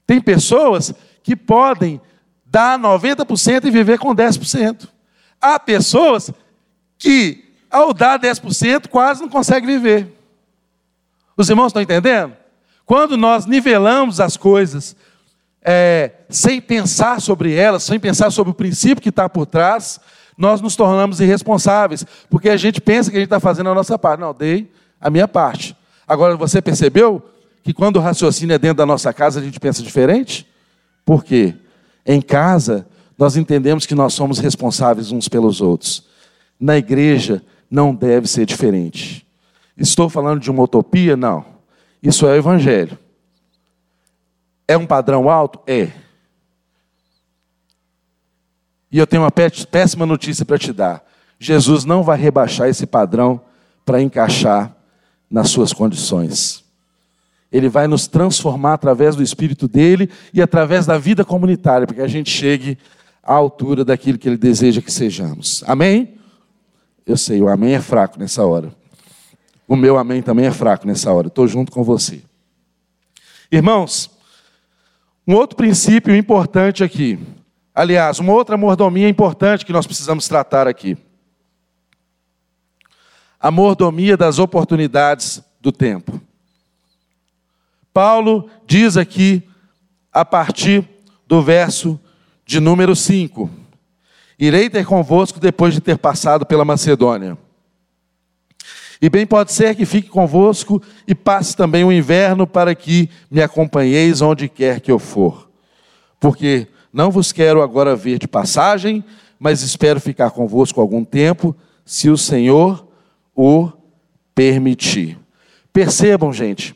Tem 0.06 0.20
pessoas 0.20 0.92
que 1.22 1.34
podem 1.34 1.98
dar 2.44 2.78
90% 2.78 3.64
e 3.64 3.70
viver 3.70 3.98
com 3.98 4.14
10%. 4.14 4.86
Há 5.40 5.58
pessoas 5.58 6.30
que, 6.98 7.54
ao 7.70 7.94
dar 7.94 8.20
10%, 8.20 8.88
quase 8.88 9.22
não 9.22 9.30
conseguem 9.30 9.66
viver. 9.66 10.14
Os 11.38 11.48
irmãos 11.48 11.68
estão 11.68 11.80
entendendo? 11.80 12.36
Quando 12.84 13.16
nós 13.16 13.46
nivelamos 13.46 14.20
as 14.20 14.36
coisas 14.36 14.94
é, 15.62 16.12
sem 16.28 16.60
pensar 16.60 17.18
sobre 17.22 17.54
elas, 17.54 17.84
sem 17.84 17.98
pensar 17.98 18.30
sobre 18.30 18.50
o 18.50 18.54
princípio 18.54 19.02
que 19.02 19.08
está 19.08 19.26
por 19.26 19.46
trás, 19.46 19.98
nós 20.40 20.62
nos 20.62 20.74
tornamos 20.74 21.20
irresponsáveis, 21.20 22.06
porque 22.30 22.48
a 22.48 22.56
gente 22.56 22.80
pensa 22.80 23.10
que 23.10 23.16
a 23.18 23.20
gente 23.20 23.26
está 23.26 23.38
fazendo 23.38 23.68
a 23.68 23.74
nossa 23.74 23.98
parte. 23.98 24.20
Não, 24.20 24.32
dei 24.32 24.72
a 24.98 25.10
minha 25.10 25.28
parte. 25.28 25.76
Agora, 26.08 26.34
você 26.34 26.62
percebeu 26.62 27.22
que 27.62 27.74
quando 27.74 27.96
o 27.96 28.00
raciocínio 28.00 28.54
é 28.54 28.58
dentro 28.58 28.78
da 28.78 28.86
nossa 28.86 29.12
casa, 29.12 29.38
a 29.38 29.42
gente 29.42 29.60
pensa 29.60 29.82
diferente? 29.82 30.48
Por 31.04 31.22
quê? 31.22 31.54
Em 32.06 32.22
casa, 32.22 32.86
nós 33.18 33.36
entendemos 33.36 33.84
que 33.84 33.94
nós 33.94 34.14
somos 34.14 34.38
responsáveis 34.38 35.12
uns 35.12 35.28
pelos 35.28 35.60
outros. 35.60 36.04
Na 36.58 36.78
igreja, 36.78 37.42
não 37.70 37.94
deve 37.94 38.26
ser 38.26 38.46
diferente. 38.46 39.26
Estou 39.76 40.08
falando 40.08 40.40
de 40.40 40.50
uma 40.50 40.62
utopia? 40.62 41.18
Não. 41.18 41.44
Isso 42.02 42.26
é 42.26 42.30
o 42.30 42.36
Evangelho. 42.36 42.98
É 44.66 44.74
um 44.74 44.86
padrão 44.86 45.28
alto? 45.28 45.60
É. 45.66 45.90
E 48.90 48.98
eu 48.98 49.06
tenho 49.06 49.22
uma 49.22 49.30
péssima 49.30 50.04
notícia 50.04 50.44
para 50.44 50.58
te 50.58 50.72
dar. 50.72 51.04
Jesus 51.38 51.84
não 51.84 52.02
vai 52.02 52.18
rebaixar 52.18 52.68
esse 52.68 52.86
padrão 52.86 53.40
para 53.84 54.02
encaixar 54.02 54.74
nas 55.30 55.48
suas 55.50 55.72
condições. 55.72 56.64
Ele 57.52 57.68
vai 57.68 57.86
nos 57.86 58.06
transformar 58.06 58.74
através 58.74 59.16
do 59.16 59.22
Espírito 59.22 59.66
dele 59.66 60.10
e 60.32 60.42
através 60.42 60.86
da 60.86 60.98
vida 60.98 61.24
comunitária, 61.24 61.86
para 61.86 61.96
que 61.96 62.02
a 62.02 62.08
gente 62.08 62.30
chegue 62.30 62.78
à 63.22 63.34
altura 63.34 63.84
daquilo 63.84 64.18
que 64.18 64.28
ele 64.28 64.36
deseja 64.36 64.82
que 64.82 64.92
sejamos. 64.92 65.64
Amém? 65.66 66.16
Eu 67.06 67.16
sei, 67.16 67.40
o 67.40 67.48
amém 67.48 67.74
é 67.74 67.80
fraco 67.80 68.18
nessa 68.18 68.44
hora. 68.44 68.72
O 69.66 69.76
meu 69.76 69.98
amém 69.98 70.22
também 70.22 70.46
é 70.46 70.50
fraco 70.50 70.86
nessa 70.86 71.12
hora. 71.12 71.28
Estou 71.28 71.46
junto 71.46 71.72
com 71.72 71.82
você. 71.82 72.22
Irmãos, 73.50 74.10
um 75.26 75.34
outro 75.34 75.56
princípio 75.56 76.14
importante 76.14 76.84
aqui. 76.84 77.18
Aliás, 77.80 78.18
uma 78.18 78.34
outra 78.34 78.58
mordomia 78.58 79.08
importante 79.08 79.64
que 79.64 79.72
nós 79.72 79.86
precisamos 79.86 80.28
tratar 80.28 80.68
aqui. 80.68 80.98
A 83.40 83.50
mordomia 83.50 84.18
das 84.18 84.38
oportunidades 84.38 85.42
do 85.58 85.72
tempo. 85.72 86.20
Paulo 87.90 88.50
diz 88.66 88.98
aqui, 88.98 89.42
a 90.12 90.26
partir 90.26 90.86
do 91.26 91.40
verso 91.40 91.98
de 92.44 92.60
número 92.60 92.94
5: 92.94 93.48
Irei 94.38 94.68
ter 94.68 94.84
convosco 94.84 95.40
depois 95.40 95.72
de 95.72 95.80
ter 95.80 95.96
passado 95.96 96.44
pela 96.44 96.66
Macedônia 96.66 97.38
e 99.00 99.08
bem 99.08 99.26
pode 99.26 99.54
ser 99.54 99.74
que 99.74 99.86
fique 99.86 100.10
convosco 100.10 100.82
e 101.08 101.14
passe 101.14 101.56
também 101.56 101.82
o 101.82 101.90
inverno 101.90 102.46
para 102.46 102.74
que 102.74 103.08
me 103.30 103.40
acompanheis 103.40 104.20
onde 104.20 104.50
quer 104.50 104.80
que 104.80 104.92
eu 104.92 104.98
for. 104.98 105.48
Porque 106.20 106.68
não 106.92 107.10
vos 107.10 107.32
quero 107.32 107.62
agora 107.62 107.96
ver 107.96 108.18
de 108.18 108.26
passagem, 108.26 109.04
mas 109.38 109.62
espero 109.62 110.00
ficar 110.00 110.30
convosco 110.30 110.80
algum 110.80 111.04
tempo, 111.04 111.56
se 111.84 112.10
o 112.10 112.16
Senhor 112.16 112.86
o 113.34 113.70
permitir. 114.34 115.18
Percebam, 115.72 116.32
gente, 116.32 116.74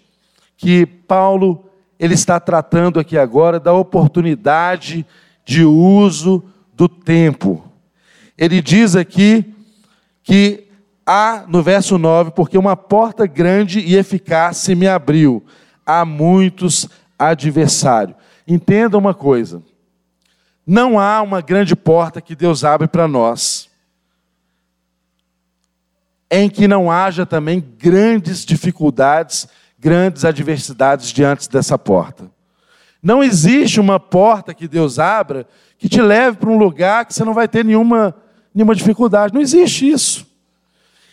que 0.57 0.87
Paulo 0.87 1.65
ele 1.99 2.15
está 2.15 2.41
tratando 2.41 2.99
aqui 2.99 3.17
agora 3.17 3.61
da 3.61 3.73
oportunidade 3.73 5.07
de 5.45 5.65
uso 5.65 6.43
do 6.73 6.89
tempo. 6.89 7.65
Ele 8.37 8.61
diz 8.61 8.97
aqui 8.97 9.55
que 10.23 10.65
Há, 11.07 11.45
no 11.47 11.63
verso 11.63 11.99
9, 11.99 12.31
porque 12.31 12.57
uma 12.57 12.77
porta 12.77 13.27
grande 13.27 13.81
e 13.81 13.95
eficaz 13.95 14.57
se 14.57 14.75
me 14.75 14.87
abriu, 14.89 15.45
há 15.85 16.05
muitos 16.05 16.89
adversários. 17.19 18.17
Entenda 18.49 18.97
uma 18.97 19.13
coisa: 19.13 19.63
não 20.67 20.99
há 20.99 21.21
uma 21.23 21.41
grande 21.41 21.77
porta 21.77 22.21
que 22.21 22.35
Deus 22.35 22.65
abre 22.65 22.89
para 22.89 23.07
nós, 23.07 23.69
em 26.31 26.49
que 26.49 26.67
não 26.67 26.91
haja 26.91 27.27
também 27.27 27.61
grandes 27.79 28.45
dificuldades, 28.45 29.47
grandes 29.79 30.25
adversidades 30.25 31.13
diante 31.13 31.49
dessa 31.49 31.79
porta. 31.79 32.31
Não 33.03 33.23
existe 33.23 33.79
uma 33.79 34.01
porta 34.01 34.55
que 34.55 34.67
Deus 34.67 34.99
abra 34.99 35.47
que 35.79 35.89
te 35.89 36.01
leve 36.01 36.39
para 36.39 36.49
um 36.49 36.57
lugar 36.57 37.05
que 37.05 37.13
você 37.13 37.25
não 37.25 37.35
vai 37.35 37.47
ter 37.47 37.63
nenhuma, 37.63 38.17
nenhuma 38.55 38.75
dificuldade. 38.75 39.35
Não 39.35 39.43
existe 39.43 39.91
isso. 39.91 40.27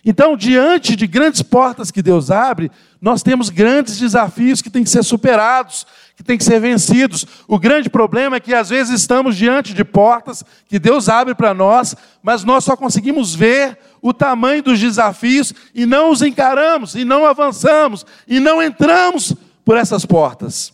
Então, 0.03 0.35
diante 0.35 0.95
de 0.95 1.05
grandes 1.05 1.43
portas 1.43 1.91
que 1.91 2.01
Deus 2.01 2.31
abre, 2.31 2.71
nós 2.99 3.21
temos 3.21 3.49
grandes 3.49 3.99
desafios 3.99 4.61
que 4.61 4.69
têm 4.69 4.83
que 4.83 4.89
ser 4.89 5.03
superados, 5.03 5.85
que 6.15 6.23
têm 6.23 6.37
que 6.37 6.43
ser 6.43 6.59
vencidos. 6.59 7.25
O 7.47 7.59
grande 7.59 7.87
problema 7.87 8.37
é 8.37 8.39
que 8.39 8.53
às 8.53 8.69
vezes 8.69 8.99
estamos 8.99 9.35
diante 9.35 9.75
de 9.75 9.83
portas 9.83 10.43
que 10.67 10.79
Deus 10.79 11.07
abre 11.07 11.35
para 11.35 11.53
nós, 11.53 11.95
mas 12.23 12.43
nós 12.43 12.63
só 12.63 12.75
conseguimos 12.75 13.35
ver 13.35 13.77
o 14.01 14.11
tamanho 14.11 14.63
dos 14.63 14.79
desafios 14.79 15.53
e 15.73 15.85
não 15.85 16.09
os 16.09 16.23
encaramos, 16.23 16.95
e 16.95 17.05
não 17.05 17.25
avançamos, 17.25 18.03
e 18.27 18.39
não 18.39 18.61
entramos 18.61 19.35
por 19.63 19.77
essas 19.77 20.03
portas. 20.03 20.73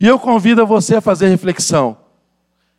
E 0.00 0.06
eu 0.06 0.18
convido 0.18 0.66
você 0.66 0.96
a 0.96 1.00
fazer 1.02 1.28
reflexão. 1.28 1.98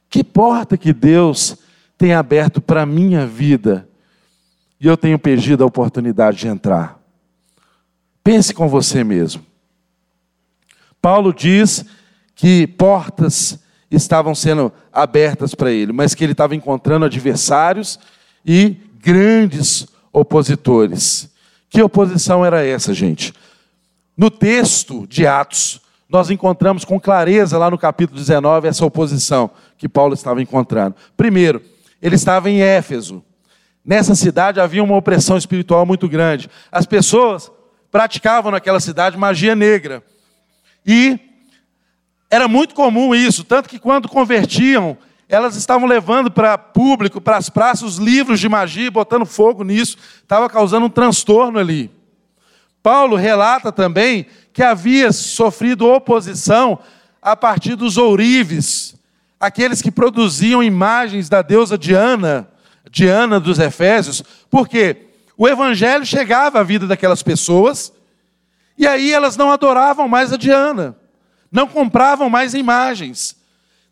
Que 0.10 0.24
porta 0.24 0.76
que 0.76 0.92
Deus 0.92 1.56
tem 1.98 2.14
aberto 2.14 2.60
para 2.60 2.82
a 2.82 2.86
minha 2.86 3.26
vida? 3.26 3.88
E 4.84 4.88
eu 4.88 4.98
tenho 4.98 5.18
perdido 5.18 5.64
a 5.64 5.66
oportunidade 5.66 6.40
de 6.40 6.50
entrar. 6.50 7.00
Pense 8.22 8.54
com 8.54 8.68
você 8.68 9.02
mesmo. 9.02 9.42
Paulo 11.02 11.34
diz 11.34 11.86
que 12.36 12.68
portas 12.68 13.58
estavam 13.90 14.36
sendo 14.36 14.74
abertas 14.92 15.56
para 15.56 15.72
ele, 15.72 15.94
mas 15.94 16.14
que 16.14 16.22
ele 16.22 16.34
estava 16.34 16.54
encontrando 16.54 17.06
adversários 17.06 17.98
e 18.46 18.76
grandes 19.00 19.88
opositores. 20.12 21.30
Que 21.70 21.82
oposição 21.82 22.46
era 22.46 22.66
essa, 22.66 22.94
gente? 22.94 23.34
No 24.18 24.30
texto 24.30 25.08
de 25.08 25.26
Atos, 25.26 25.80
nós 26.10 26.30
encontramos 26.30 26.84
com 26.84 27.00
clareza 27.00 27.58
lá 27.58 27.72
no 27.72 27.78
capítulo 27.78 28.20
19 28.20 28.68
essa 28.68 28.86
oposição 28.86 29.50
que 29.78 29.88
Paulo 29.88 30.14
estava 30.14 30.42
encontrando. 30.42 30.94
Primeiro, 31.16 31.62
ele 32.02 32.16
estava 32.16 32.50
em 32.50 32.62
Éfeso. 32.62 33.24
Nessa 33.86 34.16
cidade 34.16 34.60
havia 34.60 34.84
uma 34.84 34.96
opressão 34.96 35.38
espiritual 35.38 35.86
muito 35.86 36.08
grande. 36.08 36.50
As 36.72 36.86
pessoas 36.86 37.52
praticavam 37.92 38.52
naquela 38.52 38.80
cidade 38.80 39.18
magia 39.18 39.56
negra. 39.56 40.02
E 40.86 41.20
era 42.30 42.48
muito 42.48 42.74
comum 42.74 43.14
isso, 43.14 43.44
tanto 43.44 43.70
que 43.70 43.78
quando 43.78 44.08
convertiam, 44.08 44.98
elas 45.30 45.56
estavam 45.56 45.88
levando 45.88 46.32
para 46.32 46.58
público, 46.58 47.22
para 47.22 47.38
as 47.38 47.50
praças, 47.50 47.84
os 47.84 47.98
livros 47.98 48.40
de 48.40 48.50
magia, 48.50 48.90
botando 48.90 49.26
fogo 49.26 49.64
nisso, 49.64 49.98
estava 50.22 50.50
causando 50.50 50.86
um 50.86 50.90
transtorno 50.90 51.60
ali. 51.60 51.92
Paulo 52.82 53.16
relata 53.16 53.72
também 53.72 54.26
que 54.52 54.64
havia 54.64 55.12
sofrido 55.12 55.88
oposição 55.88 56.80
a 57.22 57.36
partir 57.36 57.76
dos 57.76 57.98
ourives, 57.98 58.96
aqueles 59.40 59.82
que 59.82 59.92
produziam 59.92 60.64
imagens 60.64 61.30
da 61.30 61.42
deusa 61.42 61.78
Diana, 61.78 62.50
Diana 62.94 63.40
dos 63.40 63.58
Efésios, 63.58 64.22
porque 64.52 65.08
o 65.36 65.48
evangelho 65.48 66.06
chegava 66.06 66.60
à 66.60 66.64
vida 66.64 66.86
daquelas 66.86 67.24
pessoas 67.24 67.92
e 68.78 68.86
aí 68.86 69.12
elas 69.12 69.36
não 69.36 69.52
adoravam 69.52 70.08
mais 70.08 70.32
a 70.32 70.38
Diana, 70.38 70.96
não 71.52 71.68
compravam 71.68 72.30
mais 72.30 72.54
imagens. 72.54 73.36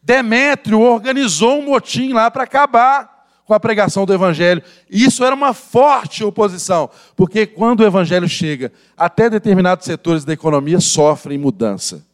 Demétrio 0.03 0.79
organizou 0.79 1.59
um 1.59 1.65
motim 1.65 2.13
lá 2.13 2.29
para 2.29 2.43
acabar 2.43 3.25
com 3.45 3.55
a 3.55 3.59
pregação 3.59 4.05
do 4.05 4.13
evangelho. 4.13 4.61
E 4.89 5.03
isso 5.03 5.23
era 5.23 5.33
uma 5.33 5.53
forte 5.53 6.23
oposição, 6.23 6.87
porque 7.15 7.47
quando 7.47 7.79
o 7.79 7.85
evangelho 7.85 8.29
chega, 8.29 8.71
até 8.95 9.29
determinados 9.29 9.85
setores 9.85 10.23
da 10.23 10.33
economia 10.33 10.79
sofrem 10.79 11.39
mudança 11.39 12.05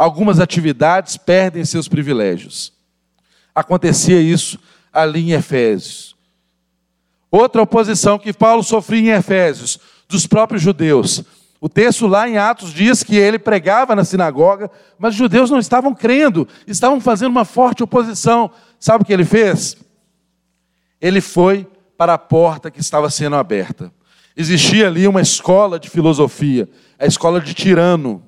algumas 0.00 0.40
atividades 0.40 1.18
perdem 1.18 1.62
seus 1.62 1.86
privilégios. 1.86 2.72
Acontecia 3.54 4.18
isso 4.18 4.58
ali 4.92 5.30
em 5.30 5.32
Efésios. 5.32 6.16
Outra 7.30 7.62
oposição 7.62 8.18
que 8.18 8.32
Paulo 8.32 8.62
sofria 8.62 9.14
em 9.14 9.18
Efésios, 9.18 9.78
dos 10.08 10.26
próprios 10.26 10.60
judeus. 10.60 11.22
O 11.60 11.68
texto 11.68 12.06
lá 12.06 12.28
em 12.28 12.38
Atos 12.38 12.72
diz 12.72 13.02
que 13.02 13.16
ele 13.16 13.38
pregava 13.38 13.94
na 13.94 14.04
sinagoga, 14.04 14.70
mas 14.98 15.12
os 15.12 15.18
judeus 15.18 15.50
não 15.50 15.58
estavam 15.58 15.94
crendo, 15.94 16.48
estavam 16.66 17.00
fazendo 17.00 17.30
uma 17.30 17.44
forte 17.44 17.82
oposição. 17.82 18.50
Sabe 18.78 19.02
o 19.02 19.06
que 19.06 19.12
ele 19.12 19.24
fez? 19.24 19.76
Ele 21.00 21.20
foi 21.20 21.66
para 21.96 22.14
a 22.14 22.18
porta 22.18 22.70
que 22.70 22.80
estava 22.80 23.10
sendo 23.10 23.36
aberta. 23.36 23.92
Existia 24.36 24.86
ali 24.86 25.06
uma 25.06 25.20
escola 25.20 25.78
de 25.78 25.90
filosofia, 25.90 26.68
a 26.98 27.04
escola 27.04 27.40
de 27.40 27.52
Tirano. 27.52 28.22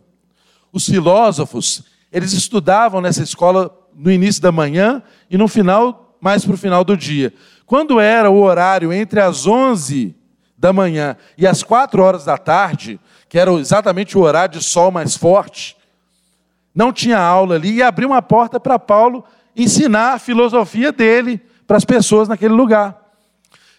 Os 0.71 0.87
filósofos, 0.87 1.83
eles 2.13 2.33
estudavam 2.35 3.01
nessa 3.01 3.23
escola 3.23 3.75
no 3.95 4.11
início 4.11 4.43
da 4.43 4.53
manhã 4.53 5.03
e 5.31 5.39
no 5.39 5.49
final, 5.49 6.01
mais 6.23 6.45
para 6.45 6.55
o 6.55 6.59
final 6.59 6.85
do 6.85 6.97
dia. 6.97 7.35
Quando 7.66 7.99
era 7.99 8.31
o 8.31 8.41
horário 8.41 8.93
entre 8.93 9.20
as 9.20 9.45
11 9.45 10.14
da 10.57 10.73
manhã 10.73 11.16
e 11.37 11.49
as 11.49 11.64
4 11.64 12.01
horas 12.01 12.25
da 12.25 12.39
tarde, 12.39 13.01
que 13.29 13.37
era 13.37 13.53
exatamente 13.55 14.16
o 14.16 14.20
horário 14.20 14.57
de 14.57 14.64
sol 14.64 14.93
mais 14.93 15.16
forte, 15.16 15.77
não 16.73 16.93
tinha 16.93 17.18
aula 17.18 17.57
ali 17.57 17.73
e 17.73 17.83
abriu 17.83 18.09
uma 18.11 18.23
porta 18.23 18.61
para 18.61 18.79
Paulo 18.79 19.25
ensinar 19.57 20.12
a 20.12 20.18
filosofia 20.18 20.93
dele 20.93 21.41
para 21.66 21.77
as 21.77 21.85
pessoas 21.85 22.29
naquele 22.29 22.55
lugar. 22.55 22.97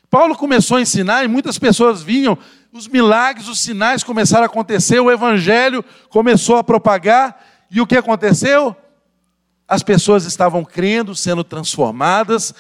Paulo 0.10 0.36
começou 0.36 0.78
a 0.78 0.82
ensinar 0.82 1.24
e 1.24 1.30
muitas 1.30 1.58
pessoas 1.58 2.04
vinham 2.04 2.38
os 2.74 2.90
milagres, 2.90 3.48
os 3.48 3.62
sinais 3.62 4.04
começaram 4.04 4.44
a 4.44 4.48
acontecer, 4.48 5.00
o 5.00 5.10
evangelho 5.10 5.84
começou 6.10 6.58
a 6.58 6.64
propagar, 6.64 7.40
e 7.72 7.80
o 7.80 7.88
que 7.88 7.96
aconteceu? 7.96 8.76
As 9.68 9.84
pessoas 9.84 10.26
estavam 10.26 10.64
crendo, 10.64 11.16
sendo 11.16 11.44
transformadas. 11.44 12.54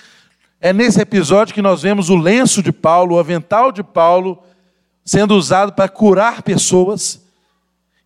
É 0.60 0.72
nesse 0.72 1.02
episódio 1.02 1.54
que 1.54 1.62
nós 1.62 1.82
vemos 1.82 2.10
o 2.10 2.16
lenço 2.16 2.64
de 2.64 2.72
Paulo, 2.72 3.16
o 3.16 3.20
avental 3.20 3.72
de 3.72 3.84
Paulo, 3.84 4.42
sendo 5.04 5.36
usado 5.36 5.74
para 5.74 5.90
curar 5.90 6.42
pessoas 6.42 7.22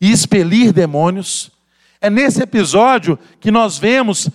e 0.01 0.11
expelir 0.11 0.73
demônios. 0.73 1.51
É 2.01 2.09
nesse 2.09 2.41
episódio 2.41 3.17
que 3.39 3.51
nós 3.51 3.77
vemos 3.77 4.29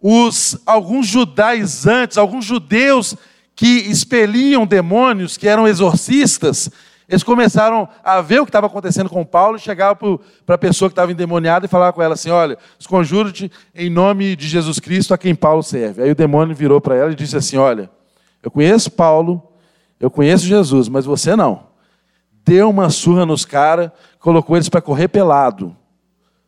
os 0.00 0.58
alguns 0.66 1.06
judaizantes, 1.06 2.18
alguns 2.18 2.44
judeus 2.44 3.16
que 3.56 3.66
expeliam 3.66 4.66
demônios, 4.66 5.36
que 5.36 5.48
eram 5.48 5.66
exorcistas, 5.66 6.70
eles 7.08 7.22
começaram 7.22 7.88
a 8.02 8.20
ver 8.20 8.40
o 8.40 8.44
que 8.44 8.48
estava 8.48 8.66
acontecendo 8.66 9.10
com 9.10 9.24
Paulo 9.24 9.56
e 9.56 9.60
chegavam 9.60 10.18
para 10.46 10.54
a 10.54 10.58
pessoa 10.58 10.88
que 10.88 10.92
estava 10.92 11.12
endemoniada 11.12 11.66
e 11.66 11.68
falavam 11.68 11.94
com 11.94 12.02
ela 12.02 12.14
assim: 12.14 12.30
Olha, 12.30 12.56
esconjuro-te 12.78 13.50
em 13.74 13.90
nome 13.90 14.34
de 14.34 14.48
Jesus 14.48 14.80
Cristo 14.80 15.12
a 15.12 15.18
quem 15.18 15.34
Paulo 15.34 15.62
serve. 15.62 16.02
Aí 16.02 16.10
o 16.10 16.14
demônio 16.14 16.54
virou 16.54 16.80
para 16.80 16.96
ela 16.96 17.12
e 17.12 17.14
disse 17.14 17.36
assim: 17.36 17.56
Olha, 17.56 17.90
eu 18.42 18.50
conheço 18.50 18.90
Paulo, 18.90 19.42
eu 20.00 20.10
conheço 20.10 20.46
Jesus, 20.46 20.88
mas 20.88 21.04
você 21.04 21.36
não. 21.36 21.64
Deu 22.44 22.70
uma 22.70 22.90
surra 22.90 23.26
nos 23.26 23.44
caras, 23.44 23.90
colocou 24.18 24.56
eles 24.56 24.68
para 24.68 24.80
correr 24.80 25.08
pelado. 25.08 25.76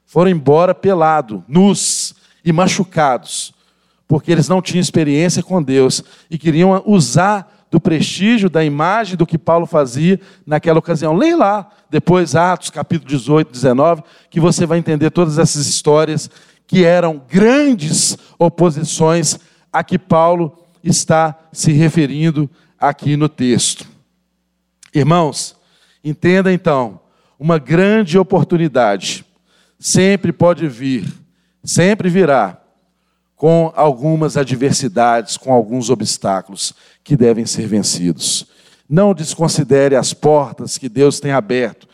Foram 0.04 0.30
embora 0.30 0.74
pelado, 0.74 1.44
nus 1.48 2.14
e 2.44 2.52
machucados 2.52 3.56
porque 4.08 4.30
eles 4.30 4.48
não 4.48 4.62
tinham 4.62 4.80
experiência 4.80 5.42
com 5.42 5.62
Deus 5.62 6.02
e 6.30 6.38
queriam 6.38 6.82
usar 6.86 7.55
do 7.70 7.80
prestígio, 7.80 8.48
da 8.48 8.64
imagem 8.64 9.16
do 9.16 9.26
que 9.26 9.38
Paulo 9.38 9.66
fazia 9.66 10.20
naquela 10.46 10.78
ocasião. 10.78 11.14
Leia 11.14 11.36
lá, 11.36 11.70
depois 11.90 12.34
Atos, 12.34 12.70
capítulo 12.70 13.08
18, 13.08 13.50
19, 13.50 14.02
que 14.30 14.40
você 14.40 14.66
vai 14.66 14.78
entender 14.78 15.10
todas 15.10 15.38
essas 15.38 15.66
histórias 15.66 16.30
que 16.66 16.84
eram 16.84 17.22
grandes 17.28 18.16
oposições 18.38 19.38
a 19.72 19.84
que 19.84 19.98
Paulo 19.98 20.56
está 20.82 21.36
se 21.52 21.72
referindo 21.72 22.48
aqui 22.78 23.16
no 23.16 23.28
texto. 23.28 23.86
Irmãos, 24.94 25.56
entenda 26.02 26.52
então, 26.52 27.00
uma 27.38 27.58
grande 27.58 28.18
oportunidade 28.18 29.24
sempre 29.78 30.32
pode 30.32 30.66
vir, 30.68 31.06
sempre 31.62 32.08
virá 32.08 32.60
com 33.36 33.70
algumas 33.76 34.36
adversidades, 34.36 35.36
com 35.36 35.52
alguns 35.52 35.90
obstáculos 35.90 36.72
que 37.04 37.16
devem 37.16 37.44
ser 37.44 37.66
vencidos. 37.66 38.46
Não 38.88 39.12
desconsidere 39.12 39.94
as 39.94 40.14
portas 40.14 40.78
que 40.78 40.88
Deus 40.88 41.20
tem 41.20 41.32
aberto 41.32 41.86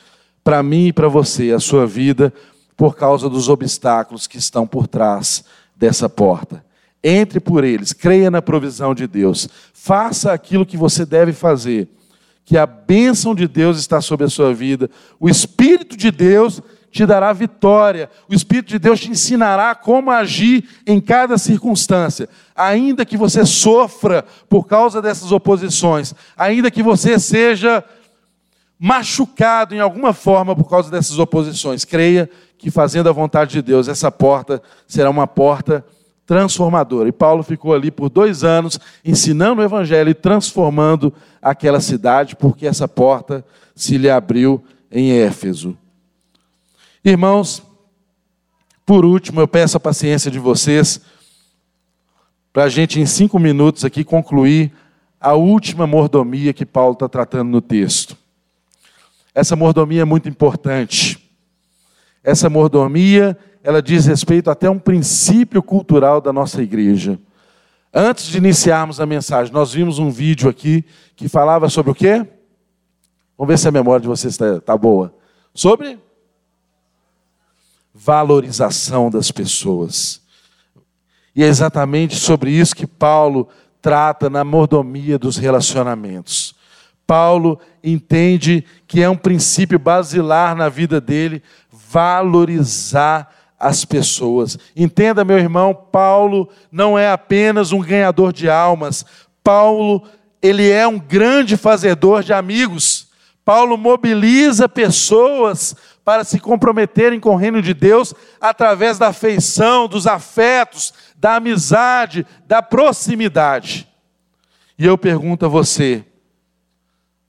para 0.44 0.62
mim 0.62 0.86
e 0.86 0.92
para 0.92 1.08
você, 1.08 1.50
a 1.52 1.60
sua 1.60 1.86
vida, 1.86 2.32
por 2.76 2.96
causa 2.96 3.28
dos 3.28 3.48
obstáculos 3.48 4.26
que 4.26 4.38
estão 4.38 4.66
por 4.66 4.86
trás 4.86 5.44
dessa 5.76 6.08
porta. 6.08 6.64
Entre 7.02 7.40
por 7.40 7.64
eles, 7.64 7.92
creia 7.92 8.30
na 8.30 8.40
provisão 8.40 8.94
de 8.94 9.06
Deus, 9.06 9.48
faça 9.72 10.32
aquilo 10.32 10.66
que 10.66 10.76
você 10.76 11.04
deve 11.04 11.32
fazer, 11.32 11.88
que 12.44 12.56
a 12.56 12.66
bênção 12.66 13.34
de 13.34 13.48
Deus 13.48 13.78
está 13.78 14.00
sobre 14.00 14.26
a 14.26 14.30
sua 14.30 14.54
vida, 14.54 14.88
o 15.18 15.28
Espírito 15.28 15.96
de 15.96 16.10
Deus 16.10 16.60
te 16.92 17.06
dará 17.06 17.32
vitória. 17.32 18.10
O 18.28 18.34
Espírito 18.34 18.68
de 18.68 18.78
Deus 18.78 19.00
te 19.00 19.10
ensinará 19.10 19.74
como 19.74 20.10
agir 20.10 20.68
em 20.86 21.00
cada 21.00 21.38
circunstância. 21.38 22.28
Ainda 22.54 23.06
que 23.06 23.16
você 23.16 23.46
sofra 23.46 24.24
por 24.48 24.66
causa 24.66 25.00
dessas 25.00 25.32
oposições, 25.32 26.14
ainda 26.36 26.70
que 26.70 26.82
você 26.82 27.18
seja 27.18 27.82
machucado 28.78 29.74
em 29.74 29.80
alguma 29.80 30.12
forma 30.12 30.54
por 30.54 30.68
causa 30.68 30.90
dessas 30.90 31.18
oposições, 31.18 31.84
creia 31.84 32.28
que 32.58 32.70
fazendo 32.70 33.08
a 33.08 33.12
vontade 33.12 33.52
de 33.52 33.62
Deus, 33.62 33.88
essa 33.88 34.10
porta 34.10 34.62
será 34.86 35.08
uma 35.08 35.26
porta 35.26 35.84
transformadora. 36.26 37.08
E 37.08 37.12
Paulo 37.12 37.42
ficou 37.42 37.72
ali 37.72 37.90
por 37.90 38.10
dois 38.10 38.44
anos 38.44 38.78
ensinando 39.02 39.62
o 39.62 39.64
Evangelho 39.64 40.10
e 40.10 40.14
transformando 40.14 41.12
aquela 41.40 41.80
cidade, 41.80 42.36
porque 42.36 42.66
essa 42.66 42.86
porta 42.86 43.44
se 43.74 43.96
lhe 43.96 44.10
abriu 44.10 44.62
em 44.90 45.12
Éfeso. 45.12 45.76
Irmãos, 47.04 47.60
por 48.86 49.04
último, 49.04 49.40
eu 49.40 49.48
peço 49.48 49.76
a 49.76 49.80
paciência 49.80 50.30
de 50.30 50.38
vocês 50.38 51.00
para 52.52 52.64
a 52.64 52.68
gente, 52.68 53.00
em 53.00 53.06
cinco 53.06 53.40
minutos 53.40 53.84
aqui, 53.84 54.04
concluir 54.04 54.72
a 55.20 55.32
última 55.32 55.84
mordomia 55.84 56.52
que 56.52 56.64
Paulo 56.64 56.92
está 56.92 57.08
tratando 57.08 57.50
no 57.50 57.60
texto. 57.60 58.16
Essa 59.34 59.56
mordomia 59.56 60.02
é 60.02 60.04
muito 60.04 60.28
importante. 60.28 61.18
Essa 62.22 62.48
mordomia, 62.48 63.36
ela 63.64 63.82
diz 63.82 64.06
respeito 64.06 64.48
até 64.48 64.68
a 64.68 64.70
um 64.70 64.78
princípio 64.78 65.60
cultural 65.60 66.20
da 66.20 66.32
nossa 66.32 66.62
igreja. 66.62 67.18
Antes 67.92 68.26
de 68.26 68.38
iniciarmos 68.38 69.00
a 69.00 69.06
mensagem, 69.06 69.52
nós 69.52 69.72
vimos 69.72 69.98
um 69.98 70.10
vídeo 70.10 70.48
aqui 70.48 70.84
que 71.16 71.28
falava 71.28 71.68
sobre 71.68 71.90
o 71.90 71.94
quê? 71.96 72.24
Vamos 73.36 73.52
ver 73.52 73.58
se 73.58 73.66
a 73.66 73.72
memória 73.72 74.02
de 74.02 74.08
vocês 74.08 74.34
está 74.34 74.60
tá 74.60 74.76
boa. 74.76 75.12
Sobre 75.52 75.98
valorização 78.04 79.08
das 79.08 79.30
pessoas. 79.30 80.20
E 81.36 81.42
é 81.42 81.46
exatamente 81.46 82.16
sobre 82.16 82.50
isso 82.50 82.74
que 82.74 82.86
Paulo 82.86 83.48
trata 83.80 84.28
na 84.28 84.42
mordomia 84.42 85.18
dos 85.18 85.36
relacionamentos. 85.36 86.54
Paulo 87.06 87.60
entende 87.82 88.64
que 88.88 89.02
é 89.02 89.08
um 89.08 89.16
princípio 89.16 89.78
basilar 89.78 90.56
na 90.56 90.68
vida 90.68 91.00
dele 91.00 91.42
valorizar 91.70 93.32
as 93.58 93.84
pessoas. 93.84 94.58
Entenda, 94.74 95.24
meu 95.24 95.38
irmão, 95.38 95.72
Paulo 95.72 96.48
não 96.70 96.98
é 96.98 97.10
apenas 97.10 97.70
um 97.70 97.80
ganhador 97.80 98.32
de 98.32 98.50
almas. 98.50 99.04
Paulo, 99.44 100.02
ele 100.40 100.68
é 100.68 100.86
um 100.88 100.98
grande 100.98 101.56
fazedor 101.56 102.24
de 102.24 102.32
amigos. 102.32 103.08
Paulo 103.44 103.76
mobiliza 103.76 104.68
pessoas 104.68 105.76
para 106.04 106.24
se 106.24 106.40
comprometerem 106.40 107.20
com 107.20 107.30
o 107.30 107.36
reino 107.36 107.62
de 107.62 107.72
Deus 107.72 108.12
através 108.40 108.98
da 108.98 109.08
afeição, 109.08 109.86
dos 109.86 110.06
afetos, 110.06 110.92
da 111.16 111.36
amizade, 111.36 112.26
da 112.46 112.60
proximidade. 112.60 113.88
E 114.76 114.84
eu 114.84 114.98
pergunto 114.98 115.46
a 115.46 115.48
você: 115.48 116.04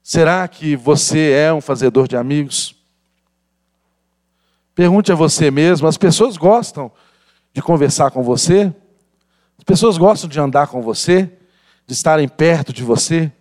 será 0.02 0.48
que 0.48 0.76
você 0.76 1.32
é 1.32 1.54
um 1.54 1.62
fazedor 1.62 2.08
de 2.08 2.18
amigos? 2.18 2.76
Pergunte 4.74 5.12
a 5.12 5.16
você 5.16 5.52
mesmo: 5.52 5.88
as 5.88 5.98
pessoas 5.98 6.36
gostam 6.36 6.92
de 7.54 7.62
conversar 7.62 8.10
com 8.10 8.24
você? 8.24 8.74
As 9.58 9.64
pessoas 9.64 9.98
gostam 9.98 10.28
de 10.28 10.40
andar 10.40 10.68
com 10.68 10.82
você? 10.82 11.32
De 11.86 11.94
estarem 11.94 12.28
perto 12.28 12.74
de 12.74 12.84
você? 12.84 13.32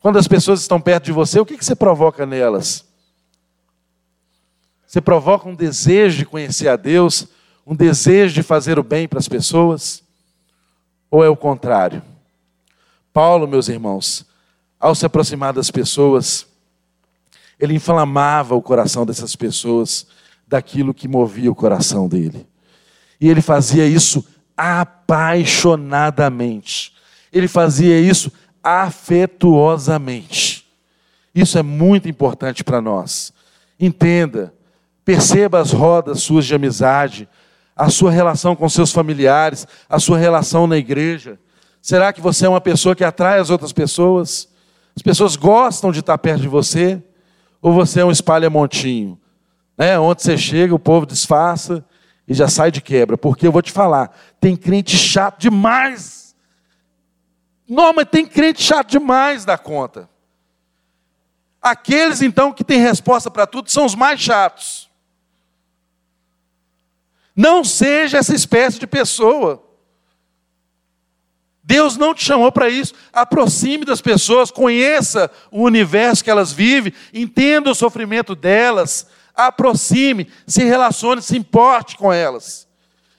Quando 0.00 0.18
as 0.18 0.28
pessoas 0.28 0.60
estão 0.60 0.80
perto 0.80 1.04
de 1.04 1.12
você, 1.12 1.38
o 1.40 1.46
que 1.46 1.62
você 1.62 1.74
provoca 1.74 2.24
nelas? 2.24 2.93
Você 4.94 5.00
provoca 5.00 5.48
um 5.48 5.56
desejo 5.56 6.18
de 6.18 6.24
conhecer 6.24 6.68
a 6.68 6.76
Deus, 6.76 7.26
um 7.66 7.74
desejo 7.74 8.32
de 8.32 8.44
fazer 8.44 8.78
o 8.78 8.82
bem 8.84 9.08
para 9.08 9.18
as 9.18 9.26
pessoas? 9.26 10.04
Ou 11.10 11.24
é 11.24 11.28
o 11.28 11.34
contrário? 11.34 12.00
Paulo, 13.12 13.48
meus 13.48 13.68
irmãos, 13.68 14.24
ao 14.78 14.94
se 14.94 15.04
aproximar 15.04 15.52
das 15.52 15.68
pessoas, 15.68 16.46
ele 17.58 17.74
inflamava 17.74 18.54
o 18.54 18.62
coração 18.62 19.04
dessas 19.04 19.34
pessoas 19.34 20.06
daquilo 20.46 20.94
que 20.94 21.08
movia 21.08 21.50
o 21.50 21.56
coração 21.56 22.06
dele. 22.06 22.46
E 23.20 23.28
ele 23.28 23.42
fazia 23.42 23.84
isso 23.84 24.24
apaixonadamente. 24.56 26.94
Ele 27.32 27.48
fazia 27.48 27.98
isso 27.98 28.30
afetuosamente. 28.62 30.64
Isso 31.34 31.58
é 31.58 31.64
muito 31.64 32.08
importante 32.08 32.62
para 32.62 32.80
nós. 32.80 33.32
Entenda, 33.80 34.54
perceba 35.04 35.60
as 35.60 35.72
rodas 35.72 36.22
suas 36.22 36.46
de 36.46 36.54
amizade, 36.54 37.28
a 37.76 37.90
sua 37.90 38.10
relação 38.10 38.56
com 38.56 38.68
seus 38.68 38.92
familiares, 38.92 39.66
a 39.88 39.98
sua 39.98 40.16
relação 40.16 40.66
na 40.66 40.76
igreja. 40.76 41.38
Será 41.82 42.12
que 42.12 42.20
você 42.20 42.46
é 42.46 42.48
uma 42.48 42.60
pessoa 42.60 42.94
que 42.94 43.04
atrai 43.04 43.38
as 43.38 43.50
outras 43.50 43.72
pessoas? 43.72 44.48
As 44.96 45.02
pessoas 45.02 45.36
gostam 45.36 45.92
de 45.92 46.00
estar 46.00 46.16
perto 46.18 46.40
de 46.40 46.48
você? 46.48 47.02
Ou 47.60 47.72
você 47.72 48.00
é 48.00 48.04
um 48.04 48.10
espalha-montinho? 48.10 49.18
Né? 49.76 49.98
Onde 49.98 50.22
você 50.22 50.38
chega, 50.38 50.74
o 50.74 50.78
povo 50.78 51.04
disfarça 51.04 51.84
e 52.26 52.32
já 52.32 52.48
sai 52.48 52.70
de 52.70 52.80
quebra. 52.80 53.18
Porque 53.18 53.46
eu 53.46 53.52
vou 53.52 53.62
te 53.62 53.72
falar, 53.72 54.16
tem 54.40 54.56
crente 54.56 54.96
chato 54.96 55.40
demais. 55.40 56.34
Não, 57.68 57.92
mas 57.92 58.06
tem 58.10 58.24
crente 58.24 58.62
chato 58.62 58.90
demais 58.90 59.44
da 59.44 59.58
conta. 59.58 60.08
Aqueles 61.60 62.22
então 62.22 62.52
que 62.52 62.62
têm 62.62 62.78
resposta 62.78 63.30
para 63.30 63.46
tudo 63.46 63.70
são 63.70 63.84
os 63.84 63.94
mais 63.94 64.20
chatos. 64.20 64.83
Não 67.34 67.64
seja 67.64 68.18
essa 68.18 68.34
espécie 68.34 68.78
de 68.78 68.86
pessoa. 68.86 69.62
Deus 71.62 71.96
não 71.96 72.14
te 72.14 72.22
chamou 72.22 72.52
para 72.52 72.68
isso. 72.68 72.94
Aproxime 73.12 73.84
das 73.84 74.00
pessoas, 74.00 74.50
conheça 74.50 75.30
o 75.50 75.62
universo 75.62 76.22
que 76.22 76.30
elas 76.30 76.52
vivem, 76.52 76.92
entenda 77.12 77.70
o 77.70 77.74
sofrimento 77.74 78.34
delas, 78.34 79.06
aproxime, 79.34 80.28
se 80.46 80.62
relacione, 80.62 81.22
se 81.22 81.36
importe 81.36 81.96
com 81.96 82.12
elas. 82.12 82.68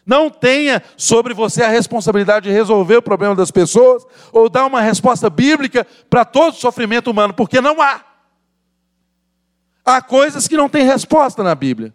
Não 0.06 0.30
tenha 0.30 0.84
sobre 0.96 1.34
você 1.34 1.64
a 1.64 1.68
responsabilidade 1.68 2.48
de 2.48 2.56
resolver 2.56 2.98
o 2.98 3.02
problema 3.02 3.36
das 3.36 3.50
pessoas 3.50 4.06
ou 4.32 4.48
dar 4.48 4.68
uma 4.68 4.80
resposta 4.80 5.30
bíblica 5.32 5.86
para 6.08 6.24
todo 6.24 6.54
o 6.54 6.58
sofrimento 6.58 7.10
humano, 7.10 7.34
porque 7.34 7.60
não 7.60 7.82
há. 7.82 8.06
Há 9.84 10.02
coisas 10.04 10.48
que 10.48 10.56
não 10.56 10.70
têm 10.70 10.86
resposta 10.86 11.42
na 11.42 11.56
Bíblia. 11.56 11.94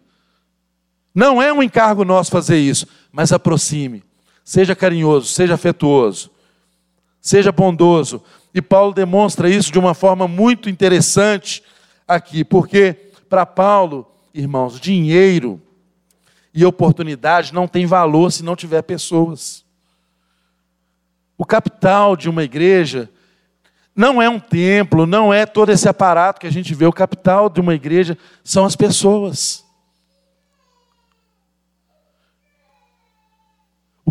Não 1.13 1.41
é 1.41 1.51
um 1.51 1.61
encargo 1.61 2.05
nosso 2.05 2.31
fazer 2.31 2.57
isso, 2.57 2.87
mas 3.11 3.31
aproxime. 3.31 4.03
Seja 4.43 4.75
carinhoso, 4.75 5.27
seja 5.27 5.55
afetuoso. 5.55 6.31
Seja 7.19 7.51
bondoso. 7.51 8.23
E 8.53 8.61
Paulo 8.61 8.93
demonstra 8.93 9.49
isso 9.49 9.71
de 9.71 9.79
uma 9.79 9.93
forma 9.93 10.27
muito 10.27 10.69
interessante 10.69 11.63
aqui, 12.07 12.43
porque 12.43 12.93
para 13.29 13.45
Paulo, 13.45 14.11
irmãos, 14.33 14.79
dinheiro 14.79 15.61
e 16.53 16.65
oportunidade 16.65 17.53
não 17.53 17.67
tem 17.67 17.85
valor 17.85 18.31
se 18.31 18.43
não 18.43 18.55
tiver 18.55 18.81
pessoas. 18.81 19.63
O 21.37 21.45
capital 21.45 22.15
de 22.15 22.29
uma 22.29 22.43
igreja 22.43 23.09
não 23.95 24.21
é 24.21 24.29
um 24.29 24.39
templo, 24.39 25.05
não 25.05 25.33
é 25.33 25.45
todo 25.45 25.71
esse 25.71 25.87
aparato 25.87 26.39
que 26.39 26.47
a 26.47 26.51
gente 26.51 26.73
vê. 26.73 26.85
O 26.85 26.93
capital 26.93 27.49
de 27.49 27.59
uma 27.59 27.73
igreja 27.73 28.17
são 28.43 28.65
as 28.65 28.75
pessoas. 28.75 29.65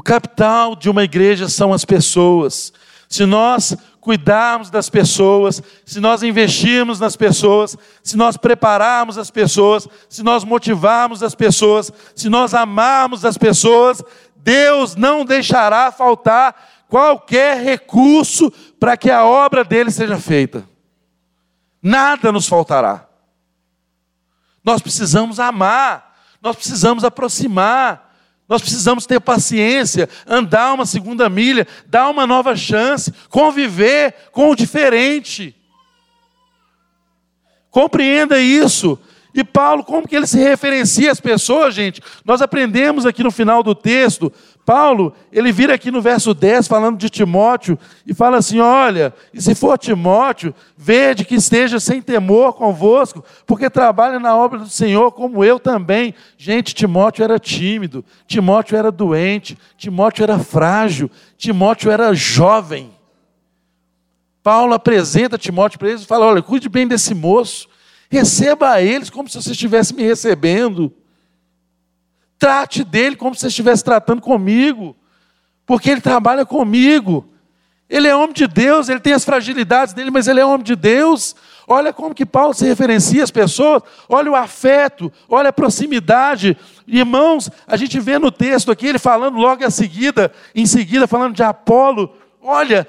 O 0.01 0.03
capital 0.03 0.75
de 0.75 0.89
uma 0.89 1.05
igreja 1.05 1.47
são 1.47 1.75
as 1.75 1.85
pessoas 1.85 2.73
se 3.07 3.27
nós 3.27 3.77
cuidarmos 4.01 4.71
das 4.71 4.89
pessoas, 4.89 5.63
se 5.85 6.01
nós 6.01 6.23
investirmos 6.23 6.99
nas 6.99 7.17
pessoas, 7.17 7.77
se 8.03 8.17
nós 8.17 8.39
prepararmos 8.39 9.19
as 9.19 9.31
pessoas, 9.31 9.87
se 10.09 10.23
nós 10.23 10.43
motivarmos 10.43 11.23
as 11.23 11.35
pessoas, 11.35 11.93
se 12.17 12.31
nós 12.31 12.55
amarmos 12.55 13.27
as 13.27 13.37
pessoas, 13.37 14.03
Deus 14.37 14.97
não 14.97 15.23
deixará 15.23 15.93
faltar 15.93 16.55
qualquer 16.89 17.63
recurso 17.63 18.51
para 18.81 18.97
que 18.97 19.11
a 19.11 19.27
obra 19.27 19.63
dele 19.63 19.91
seja 19.91 20.19
feita. 20.19 20.67
Nada 21.83 22.33
nos 22.33 22.49
faltará. 22.49 23.07
Nós 24.65 24.81
precisamos 24.81 25.39
amar, 25.39 26.17
nós 26.41 26.57
precisamos 26.57 27.05
aproximar, 27.05 28.10
nós 28.51 28.61
precisamos 28.61 29.07
ter 29.07 29.21
paciência, 29.21 30.09
andar 30.27 30.75
uma 30.75 30.85
segunda 30.85 31.29
milha, 31.29 31.65
dar 31.87 32.11
uma 32.11 32.27
nova 32.27 32.57
chance, 32.57 33.15
conviver 33.29 34.13
com 34.33 34.51
o 34.51 34.57
diferente. 34.57 35.55
Compreenda 37.71 38.41
isso. 38.41 38.99
E 39.33 39.45
Paulo, 39.45 39.85
como 39.85 40.09
que 40.09 40.17
ele 40.17 40.27
se 40.27 40.41
referencia 40.41 41.13
às 41.13 41.21
pessoas, 41.21 41.73
gente? 41.73 42.03
Nós 42.25 42.43
aprendemos 42.43 43.07
aqui 43.07 43.23
no 43.23 43.31
final 43.31 43.63
do 43.63 43.73
texto 43.73 44.33
Paulo, 44.71 45.13
ele 45.33 45.51
vira 45.51 45.75
aqui 45.75 45.91
no 45.91 46.01
verso 46.01 46.33
10 46.33 46.69
falando 46.69 46.97
de 46.97 47.11
Timóteo 47.11 47.77
e 48.07 48.15
fala 48.15 48.37
assim: 48.37 48.61
Olha, 48.61 49.13
e 49.35 49.43
se 49.43 49.53
for 49.53 49.77
Timóteo, 49.77 50.55
vede 50.77 51.25
que 51.25 51.35
esteja 51.35 51.81
sem 51.81 52.01
temor 52.01 52.53
convosco, 52.53 53.25
porque 53.49 53.69
trabalha 53.69 54.21
na 54.21 54.37
obra 54.37 54.61
do 54.61 54.69
Senhor 54.69 55.11
como 55.11 55.45
eu 55.45 55.59
também. 55.59 56.15
Gente, 56.39 56.73
Timóteo 56.73 57.25
era 57.25 57.37
tímido, 57.37 58.05
Timóteo 58.29 58.77
era 58.77 58.93
doente, 58.93 59.59
Timóteo 59.77 60.23
era 60.23 60.39
frágil, 60.39 61.11
Timóteo 61.37 61.91
era 61.91 62.15
jovem. 62.15 62.93
Paulo 64.41 64.73
apresenta 64.73 65.37
Timóteo 65.37 65.81
para 65.81 65.89
eles 65.89 66.03
e 66.03 66.07
fala: 66.07 66.27
Olha, 66.27 66.43
cuide 66.43 66.69
bem 66.69 66.87
desse 66.87 67.13
moço, 67.13 67.69
receba 68.09 68.71
a 68.71 68.81
eles 68.81 69.11
como 69.11 69.29
se 69.29 69.43
você 69.43 69.51
estivesse 69.51 69.93
me 69.93 70.05
recebendo. 70.05 70.95
Trate 72.41 72.83
dele 72.83 73.17
como 73.17 73.35
se 73.35 73.47
estivesse 73.47 73.85
tratando 73.85 74.23
comigo, 74.23 74.97
porque 75.67 75.91
ele 75.91 76.01
trabalha 76.01 76.47
comigo. 76.47 77.29
Ele 77.87 78.09
é 78.09 78.17
homem 78.17 78.33
de 78.33 78.47
Deus, 78.47 78.89
ele 78.89 78.99
tem 78.99 79.13
as 79.13 79.27
fragilidades 79.27 79.93
dele, 79.93 80.11
mas 80.11 80.27
ele 80.27 80.41
é 80.41 80.45
homem 80.45 80.65
de 80.65 80.75
Deus. 80.75 81.37
Olha 81.69 81.93
como 81.93 82.15
que 82.15 82.25
Paulo 82.25 82.55
se 82.55 82.65
referencia 82.65 83.23
às 83.23 83.31
pessoas, 83.31 83.83
olha 84.09 84.31
o 84.31 84.35
afeto, 84.35 85.13
olha 85.29 85.51
a 85.51 85.53
proximidade. 85.53 86.57
Irmãos, 86.87 87.51
a 87.67 87.77
gente 87.77 88.01
vê 88.01 88.19
no 88.19 88.31
texto 88.31 88.73
aqui, 88.73 88.87
ele 88.87 88.99
falando 88.99 89.37
logo 89.37 89.63
em 89.63 89.71
seguida, 89.71 90.33
em 90.55 90.65
seguida, 90.65 91.07
falando 91.07 91.35
de 91.35 91.43
Apolo. 91.43 92.17
Olha, 92.41 92.89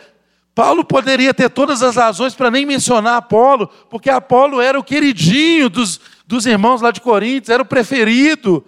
Paulo 0.55 0.85
poderia 0.85 1.33
ter 1.33 1.49
todas 1.49 1.83
as 1.83 1.97
razões 1.97 2.33
para 2.33 2.49
nem 2.49 2.65
mencionar 2.65 3.17
Apolo, 3.17 3.67
porque 3.89 4.09
Apolo 4.09 4.61
era 4.61 4.79
o 4.79 4.83
queridinho 4.83 5.69
dos, 5.69 5.99
dos 6.25 6.45
irmãos 6.45 6.79
lá 6.79 6.89
de 6.89 7.01
Coríntios, 7.01 7.49
era 7.49 7.63
o 7.63 7.65
preferido. 7.65 8.63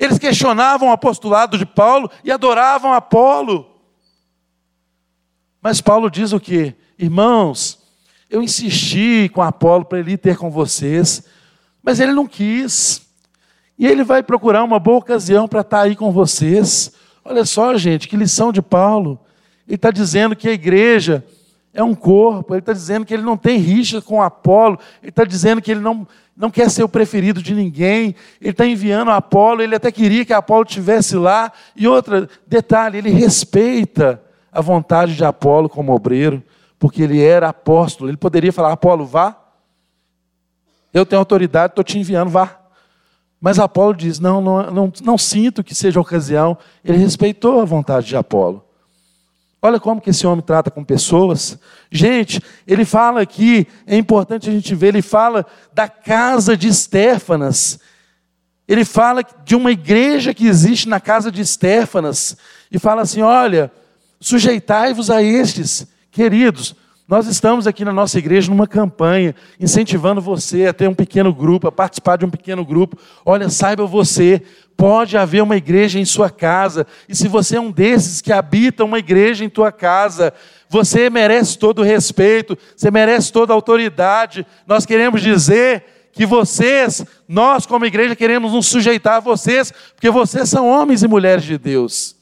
Eles 0.00 0.18
questionavam 0.18 0.88
o 0.88 0.92
apostolado 0.92 1.58
de 1.58 1.66
Paulo 1.66 2.10
e 2.24 2.32
adoravam 2.32 2.94
Apolo. 2.94 3.66
Mas 5.60 5.82
Paulo 5.82 6.10
diz 6.10 6.32
o 6.32 6.40
que? 6.40 6.74
Irmãos, 6.98 7.78
eu 8.30 8.42
insisti 8.42 9.28
com 9.28 9.42
Apolo 9.42 9.84
para 9.84 9.98
ele 9.98 10.12
ir 10.12 10.16
ter 10.16 10.38
com 10.38 10.50
vocês, 10.50 11.22
mas 11.82 12.00
ele 12.00 12.14
não 12.14 12.26
quis. 12.26 13.06
E 13.78 13.86
ele 13.86 14.02
vai 14.02 14.22
procurar 14.22 14.64
uma 14.64 14.78
boa 14.78 14.96
ocasião 14.96 15.46
para 15.46 15.60
estar 15.60 15.82
aí 15.82 15.94
com 15.94 16.10
vocês. 16.10 16.92
Olha 17.22 17.44
só, 17.44 17.76
gente, 17.76 18.08
que 18.08 18.16
lição 18.16 18.50
de 18.50 18.62
Paulo. 18.62 19.20
Ele 19.68 19.76
está 19.76 19.90
dizendo 19.90 20.34
que 20.34 20.48
a 20.48 20.52
igreja 20.52 21.22
é 21.72 21.82
um 21.82 21.94
corpo, 21.94 22.52
ele 22.52 22.60
está 22.60 22.72
dizendo 22.72 23.06
que 23.06 23.14
ele 23.14 23.22
não 23.22 23.36
tem 23.36 23.58
rixa 23.58 24.02
com 24.02 24.20
Apolo, 24.20 24.78
ele 25.00 25.10
está 25.10 25.24
dizendo 25.24 25.62
que 25.62 25.70
ele 25.70 25.80
não, 25.80 26.06
não 26.36 26.50
quer 26.50 26.68
ser 26.68 26.82
o 26.82 26.88
preferido 26.88 27.40
de 27.42 27.54
ninguém, 27.54 28.14
ele 28.40 28.50
está 28.50 28.66
enviando 28.66 29.10
Apolo, 29.10 29.62
ele 29.62 29.76
até 29.76 29.92
queria 29.92 30.24
que 30.24 30.32
Apolo 30.32 30.64
estivesse 30.64 31.14
lá. 31.16 31.52
E 31.76 31.86
outro 31.86 32.28
detalhe, 32.46 32.98
ele 32.98 33.10
respeita 33.10 34.20
a 34.50 34.60
vontade 34.60 35.14
de 35.14 35.24
Apolo 35.24 35.68
como 35.68 35.94
obreiro, 35.94 36.42
porque 36.78 37.02
ele 37.02 37.22
era 37.22 37.50
apóstolo. 37.50 38.10
Ele 38.10 38.16
poderia 38.16 38.52
falar: 38.52 38.72
Apolo, 38.72 39.06
vá, 39.06 39.36
eu 40.92 41.06
tenho 41.06 41.20
autoridade, 41.20 41.72
estou 41.72 41.84
te 41.84 41.98
enviando, 41.98 42.30
vá. 42.30 42.58
Mas 43.40 43.58
Apolo 43.58 43.94
diz: 43.94 44.18
não, 44.18 44.40
não, 44.40 44.70
não, 44.70 44.92
não 45.02 45.16
sinto 45.18 45.62
que 45.62 45.74
seja 45.74 46.00
ocasião. 46.00 46.58
Ele 46.84 46.98
respeitou 46.98 47.60
a 47.60 47.64
vontade 47.64 48.06
de 48.06 48.16
Apolo. 48.16 48.64
Olha 49.62 49.78
como 49.78 50.00
que 50.00 50.10
esse 50.10 50.26
homem 50.26 50.44
trata 50.44 50.70
com 50.70 50.82
pessoas. 50.82 51.58
Gente, 51.90 52.42
ele 52.66 52.84
fala 52.84 53.20
aqui, 53.20 53.66
é 53.86 53.96
importante 53.96 54.48
a 54.48 54.52
gente 54.52 54.74
ver, 54.74 54.88
ele 54.88 55.02
fala 55.02 55.44
da 55.72 55.88
casa 55.88 56.56
de 56.56 56.68
Estéfanas. 56.68 57.78
Ele 58.66 58.84
fala 58.84 59.22
de 59.44 59.54
uma 59.54 59.70
igreja 59.70 60.32
que 60.32 60.46
existe 60.46 60.88
na 60.88 60.98
casa 60.98 61.30
de 61.30 61.42
Estéfanas. 61.42 62.36
E 62.72 62.78
fala 62.78 63.02
assim: 63.02 63.20
olha, 63.20 63.70
sujeitai-vos 64.18 65.10
a 65.10 65.22
estes, 65.22 65.86
queridos. 66.10 66.74
Nós 67.10 67.26
estamos 67.26 67.66
aqui 67.66 67.84
na 67.84 67.92
nossa 67.92 68.16
igreja 68.18 68.48
numa 68.48 68.68
campanha, 68.68 69.34
incentivando 69.58 70.20
você 70.20 70.66
a 70.66 70.72
ter 70.72 70.88
um 70.88 70.94
pequeno 70.94 71.34
grupo, 71.34 71.66
a 71.66 71.72
participar 71.72 72.16
de 72.16 72.24
um 72.24 72.30
pequeno 72.30 72.64
grupo. 72.64 72.96
Olha, 73.26 73.48
saiba 73.48 73.84
você, 73.84 74.40
pode 74.80 75.18
haver 75.18 75.42
uma 75.42 75.58
igreja 75.58 76.00
em 76.00 76.06
sua 76.06 76.30
casa, 76.30 76.86
e 77.06 77.14
se 77.14 77.28
você 77.28 77.56
é 77.56 77.60
um 77.60 77.70
desses 77.70 78.22
que 78.22 78.32
habita 78.32 78.82
uma 78.82 78.98
igreja 78.98 79.44
em 79.44 79.48
tua 79.50 79.70
casa, 79.70 80.32
você 80.70 81.10
merece 81.10 81.58
todo 81.58 81.80
o 81.80 81.84
respeito, 81.84 82.56
você 82.74 82.90
merece 82.90 83.30
toda 83.30 83.52
a 83.52 83.54
autoridade. 83.54 84.46
Nós 84.66 84.86
queremos 84.86 85.20
dizer 85.20 85.84
que 86.14 86.24
vocês, 86.24 87.04
nós 87.28 87.66
como 87.66 87.84
igreja, 87.84 88.16
queremos 88.16 88.54
nos 88.54 88.68
sujeitar 88.68 89.16
a 89.16 89.20
vocês, 89.20 89.70
porque 89.94 90.08
vocês 90.08 90.48
são 90.48 90.66
homens 90.66 91.02
e 91.02 91.08
mulheres 91.08 91.44
de 91.44 91.58
Deus. 91.58 92.16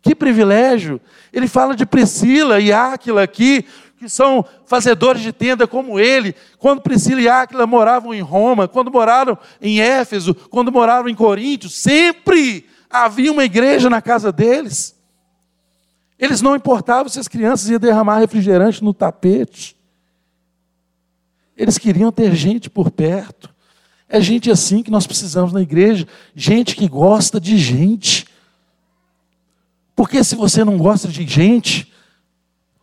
Que 0.00 0.14
privilégio! 0.14 0.98
Ele 1.30 1.46
fala 1.46 1.76
de 1.76 1.84
Priscila 1.84 2.58
e 2.58 2.72
Áquila 2.72 3.22
aqui, 3.22 3.66
que 3.98 4.08
são 4.08 4.44
fazedores 4.64 5.20
de 5.20 5.32
tenda 5.32 5.66
como 5.66 5.98
ele, 5.98 6.34
quando 6.56 6.80
Priscila 6.80 7.20
e 7.20 7.28
Áquila 7.28 7.66
moravam 7.66 8.14
em 8.14 8.20
Roma, 8.20 8.68
quando 8.68 8.92
moraram 8.92 9.36
em 9.60 9.80
Éfeso, 9.80 10.34
quando 10.34 10.70
moraram 10.70 11.08
em 11.08 11.14
Coríntio, 11.14 11.68
sempre 11.68 12.64
havia 12.88 13.32
uma 13.32 13.44
igreja 13.44 13.90
na 13.90 14.00
casa 14.00 14.30
deles. 14.30 14.96
Eles 16.18 16.40
não 16.40 16.54
importavam 16.54 17.08
se 17.08 17.18
as 17.18 17.26
crianças 17.26 17.68
iam 17.68 17.80
derramar 17.80 18.20
refrigerante 18.20 18.82
no 18.82 18.94
tapete. 18.94 19.76
Eles 21.56 21.76
queriam 21.76 22.12
ter 22.12 22.34
gente 22.34 22.70
por 22.70 22.90
perto. 22.90 23.52
É 24.08 24.20
gente 24.20 24.50
assim 24.50 24.82
que 24.82 24.90
nós 24.90 25.06
precisamos 25.06 25.52
na 25.52 25.60
igreja, 25.60 26.06
gente 26.34 26.76
que 26.76 26.88
gosta 26.88 27.40
de 27.40 27.58
gente. 27.58 28.26
Porque 29.94 30.22
se 30.22 30.36
você 30.36 30.64
não 30.64 30.78
gosta 30.78 31.08
de 31.08 31.26
gente, 31.26 31.92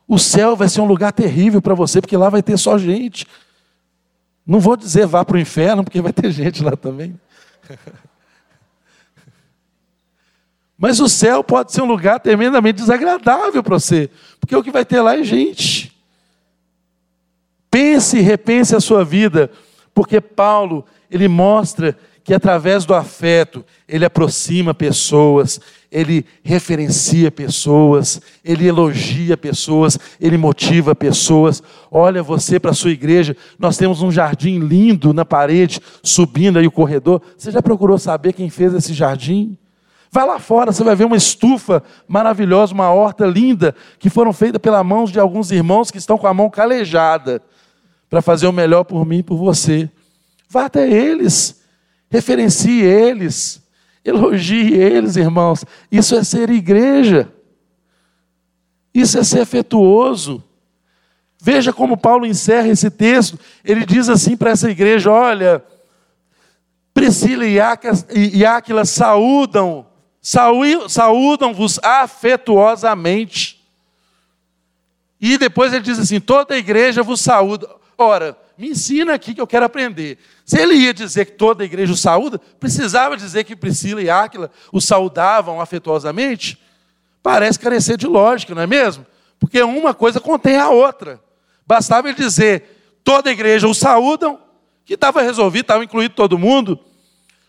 o 0.07 0.19
céu 0.19 0.55
vai 0.55 0.69
ser 0.69 0.81
um 0.81 0.85
lugar 0.85 1.11
terrível 1.11 1.61
para 1.61 1.73
você, 1.73 1.99
porque 1.99 2.15
lá 2.15 2.29
vai 2.29 2.43
ter 2.43 2.57
só 2.57 2.77
gente. 2.77 3.25
Não 4.45 4.59
vou 4.59 4.77
dizer 4.77 5.07
vá 5.07 5.25
para 5.25 5.37
o 5.37 5.39
inferno, 5.39 5.83
porque 5.83 6.01
vai 6.01 6.13
ter 6.13 6.29
gente 6.31 6.63
lá 6.63 6.75
também. 6.75 7.19
Mas 10.77 10.99
o 10.99 11.07
céu 11.07 11.43
pode 11.43 11.71
ser 11.71 11.81
um 11.81 11.87
lugar 11.87 12.19
tremendamente 12.19 12.81
desagradável 12.81 13.63
para 13.63 13.79
você, 13.79 14.09
porque 14.39 14.55
o 14.55 14.61
que 14.61 14.71
vai 14.71 14.85
ter 14.85 15.01
lá 15.01 15.17
é 15.17 15.23
gente. 15.23 15.91
Pense 17.71 18.17
e 18.17 18.21
repense 18.21 18.75
a 18.75 18.79
sua 18.79 19.03
vida, 19.03 19.49
porque 19.93 20.21
Paulo, 20.21 20.85
ele 21.09 21.27
mostra 21.27 21.97
que 22.25 22.33
através 22.33 22.85
do 22.85 22.95
afeto 22.95 23.63
ele 23.87 24.03
aproxima 24.03 24.73
pessoas, 24.73 25.61
ele 25.91 26.25
referencia 26.43 27.29
pessoas, 27.29 28.19
ele 28.43 28.67
elogia 28.67 29.37
pessoas, 29.37 29.99
ele 30.19 30.35
motiva 30.35 30.95
pessoas. 30.95 31.61
Olha 31.91 32.23
você 32.23 32.59
para 32.59 32.71
a 32.71 32.73
sua 32.73 32.89
igreja, 32.89 33.37
nós 33.59 33.77
temos 33.77 34.01
um 34.01 34.11
jardim 34.11 34.57
lindo 34.57 35.13
na 35.13 35.23
parede, 35.23 35.79
subindo 36.01 36.57
aí 36.57 36.65
o 36.65 36.71
corredor. 36.71 37.21
Você 37.37 37.51
já 37.51 37.61
procurou 37.61 37.99
saber 37.99 38.33
quem 38.33 38.49
fez 38.49 38.73
esse 38.73 38.91
jardim? 38.91 39.55
Vai 40.11 40.25
lá 40.25 40.39
fora, 40.39 40.71
você 40.71 40.83
vai 40.83 40.95
ver 40.95 41.05
uma 41.05 41.17
estufa 41.17 41.83
maravilhosa, 42.07 42.73
uma 42.73 42.89
horta 42.91 43.27
linda, 43.27 43.75
que 43.99 44.09
foram 44.09 44.33
feitas 44.33 44.59
pelas 44.59 44.83
mãos 44.83 45.11
de 45.11 45.19
alguns 45.19 45.51
irmãos 45.51 45.91
que 45.91 45.99
estão 45.99 46.17
com 46.17 46.25
a 46.25 46.33
mão 46.33 46.49
calejada, 46.49 47.39
para 48.09 48.19
fazer 48.19 48.47
o 48.47 48.51
melhor 48.51 48.83
por 48.83 49.05
mim 49.05 49.19
e 49.19 49.23
por 49.23 49.37
você. 49.37 49.87
Vá 50.49 50.65
até 50.65 50.89
eles 50.89 51.63
referencie 52.09 52.81
eles, 52.81 53.61
elogie 54.03 54.73
eles, 54.73 55.15
irmãos. 55.15 55.65
Isso 55.91 56.15
é 56.15 56.23
ser 56.23 56.49
igreja, 56.49 57.31
isso 58.93 59.17
é 59.17 59.23
ser 59.23 59.41
afetuoso. 59.41 60.43
Veja 61.41 61.71
como 61.71 61.97
Paulo 61.97 62.25
encerra 62.25 62.69
esse 62.69 62.89
texto. 62.89 63.39
Ele 63.63 63.85
diz 63.85 64.09
assim 64.09 64.35
para 64.35 64.51
essa 64.51 64.69
igreja: 64.69 65.11
olha, 65.11 65.63
Priscila 66.93 67.45
e 67.45 68.45
Áquila 68.45 68.85
saúdam, 68.85 69.85
saúdam-vos 70.87 71.79
afetuosamente. 71.83 73.63
E 75.21 75.37
depois 75.37 75.73
ele 75.73 75.83
diz 75.83 75.99
assim: 75.99 76.19
toda 76.19 76.55
a 76.55 76.57
igreja 76.57 77.03
vos 77.03 77.21
saúda. 77.21 77.69
Ora, 77.97 78.37
me 78.57 78.69
ensina 78.69 79.13
aqui 79.13 79.33
que 79.33 79.41
eu 79.41 79.47
quero 79.47 79.65
aprender. 79.65 80.17
Se 80.45 80.59
ele 80.59 80.75
ia 80.75 80.93
dizer 80.93 81.25
que 81.25 81.31
toda 81.33 81.63
a 81.63 81.65
igreja 81.65 81.91
o 81.91 81.97
saúda, 81.97 82.39
precisava 82.59 83.17
dizer 83.17 83.43
que 83.43 83.55
Priscila 83.55 84.01
e 84.01 84.09
Áquila 84.09 84.51
o 84.71 84.79
saudavam 84.79 85.59
afetuosamente? 85.59 86.61
Parece 87.21 87.59
carecer 87.59 87.97
de 87.97 88.07
lógica, 88.07 88.53
não 88.55 88.61
é 88.61 88.67
mesmo? 88.67 89.05
Porque 89.39 89.61
uma 89.61 89.93
coisa 89.93 90.19
contém 90.19 90.57
a 90.57 90.69
outra. 90.69 91.19
Bastava 91.67 92.07
ele 92.07 92.17
dizer, 92.17 92.99
toda 93.03 93.29
a 93.29 93.33
igreja 93.33 93.67
o 93.67 93.73
saúdam, 93.73 94.39
que 94.85 94.93
estava 94.93 95.21
resolvido, 95.21 95.63
estava 95.63 95.83
incluído 95.83 96.13
todo 96.13 96.37
mundo. 96.37 96.79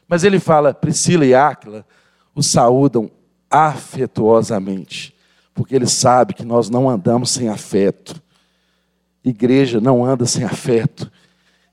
Mas 0.09 0.25
ele 0.25 0.41
fala, 0.41 0.73
Priscila 0.73 1.27
e 1.27 1.35
Áquila 1.35 1.85
o 2.35 2.43
saúdam 2.43 3.11
afetuosamente, 3.51 5.15
porque 5.55 5.75
ele 5.75 5.87
sabe 5.87 6.35
que 6.35 6.45
nós 6.45 6.69
não 6.69 6.89
andamos 6.89 7.31
sem 7.31 7.49
afeto. 7.49 8.21
Igreja 9.31 9.81
não 9.81 10.05
anda 10.05 10.25
sem 10.25 10.45
afeto. 10.45 11.11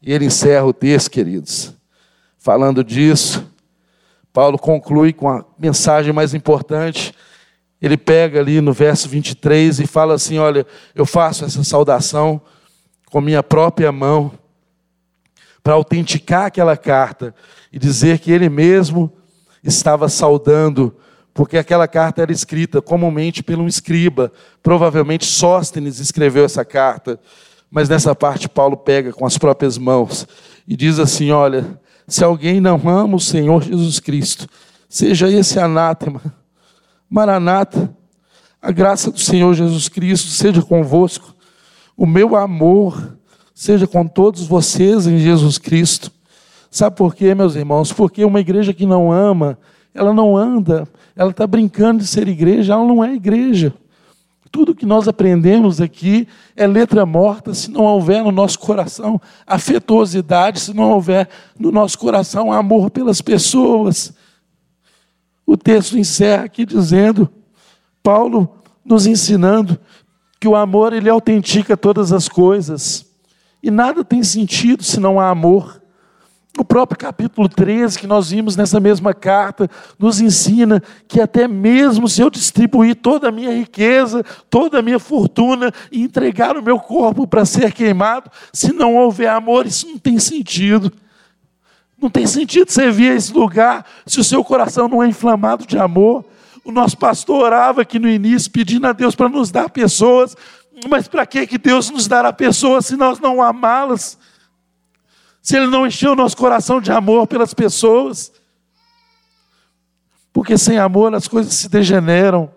E 0.02 0.12
ele 0.12 0.26
encerra 0.26 0.66
o 0.66 0.74
texto, 0.74 1.10
queridos, 1.10 1.74
falando 2.38 2.84
disso. 2.84 3.50
Paulo 4.34 4.58
conclui 4.58 5.14
com 5.14 5.30
a 5.30 5.46
mensagem 5.58 6.12
mais 6.12 6.34
importante. 6.34 7.14
Ele 7.82 7.96
pega 7.96 8.40
ali 8.40 8.60
no 8.60 8.74
verso 8.74 9.08
23 9.08 9.80
e 9.80 9.88
fala 9.88 10.16
assim: 10.16 10.40
Olha, 10.40 10.66
eu 10.96 11.06
faço 11.06 11.46
essa 11.46 11.64
saudação 11.64 12.42
com 13.10 13.22
minha 13.22 13.44
própria 13.44 13.92
mão, 13.92 14.32
para 15.64 15.74
autenticar 15.74 16.48
aquela 16.48 16.76
carta 16.76 17.34
e 17.72 17.80
dizer 17.80 18.20
que 18.20 18.32
ele 18.32 18.50
mesmo 18.50 19.14
estava 19.64 20.10
saudando, 20.10 20.94
porque 21.34 21.58
aquela 21.58 21.88
carta 21.88 22.22
era 22.22 22.32
escrita 22.32 22.82
comumente 22.82 23.42
por 23.42 23.58
um 23.58 23.68
escriba, 23.68 24.32
provavelmente 24.62 25.26
Sóstenes 25.26 26.00
escreveu 26.00 26.46
essa 26.46 26.64
carta. 26.64 27.20
Mas 27.72 27.90
nessa 27.90 28.14
parte, 28.14 28.48
Paulo 28.48 28.78
pega 28.78 29.12
com 29.12 29.26
as 29.26 29.38
próprias 29.38 29.78
mãos 29.78 30.28
e 30.68 30.76
diz 30.76 31.00
assim: 31.00 31.32
Olha, 31.32 31.80
se 32.08 32.24
alguém 32.24 32.62
não 32.62 32.80
ama 32.88 33.16
o 33.16 33.20
Senhor 33.20 33.64
Jesus 33.64 34.00
Cristo, 34.00 34.48
seja 34.88 35.28
esse 35.30 35.60
anátema, 35.60 36.22
Maranata, 37.10 37.92
a 38.62 38.72
graça 38.72 39.12
do 39.12 39.20
Senhor 39.20 39.54
Jesus 39.56 39.90
Cristo 39.90 40.30
seja 40.30 40.62
convosco, 40.62 41.34
o 41.98 42.06
meu 42.06 42.36
amor 42.36 43.18
seja 43.54 43.88
com 43.88 44.06
todos 44.06 44.46
vocês 44.46 45.08
em 45.08 45.18
Jesus 45.18 45.58
Cristo. 45.58 46.12
Sabe 46.70 46.96
por 46.96 47.14
quê, 47.16 47.36
meus 47.36 47.56
irmãos? 47.56 47.92
Porque 47.92 48.24
uma 48.26 48.40
igreja 48.40 48.74
que 48.74 48.86
não 48.86 49.12
ama, 49.12 49.58
ela 49.94 50.14
não 50.14 50.36
anda, 50.36 50.88
ela 51.16 51.32
está 51.32 51.46
brincando 51.46 52.00
de 52.00 52.08
ser 52.08 52.28
igreja, 52.28 52.74
ela 52.74 52.86
não 52.86 53.04
é 53.04 53.14
igreja. 53.14 53.74
Tudo 54.52 54.76
que 54.76 54.86
nós 54.86 55.08
aprendemos 55.08 55.82
aqui 55.82 56.28
é 56.56 56.68
letra 56.68 57.06
morta 57.06 57.54
se 57.54 57.72
não 57.72 57.82
houver 57.82 58.24
no 58.24 58.32
nosso 58.32 58.60
coração 58.60 59.20
afetuosidade, 59.48 60.60
se 60.60 60.74
não 60.74 60.92
houver 60.92 61.28
no 61.58 61.72
nosso 61.72 61.98
coração 61.98 62.52
amor 62.52 62.92
pelas 62.92 63.20
pessoas. 63.20 64.14
O 65.46 65.58
texto 65.58 65.98
encerra 65.98 66.44
aqui 66.44 66.66
dizendo, 66.66 67.28
Paulo 68.04 68.58
nos 68.86 69.08
ensinando 69.08 69.80
que 70.40 70.48
o 70.48 70.56
amor 70.56 70.94
ele 70.94 71.10
autentica 71.10 71.76
todas 71.76 72.12
as 72.12 72.30
coisas. 72.30 73.06
E 73.62 73.72
nada 73.72 74.04
tem 74.04 74.22
sentido 74.24 74.84
se 74.84 75.00
não 75.00 75.20
há 75.20 75.30
amor. 75.30 75.82
O 76.56 76.64
próprio 76.64 77.00
capítulo 77.00 77.50
13, 77.50 77.98
que 77.98 78.06
nós 78.06 78.30
vimos 78.30 78.56
nessa 78.56 78.80
mesma 78.80 79.12
carta, 79.12 79.68
nos 79.98 80.22
ensina 80.22 80.84
que 81.08 81.20
até 81.20 81.48
mesmo 81.48 82.08
se 82.08 82.22
eu 82.22 82.30
distribuir 82.30 82.96
toda 82.96 83.30
a 83.30 83.32
minha 83.32 83.52
riqueza, 83.52 84.24
toda 84.52 84.78
a 84.78 84.82
minha 84.84 85.00
fortuna 85.00 85.74
e 85.92 86.04
entregar 86.04 86.56
o 86.56 86.62
meu 86.62 86.80
corpo 86.80 87.26
para 87.26 87.44
ser 87.44 87.74
queimado, 87.74 88.30
se 88.54 88.72
não 88.72 88.96
houver 88.96 89.30
amor, 89.30 89.66
isso 89.66 89.88
não 89.88 89.98
tem 89.98 90.20
sentido. 90.20 90.94
Não 92.00 92.10
tem 92.10 92.28
sentido 92.28 92.70
você 92.70 92.92
vir 92.92 93.12
a 93.12 93.16
esse 93.16 93.34
lugar 93.34 93.84
se 94.06 94.20
o 94.20 94.24
seu 94.24 94.44
coração 94.44 94.88
não 94.88 95.02
é 95.02 95.08
inflamado 95.08 95.66
de 95.66 95.80
amor. 95.80 96.24
O 96.64 96.72
nosso 96.72 96.98
pastor 96.98 97.46
orava 97.46 97.82
aqui 97.82 97.98
no 97.98 98.08
início, 98.08 98.52
pedindo 98.52 98.86
a 98.86 98.94
Deus 98.94 99.16
para 99.16 99.28
nos 99.28 99.50
dar 99.50 99.70
pessoas, 99.72 100.38
mas 100.88 101.08
para 101.08 101.26
que 101.26 101.58
Deus 101.58 101.90
nos 101.90 102.08
dará 102.08 102.32
pessoas 102.32 102.86
se 102.86 102.96
nós 102.96 103.20
não 103.20 103.42
amá-las? 103.42 104.20
Se 105.44 105.58
Ele 105.58 105.68
não 105.68 105.86
encheu 105.86 106.14
o 106.14 106.16
nosso 106.16 106.38
coração 106.38 106.80
de 106.80 106.90
amor 106.90 107.28
pelas 107.28 107.54
pessoas. 107.54 108.32
Porque 110.32 110.58
sem 110.58 110.78
amor 110.80 111.14
as 111.14 111.28
coisas 111.28 111.54
se 111.54 111.68
degeneram. 111.68 112.50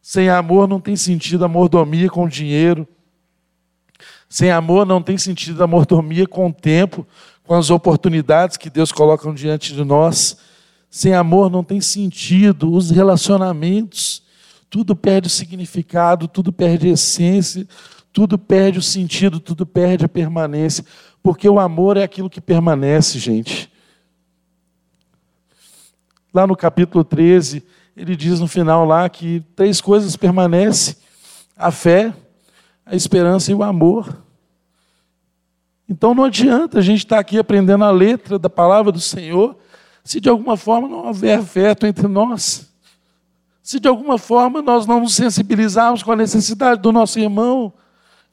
Sem 0.00 0.30
amor 0.30 0.66
não 0.66 0.80
tem 0.80 0.96
sentido 0.96 1.44
a 1.44 1.48
mordomia 1.48 2.08
com 2.08 2.26
dinheiro. 2.26 2.88
Sem 4.26 4.50
amor 4.50 4.86
não 4.86 5.02
tem 5.02 5.18
sentido 5.18 5.62
a 5.62 5.66
mordomia 5.66 6.26
com 6.26 6.48
o 6.48 6.52
tempo, 6.52 7.06
com 7.44 7.54
as 7.54 7.68
oportunidades 7.68 8.56
que 8.56 8.70
Deus 8.70 8.90
coloca 8.90 9.30
diante 9.34 9.74
de 9.74 9.84
nós. 9.84 10.38
Sem 10.88 11.12
amor 11.12 11.50
não 11.50 11.62
tem 11.62 11.80
sentido 11.82 12.72
os 12.72 12.90
relacionamentos. 12.90 14.22
Tudo 14.70 14.96
perde 14.96 15.26
o 15.26 15.30
significado, 15.30 16.26
tudo 16.26 16.50
perde 16.50 16.88
essência, 16.88 17.68
tudo 18.14 18.38
perde 18.38 18.78
o 18.78 18.82
sentido, 18.82 19.40
tudo 19.40 19.66
perde 19.66 20.04
a 20.04 20.08
permanência. 20.08 20.84
Porque 21.20 21.48
o 21.48 21.58
amor 21.58 21.96
é 21.96 22.04
aquilo 22.04 22.30
que 22.30 22.40
permanece, 22.40 23.18
gente. 23.18 23.68
Lá 26.32 26.46
no 26.46 26.56
capítulo 26.56 27.02
13, 27.02 27.64
ele 27.96 28.14
diz 28.14 28.38
no 28.38 28.46
final 28.46 28.84
lá 28.84 29.08
que 29.08 29.42
três 29.56 29.80
coisas 29.80 30.14
permanecem: 30.16 30.94
a 31.56 31.72
fé, 31.72 32.14
a 32.86 32.94
esperança 32.94 33.50
e 33.50 33.54
o 33.54 33.64
amor. 33.64 34.22
Então 35.88 36.14
não 36.14 36.24
adianta 36.24 36.78
a 36.78 36.82
gente 36.82 37.00
estar 37.00 37.18
aqui 37.18 37.36
aprendendo 37.36 37.82
a 37.82 37.90
letra 37.90 38.38
da 38.38 38.48
palavra 38.48 38.92
do 38.92 39.00
Senhor, 39.00 39.56
se 40.04 40.20
de 40.20 40.28
alguma 40.28 40.56
forma 40.56 40.86
não 40.86 41.06
houver 41.06 41.36
afeto 41.36 41.84
entre 41.84 42.06
nós, 42.06 42.72
se 43.60 43.80
de 43.80 43.88
alguma 43.88 44.18
forma 44.18 44.62
nós 44.62 44.86
não 44.86 45.00
nos 45.00 45.16
sensibilizarmos 45.16 46.00
com 46.04 46.12
a 46.12 46.16
necessidade 46.16 46.80
do 46.80 46.92
nosso 46.92 47.18
irmão, 47.18 47.72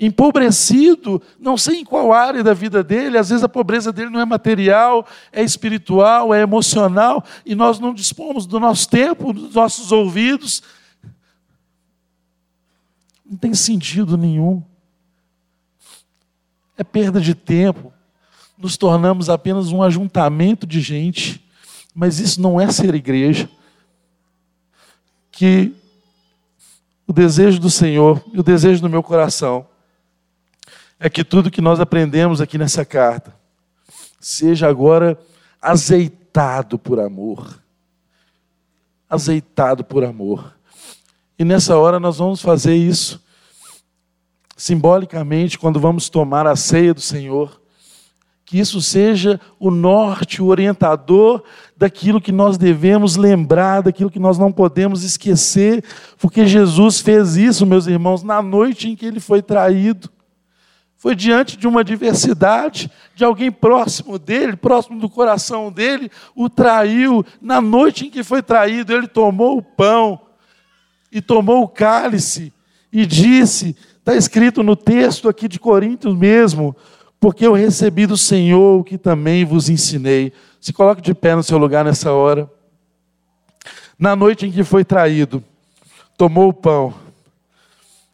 empobrecido, 0.01 1.21
não 1.39 1.55
sei 1.55 1.81
em 1.81 1.85
qual 1.85 2.11
área 2.11 2.43
da 2.43 2.55
vida 2.55 2.83
dele, 2.83 3.19
às 3.19 3.29
vezes 3.29 3.43
a 3.43 3.49
pobreza 3.49 3.93
dele 3.93 4.09
não 4.09 4.19
é 4.19 4.25
material, 4.25 5.07
é 5.31 5.43
espiritual, 5.43 6.33
é 6.33 6.41
emocional, 6.41 7.23
e 7.45 7.53
nós 7.53 7.79
não 7.79 7.93
dispomos 7.93 8.47
do 8.47 8.59
nosso 8.59 8.89
tempo, 8.89 9.31
dos 9.31 9.53
nossos 9.53 9.91
ouvidos. 9.91 10.63
Não 13.23 13.37
tem 13.37 13.53
sentido 13.53 14.17
nenhum. 14.17 14.63
É 16.75 16.83
perda 16.83 17.21
de 17.21 17.35
tempo. 17.35 17.93
Nos 18.57 18.75
tornamos 18.77 19.29
apenas 19.29 19.71
um 19.71 19.83
ajuntamento 19.83 20.65
de 20.65 20.81
gente, 20.81 21.47
mas 21.93 22.19
isso 22.19 22.41
não 22.41 22.59
é 22.59 22.71
ser 22.71 22.95
igreja. 22.95 23.47
Que 25.31 25.75
o 27.05 27.13
desejo 27.13 27.59
do 27.59 27.69
Senhor 27.69 28.23
e 28.33 28.39
o 28.39 28.43
desejo 28.43 28.81
do 28.81 28.89
meu 28.89 29.03
coração 29.03 29.69
é 31.03 31.09
que 31.09 31.23
tudo 31.23 31.49
que 31.49 31.61
nós 31.61 31.79
aprendemos 31.79 32.39
aqui 32.39 32.59
nessa 32.59 32.85
carta 32.85 33.33
seja 34.19 34.69
agora 34.69 35.19
azeitado 35.59 36.77
por 36.77 36.99
amor. 36.99 37.59
Azeitado 39.09 39.83
por 39.83 40.03
amor. 40.03 40.55
E 41.39 41.43
nessa 41.43 41.75
hora 41.75 41.99
nós 41.99 42.19
vamos 42.19 42.39
fazer 42.39 42.75
isso 42.75 43.19
simbolicamente 44.55 45.57
quando 45.57 45.79
vamos 45.79 46.07
tomar 46.07 46.45
a 46.45 46.55
ceia 46.55 46.93
do 46.93 47.01
Senhor. 47.01 47.59
Que 48.45 48.59
isso 48.59 48.79
seja 48.79 49.41
o 49.59 49.71
norte, 49.71 50.39
o 50.39 50.47
orientador 50.47 51.43
daquilo 51.75 52.21
que 52.21 52.31
nós 52.31 52.59
devemos 52.59 53.15
lembrar, 53.15 53.81
daquilo 53.81 54.11
que 54.11 54.19
nós 54.19 54.37
não 54.37 54.51
podemos 54.51 55.01
esquecer, 55.01 55.83
porque 56.19 56.45
Jesus 56.45 56.99
fez 56.99 57.37
isso, 57.37 57.65
meus 57.65 57.87
irmãos, 57.87 58.21
na 58.21 58.39
noite 58.39 58.87
em 58.87 58.95
que 58.95 59.05
ele 59.07 59.19
foi 59.19 59.41
traído. 59.41 60.07
Foi 61.01 61.15
diante 61.15 61.57
de 61.57 61.67
uma 61.67 61.79
adversidade, 61.79 62.87
de 63.15 63.25
alguém 63.25 63.51
próximo 63.51 64.19
dele, 64.19 64.55
próximo 64.55 64.99
do 64.99 65.09
coração 65.09 65.71
dele, 65.71 66.11
o 66.35 66.47
traiu. 66.47 67.25
Na 67.41 67.59
noite 67.59 68.05
em 68.05 68.09
que 68.11 68.23
foi 68.23 68.43
traído, 68.43 68.93
ele 68.93 69.07
tomou 69.07 69.57
o 69.57 69.63
pão 69.63 70.21
e 71.11 71.19
tomou 71.19 71.63
o 71.63 71.67
cálice 71.67 72.53
e 72.93 73.03
disse: 73.03 73.75
está 73.97 74.15
escrito 74.15 74.61
no 74.61 74.75
texto 74.75 75.27
aqui 75.27 75.47
de 75.47 75.59
Coríntios 75.59 76.15
mesmo, 76.15 76.75
porque 77.19 77.47
eu 77.47 77.53
recebi 77.53 78.05
do 78.05 78.15
Senhor 78.15 78.81
o 78.81 78.83
que 78.83 78.95
também 78.95 79.43
vos 79.43 79.69
ensinei. 79.69 80.31
Se 80.59 80.71
coloque 80.71 81.01
de 81.01 81.15
pé 81.15 81.35
no 81.35 81.41
seu 81.41 81.57
lugar 81.57 81.83
nessa 81.83 82.13
hora. 82.13 82.47
Na 83.97 84.15
noite 84.15 84.45
em 84.45 84.51
que 84.51 84.63
foi 84.63 84.85
traído, 84.85 85.43
tomou 86.15 86.49
o 86.49 86.53
pão 86.53 86.93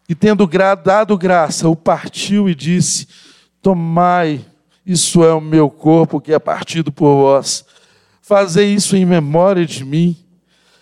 e 0.08 0.16
tendo 0.16 0.49
dado 0.84 1.18
graça, 1.18 1.68
o 1.68 1.76
partiu 1.76 2.49
e 2.49 2.55
disse: 2.55 3.08
Tomai, 3.62 4.45
isso 4.86 5.24
é 5.24 5.34
o 5.34 5.41
meu 5.41 5.70
corpo 5.70 6.22
que 6.22 6.32
é 6.32 6.39
partido 6.39 6.91
por 6.91 7.16
vós. 7.16 7.66
Fazei 8.22 8.74
isso 8.74 8.95
em 8.95 9.05
memória 9.05 9.66
de 9.66 9.84
mim. 9.84 10.16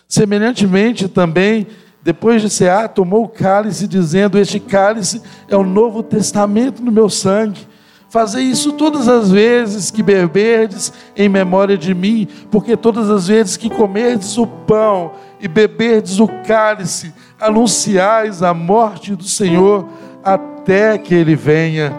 Semelhantemente 0.08 1.08
também, 1.08 1.66
depois 2.04 2.42
de 2.42 2.50
cear, 2.50 2.90
tomou 2.90 3.24
o 3.24 3.30
cálice, 3.30 3.88
dizendo: 3.88 4.38
Este 4.38 4.60
cálice 4.60 5.22
é 5.50 5.56
o 5.56 5.64
novo 5.64 6.04
testamento 6.04 6.84
no 6.84 6.92
meu 6.92 7.10
sangue. 7.10 7.68
Fazei 8.10 8.44
isso 8.44 8.72
todas 8.74 9.08
as 9.08 9.32
vezes 9.32 9.92
que 9.92 10.02
beberdes 10.02 10.94
em 11.18 11.28
memória 11.28 11.78
de 11.78 11.94
mim, 11.94 12.28
porque 12.50 12.78
todas 12.78 13.10
as 13.10 13.28
vezes 13.28 13.58
que 13.58 13.70
comerdes 13.70 14.38
o 14.38 14.48
pão 14.48 15.12
e 15.40 15.48
beberdes 15.48 16.20
o 16.20 16.28
cálice, 16.46 17.14
anunciais 17.40 18.42
a 18.42 18.54
morte 18.54 19.16
do 19.16 19.26
Senhor 19.26 19.86
até 20.24 20.98
que 20.98 21.14
ele 21.14 21.36
venha. 21.36 21.94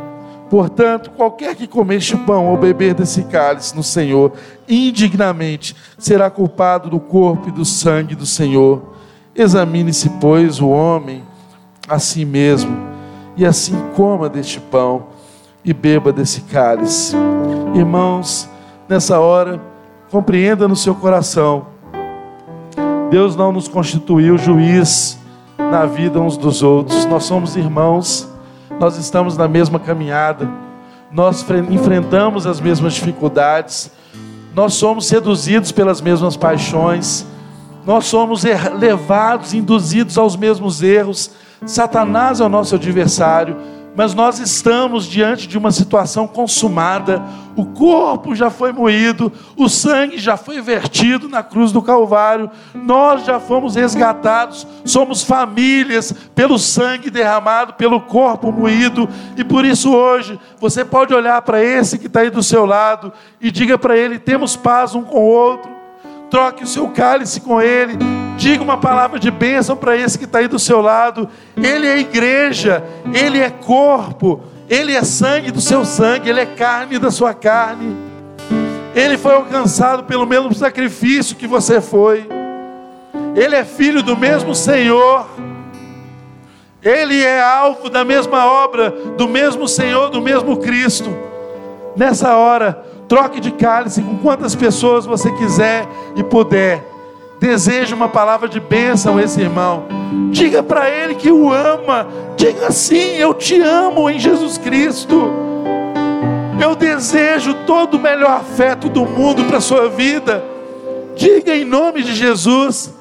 Portanto, 0.49 1.11
qualquer 1.11 1.55
que 1.57 1.67
comer 1.67 1.97
este 1.97 2.17
pão 2.17 2.47
ou 2.47 2.57
beber 2.57 2.95
desse 2.95 3.25
cálice 3.25 3.75
no 3.75 3.83
Senhor, 3.83 4.33
indignamente 4.69 5.75
será 5.99 6.31
culpado 6.31 6.89
do 6.89 7.01
corpo 7.01 7.49
e 7.49 7.53
do 7.53 7.65
sangue 7.65 8.15
do 8.15 8.25
Senhor. 8.25 8.95
Examine-se, 9.35 10.09
pois, 10.21 10.61
o 10.61 10.69
homem 10.69 11.23
a 11.89 11.99
si 11.99 12.25
mesmo, 12.25 12.77
e 13.37 13.45
assim 13.45 13.77
coma 13.95 14.29
deste 14.29 14.59
pão 14.59 15.09
e 15.67 15.75
beba 15.75 16.13
desse 16.13 16.43
cálice. 16.43 17.17
Irmãos, 17.75 18.49
nessa 18.89 19.19
hora, 19.19 19.61
compreenda 20.13 20.69
no 20.69 20.77
seu 20.77 20.95
coração: 20.95 21.67
Deus 23.11 23.35
não 23.35 23.51
nos 23.51 23.67
constituiu 23.67 24.39
juiz 24.39 25.19
na 25.59 25.85
vida 25.85 26.21
uns 26.21 26.37
dos 26.37 26.63
outros. 26.63 27.05
Nós 27.07 27.25
somos 27.25 27.57
irmãos, 27.57 28.31
nós 28.79 28.97
estamos 28.97 29.37
na 29.37 29.49
mesma 29.49 29.81
caminhada, 29.81 30.49
nós 31.11 31.45
enfrentamos 31.69 32.47
as 32.47 32.61
mesmas 32.61 32.95
dificuldades, 32.95 33.91
nós 34.55 34.75
somos 34.75 35.07
seduzidos 35.07 35.73
pelas 35.73 36.01
mesmas 36.01 36.37
paixões, 36.37 37.27
nós 37.85 38.07
somos 38.07 38.45
er-, 38.45 38.73
levados, 38.73 39.53
induzidos 39.53 40.17
aos 40.17 40.37
mesmos 40.37 40.81
erros. 40.81 41.33
Satanás 41.65 42.39
é 42.39 42.45
o 42.45 42.49
nosso 42.49 42.77
adversário 42.77 43.57
mas 43.97 44.15
nós 44.15 44.39
estamos 44.39 45.07
diante 45.07 45.49
de 45.49 45.57
uma 45.57 45.73
situação 45.73 46.29
consumada, 46.29 47.23
o 47.57 47.65
corpo 47.65 48.35
já 48.35 48.51
foi 48.51 48.71
moído, 48.71 49.33
o 49.57 49.69
sangue 49.69 50.19
já 50.19 50.37
foi 50.37 50.61
vertido 50.61 51.29
na 51.29 51.43
cruz 51.43 51.73
do 51.73 51.81
Calvário, 51.81 52.51
nós 52.75 53.25
já 53.25 53.41
fomos 53.41 53.75
resgatados, 53.75 54.67
somos 54.85 55.23
famílias 55.23 56.13
pelo 56.35 56.59
sangue 56.59 57.09
derramado, 57.09 57.73
pelo 57.73 58.01
corpo 58.03 58.53
moído, 58.53 59.09
e 59.37 59.43
por 59.43 59.65
isso 59.65 59.95
hoje 59.95 60.39
você 60.61 60.85
pode 60.85 61.15
olhar 61.15 61.41
para 61.43 61.63
esse 61.63 61.99
que 61.99 62.07
está 62.07 62.21
aí 62.21 62.31
do 62.31 62.43
seu 62.43 62.67
lado 62.67 63.11
e 63.41 63.51
diga 63.51 63.79
para 63.79 63.97
ele: 63.97 64.19
temos 64.19 64.55
paz 64.55 64.95
um 64.95 65.03
com 65.03 65.19
o 65.19 65.29
outro. 65.29 65.75
Troque 66.29 66.65
o 66.65 66.67
seu 66.67 66.89
cálice 66.89 67.41
com 67.41 67.63
ele, 67.63 67.97
diga 68.37 68.63
uma 68.63 68.77
palavra 68.77 69.19
de 69.19 69.31
bênção 69.31 69.77
para 69.77 69.97
esse 69.97 70.19
que 70.19 70.25
está 70.25 70.39
aí 70.39 70.49
do 70.49 70.59
seu 70.59 70.81
lado. 70.81 71.29
Ele 71.57 71.87
é 71.87 71.99
igreja, 71.99 72.85
ele 73.13 73.41
é 73.41 73.51
corpo, 73.51 74.43
ele 74.69 74.95
é 74.95 75.03
sangue 75.03 75.51
do 75.51 75.61
seu 75.61 75.85
sangue, 75.85 76.29
ele 76.29 76.41
é 76.41 76.47
carne 76.47 76.99
da 76.99 77.11
sua 77.11 77.35
carne. 77.35 77.97
Ele 78.95 79.19
foi 79.19 79.35
alcançado 79.35 80.05
pelo 80.05 80.27
mesmo 80.27 80.55
sacrifício 80.55 81.37
que 81.37 81.47
você 81.47 81.81
foi. 81.81 82.29
Ele 83.35 83.55
é 83.55 83.65
filho 83.65 84.03
do 84.03 84.17
mesmo 84.17 84.55
Senhor. 84.55 85.27
Ele 86.83 87.23
é 87.23 87.43
alvo 87.43 87.91
da 87.91 88.05
mesma 88.05 88.47
obra, 88.47 88.91
do 88.91 89.29
mesmo 89.29 89.67
Senhor, 89.67 90.09
do 90.09 90.23
mesmo 90.23 90.57
Cristo. 90.59 91.11
Nessa 91.97 92.37
hora, 92.37 92.85
Troque 93.09 93.41
de 93.41 93.53
cálice 93.53 94.03
com 94.03 94.19
quantas 94.19 94.55
pessoas 94.55 95.07
você 95.07 95.31
quiser 95.33 95.87
e 96.17 96.25
puder. 96.25 96.96
Deseje 97.39 97.95
uma 97.95 98.09
palavra 98.09 98.49
de 98.49 98.59
bênção 98.59 99.19
a 99.19 99.23
esse 99.23 99.41
irmão. 99.41 99.85
Diga 100.31 100.63
para 100.63 100.89
ele 100.89 101.15
que 101.15 101.31
o 101.31 101.53
ama. 101.53 102.07
Diga 102.37 102.69
assim: 102.69 103.17
Eu 103.17 103.35
te 103.35 103.61
amo 103.61 104.09
em 104.09 104.19
Jesus 104.19 104.59
Cristo. 104.59 105.31
Eu 106.61 106.75
desejo 106.75 107.55
todo 107.67 107.95
o 107.95 108.01
melhor 108.01 108.31
afeto 108.31 108.89
do 108.89 109.05
mundo 109.05 109.45
para 109.45 109.59
a 109.59 109.61
sua 109.61 109.89
vida. 109.89 110.43
Diga 111.15 111.55
em 111.55 111.65
nome 111.65 112.03
de 112.03 112.15
Jesus. 112.15 112.95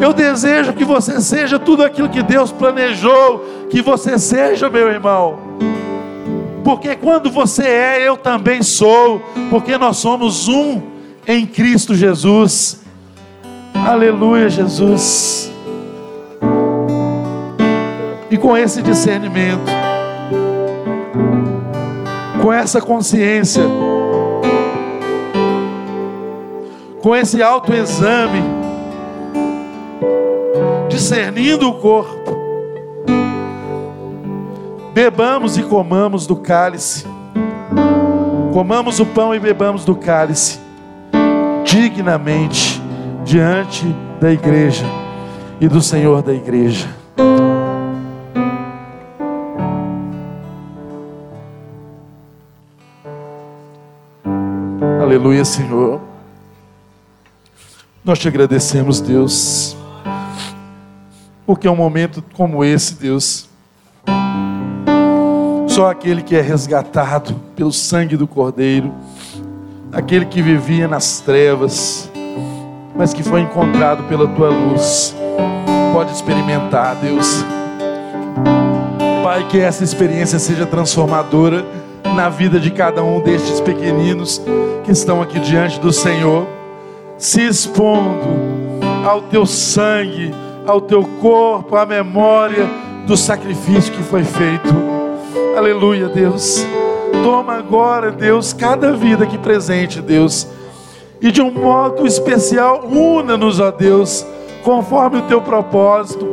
Eu 0.00 0.12
desejo 0.12 0.72
que 0.72 0.84
você 0.84 1.20
seja 1.20 1.58
tudo 1.58 1.82
aquilo 1.82 2.08
que 2.08 2.22
Deus 2.22 2.52
planejou 2.52 3.44
que 3.70 3.82
você 3.82 4.18
seja, 4.18 4.68
meu 4.68 4.88
irmão 4.88 5.56
porque 6.66 6.96
quando 6.96 7.30
você 7.30 7.62
é, 7.62 8.08
eu 8.08 8.16
também 8.16 8.60
sou, 8.60 9.22
porque 9.50 9.78
nós 9.78 9.98
somos 9.98 10.48
um 10.48 10.82
em 11.24 11.46
Cristo 11.46 11.94
Jesus. 11.94 12.80
Aleluia, 13.84 14.48
Jesus. 14.48 15.52
E 18.30 18.36
com 18.38 18.56
esse 18.56 18.82
discernimento, 18.82 19.70
com 22.42 22.52
essa 22.52 22.80
consciência, 22.80 23.62
com 27.02 27.14
esse 27.14 27.42
autoexame, 27.42 28.42
discernindo 30.88 31.68
o 31.68 31.74
corpo, 31.74 32.36
bebamos 34.92 35.56
e 35.58 35.62
comamos 35.62 36.26
do 36.26 36.36
cálice, 36.36 37.06
comamos 38.52 38.98
o 38.98 39.06
pão 39.06 39.34
e 39.34 39.38
bebamos 39.38 39.84
do 39.84 39.94
cálice, 39.94 40.58
dignamente, 41.64 42.75
diante 43.26 43.84
da 44.20 44.30
igreja 44.30 44.86
e 45.60 45.66
do 45.66 45.82
Senhor 45.82 46.22
da 46.22 46.32
igreja. 46.32 46.88
Aleluia, 55.02 55.44
Senhor. 55.44 56.00
Nós 58.04 58.20
te 58.20 58.28
agradecemos, 58.28 59.00
Deus, 59.00 59.76
porque 61.44 61.66
é 61.66 61.70
um 61.70 61.76
momento 61.76 62.22
como 62.34 62.64
esse, 62.64 62.94
Deus, 62.94 63.48
só 65.66 65.90
aquele 65.90 66.22
que 66.22 66.36
é 66.36 66.40
resgatado 66.40 67.34
pelo 67.56 67.72
sangue 67.72 68.16
do 68.16 68.28
Cordeiro, 68.28 68.94
aquele 69.90 70.26
que 70.26 70.40
vivia 70.40 70.86
nas 70.86 71.18
trevas, 71.18 72.08
mas 72.96 73.12
que 73.12 73.22
foi 73.22 73.40
encontrado 73.40 74.04
pela 74.04 74.26
tua 74.28 74.48
luz, 74.48 75.14
pode 75.92 76.12
experimentar, 76.12 76.96
Deus. 76.96 77.44
Pai, 79.22 79.46
que 79.48 79.58
essa 79.58 79.84
experiência 79.84 80.38
seja 80.38 80.66
transformadora 80.66 81.64
na 82.14 82.28
vida 82.28 82.58
de 82.58 82.70
cada 82.70 83.02
um 83.02 83.20
destes 83.20 83.60
pequeninos 83.60 84.40
que 84.84 84.92
estão 84.92 85.20
aqui 85.20 85.38
diante 85.40 85.80
do 85.80 85.92
Senhor 85.92 86.46
se 87.18 87.40
expondo 87.42 88.26
ao 89.04 89.22
teu 89.22 89.46
sangue, 89.46 90.34
ao 90.66 90.80
teu 90.80 91.02
corpo, 91.20 91.76
à 91.76 91.86
memória 91.86 92.68
do 93.06 93.16
sacrifício 93.16 93.92
que 93.92 94.02
foi 94.02 94.24
feito. 94.24 94.74
Aleluia, 95.56 96.08
Deus. 96.08 96.66
Toma 97.22 97.54
agora, 97.54 98.10
Deus, 98.10 98.52
cada 98.52 98.92
vida 98.92 99.24
aqui 99.24 99.38
presente, 99.38 100.02
Deus. 100.02 100.46
E 101.26 101.32
de 101.32 101.42
um 101.42 101.50
modo 101.50 102.06
especial, 102.06 102.86
una-nos, 102.86 103.58
ó 103.58 103.72
Deus, 103.72 104.24
conforme 104.62 105.18
o 105.18 105.22
teu 105.22 105.40
propósito. 105.40 106.24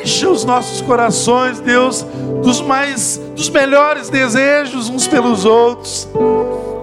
Encha 0.00 0.30
os 0.30 0.46
nossos 0.46 0.80
corações, 0.80 1.60
Deus, 1.60 2.02
dos 2.42 2.62
mais 2.62 3.20
dos 3.36 3.50
melhores 3.50 4.08
desejos 4.08 4.88
uns 4.88 5.06
pelos 5.06 5.44
outros. 5.44 6.08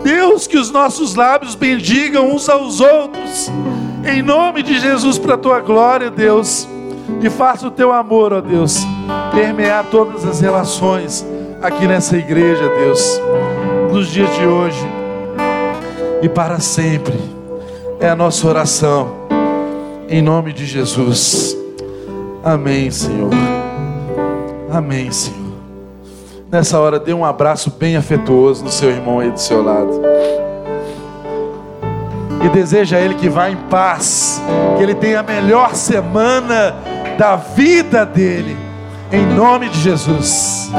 Deus, 0.03 0.45
que 0.45 0.55
os 0.55 0.69
nossos 0.69 1.15
lábios 1.15 1.55
bendigam 1.55 2.29
uns 2.29 2.47
aos 2.47 2.79
outros, 2.79 3.49
em 4.05 4.21
nome 4.21 4.61
de 4.61 4.79
Jesus, 4.79 5.17
para 5.17 5.33
a 5.33 5.37
tua 5.37 5.61
glória, 5.61 6.11
Deus, 6.11 6.69
e 7.23 7.27
faça 7.27 7.69
o 7.69 7.71
teu 7.71 7.91
amor, 7.91 8.33
ó 8.33 8.39
Deus, 8.39 8.85
permear 9.33 9.83
todas 9.89 10.23
as 10.27 10.39
relações 10.39 11.25
aqui 11.59 11.87
nessa 11.87 12.15
igreja, 12.15 12.69
Deus, 12.69 13.19
nos 13.91 14.09
dias 14.09 14.29
de 14.35 14.45
hoje 14.45 14.98
e 16.21 16.29
para 16.29 16.59
sempre. 16.59 17.17
É 17.99 18.09
a 18.09 18.15
nossa 18.15 18.47
oração, 18.47 19.11
em 20.07 20.21
nome 20.21 20.53
de 20.53 20.65
Jesus. 20.65 21.57
Amém, 22.43 22.89
Senhor. 22.89 23.31
Amém, 24.71 25.11
Senhor. 25.11 25.39
Nessa 26.51 26.79
hora, 26.79 26.99
dê 26.99 27.13
um 27.13 27.25
abraço 27.25 27.71
bem 27.77 27.95
afetuoso 27.95 28.63
no 28.63 28.71
seu 28.71 28.89
irmão 28.89 29.19
aí 29.19 29.29
do 29.29 29.39
seu 29.39 29.61
lado. 29.61 30.01
E 32.43 32.49
deseja 32.49 32.97
a 32.97 33.01
ele 33.01 33.15
que 33.15 33.29
vá 33.29 33.49
em 33.49 33.57
paz, 33.69 34.41
que 34.77 34.83
ele 34.83 34.95
tenha 34.95 35.19
a 35.19 35.23
melhor 35.23 35.75
semana 35.75 36.75
da 37.17 37.35
vida 37.35 38.05
dele, 38.05 38.57
em 39.11 39.25
nome 39.25 39.67
de 39.69 39.79
Jesus. 39.79 40.71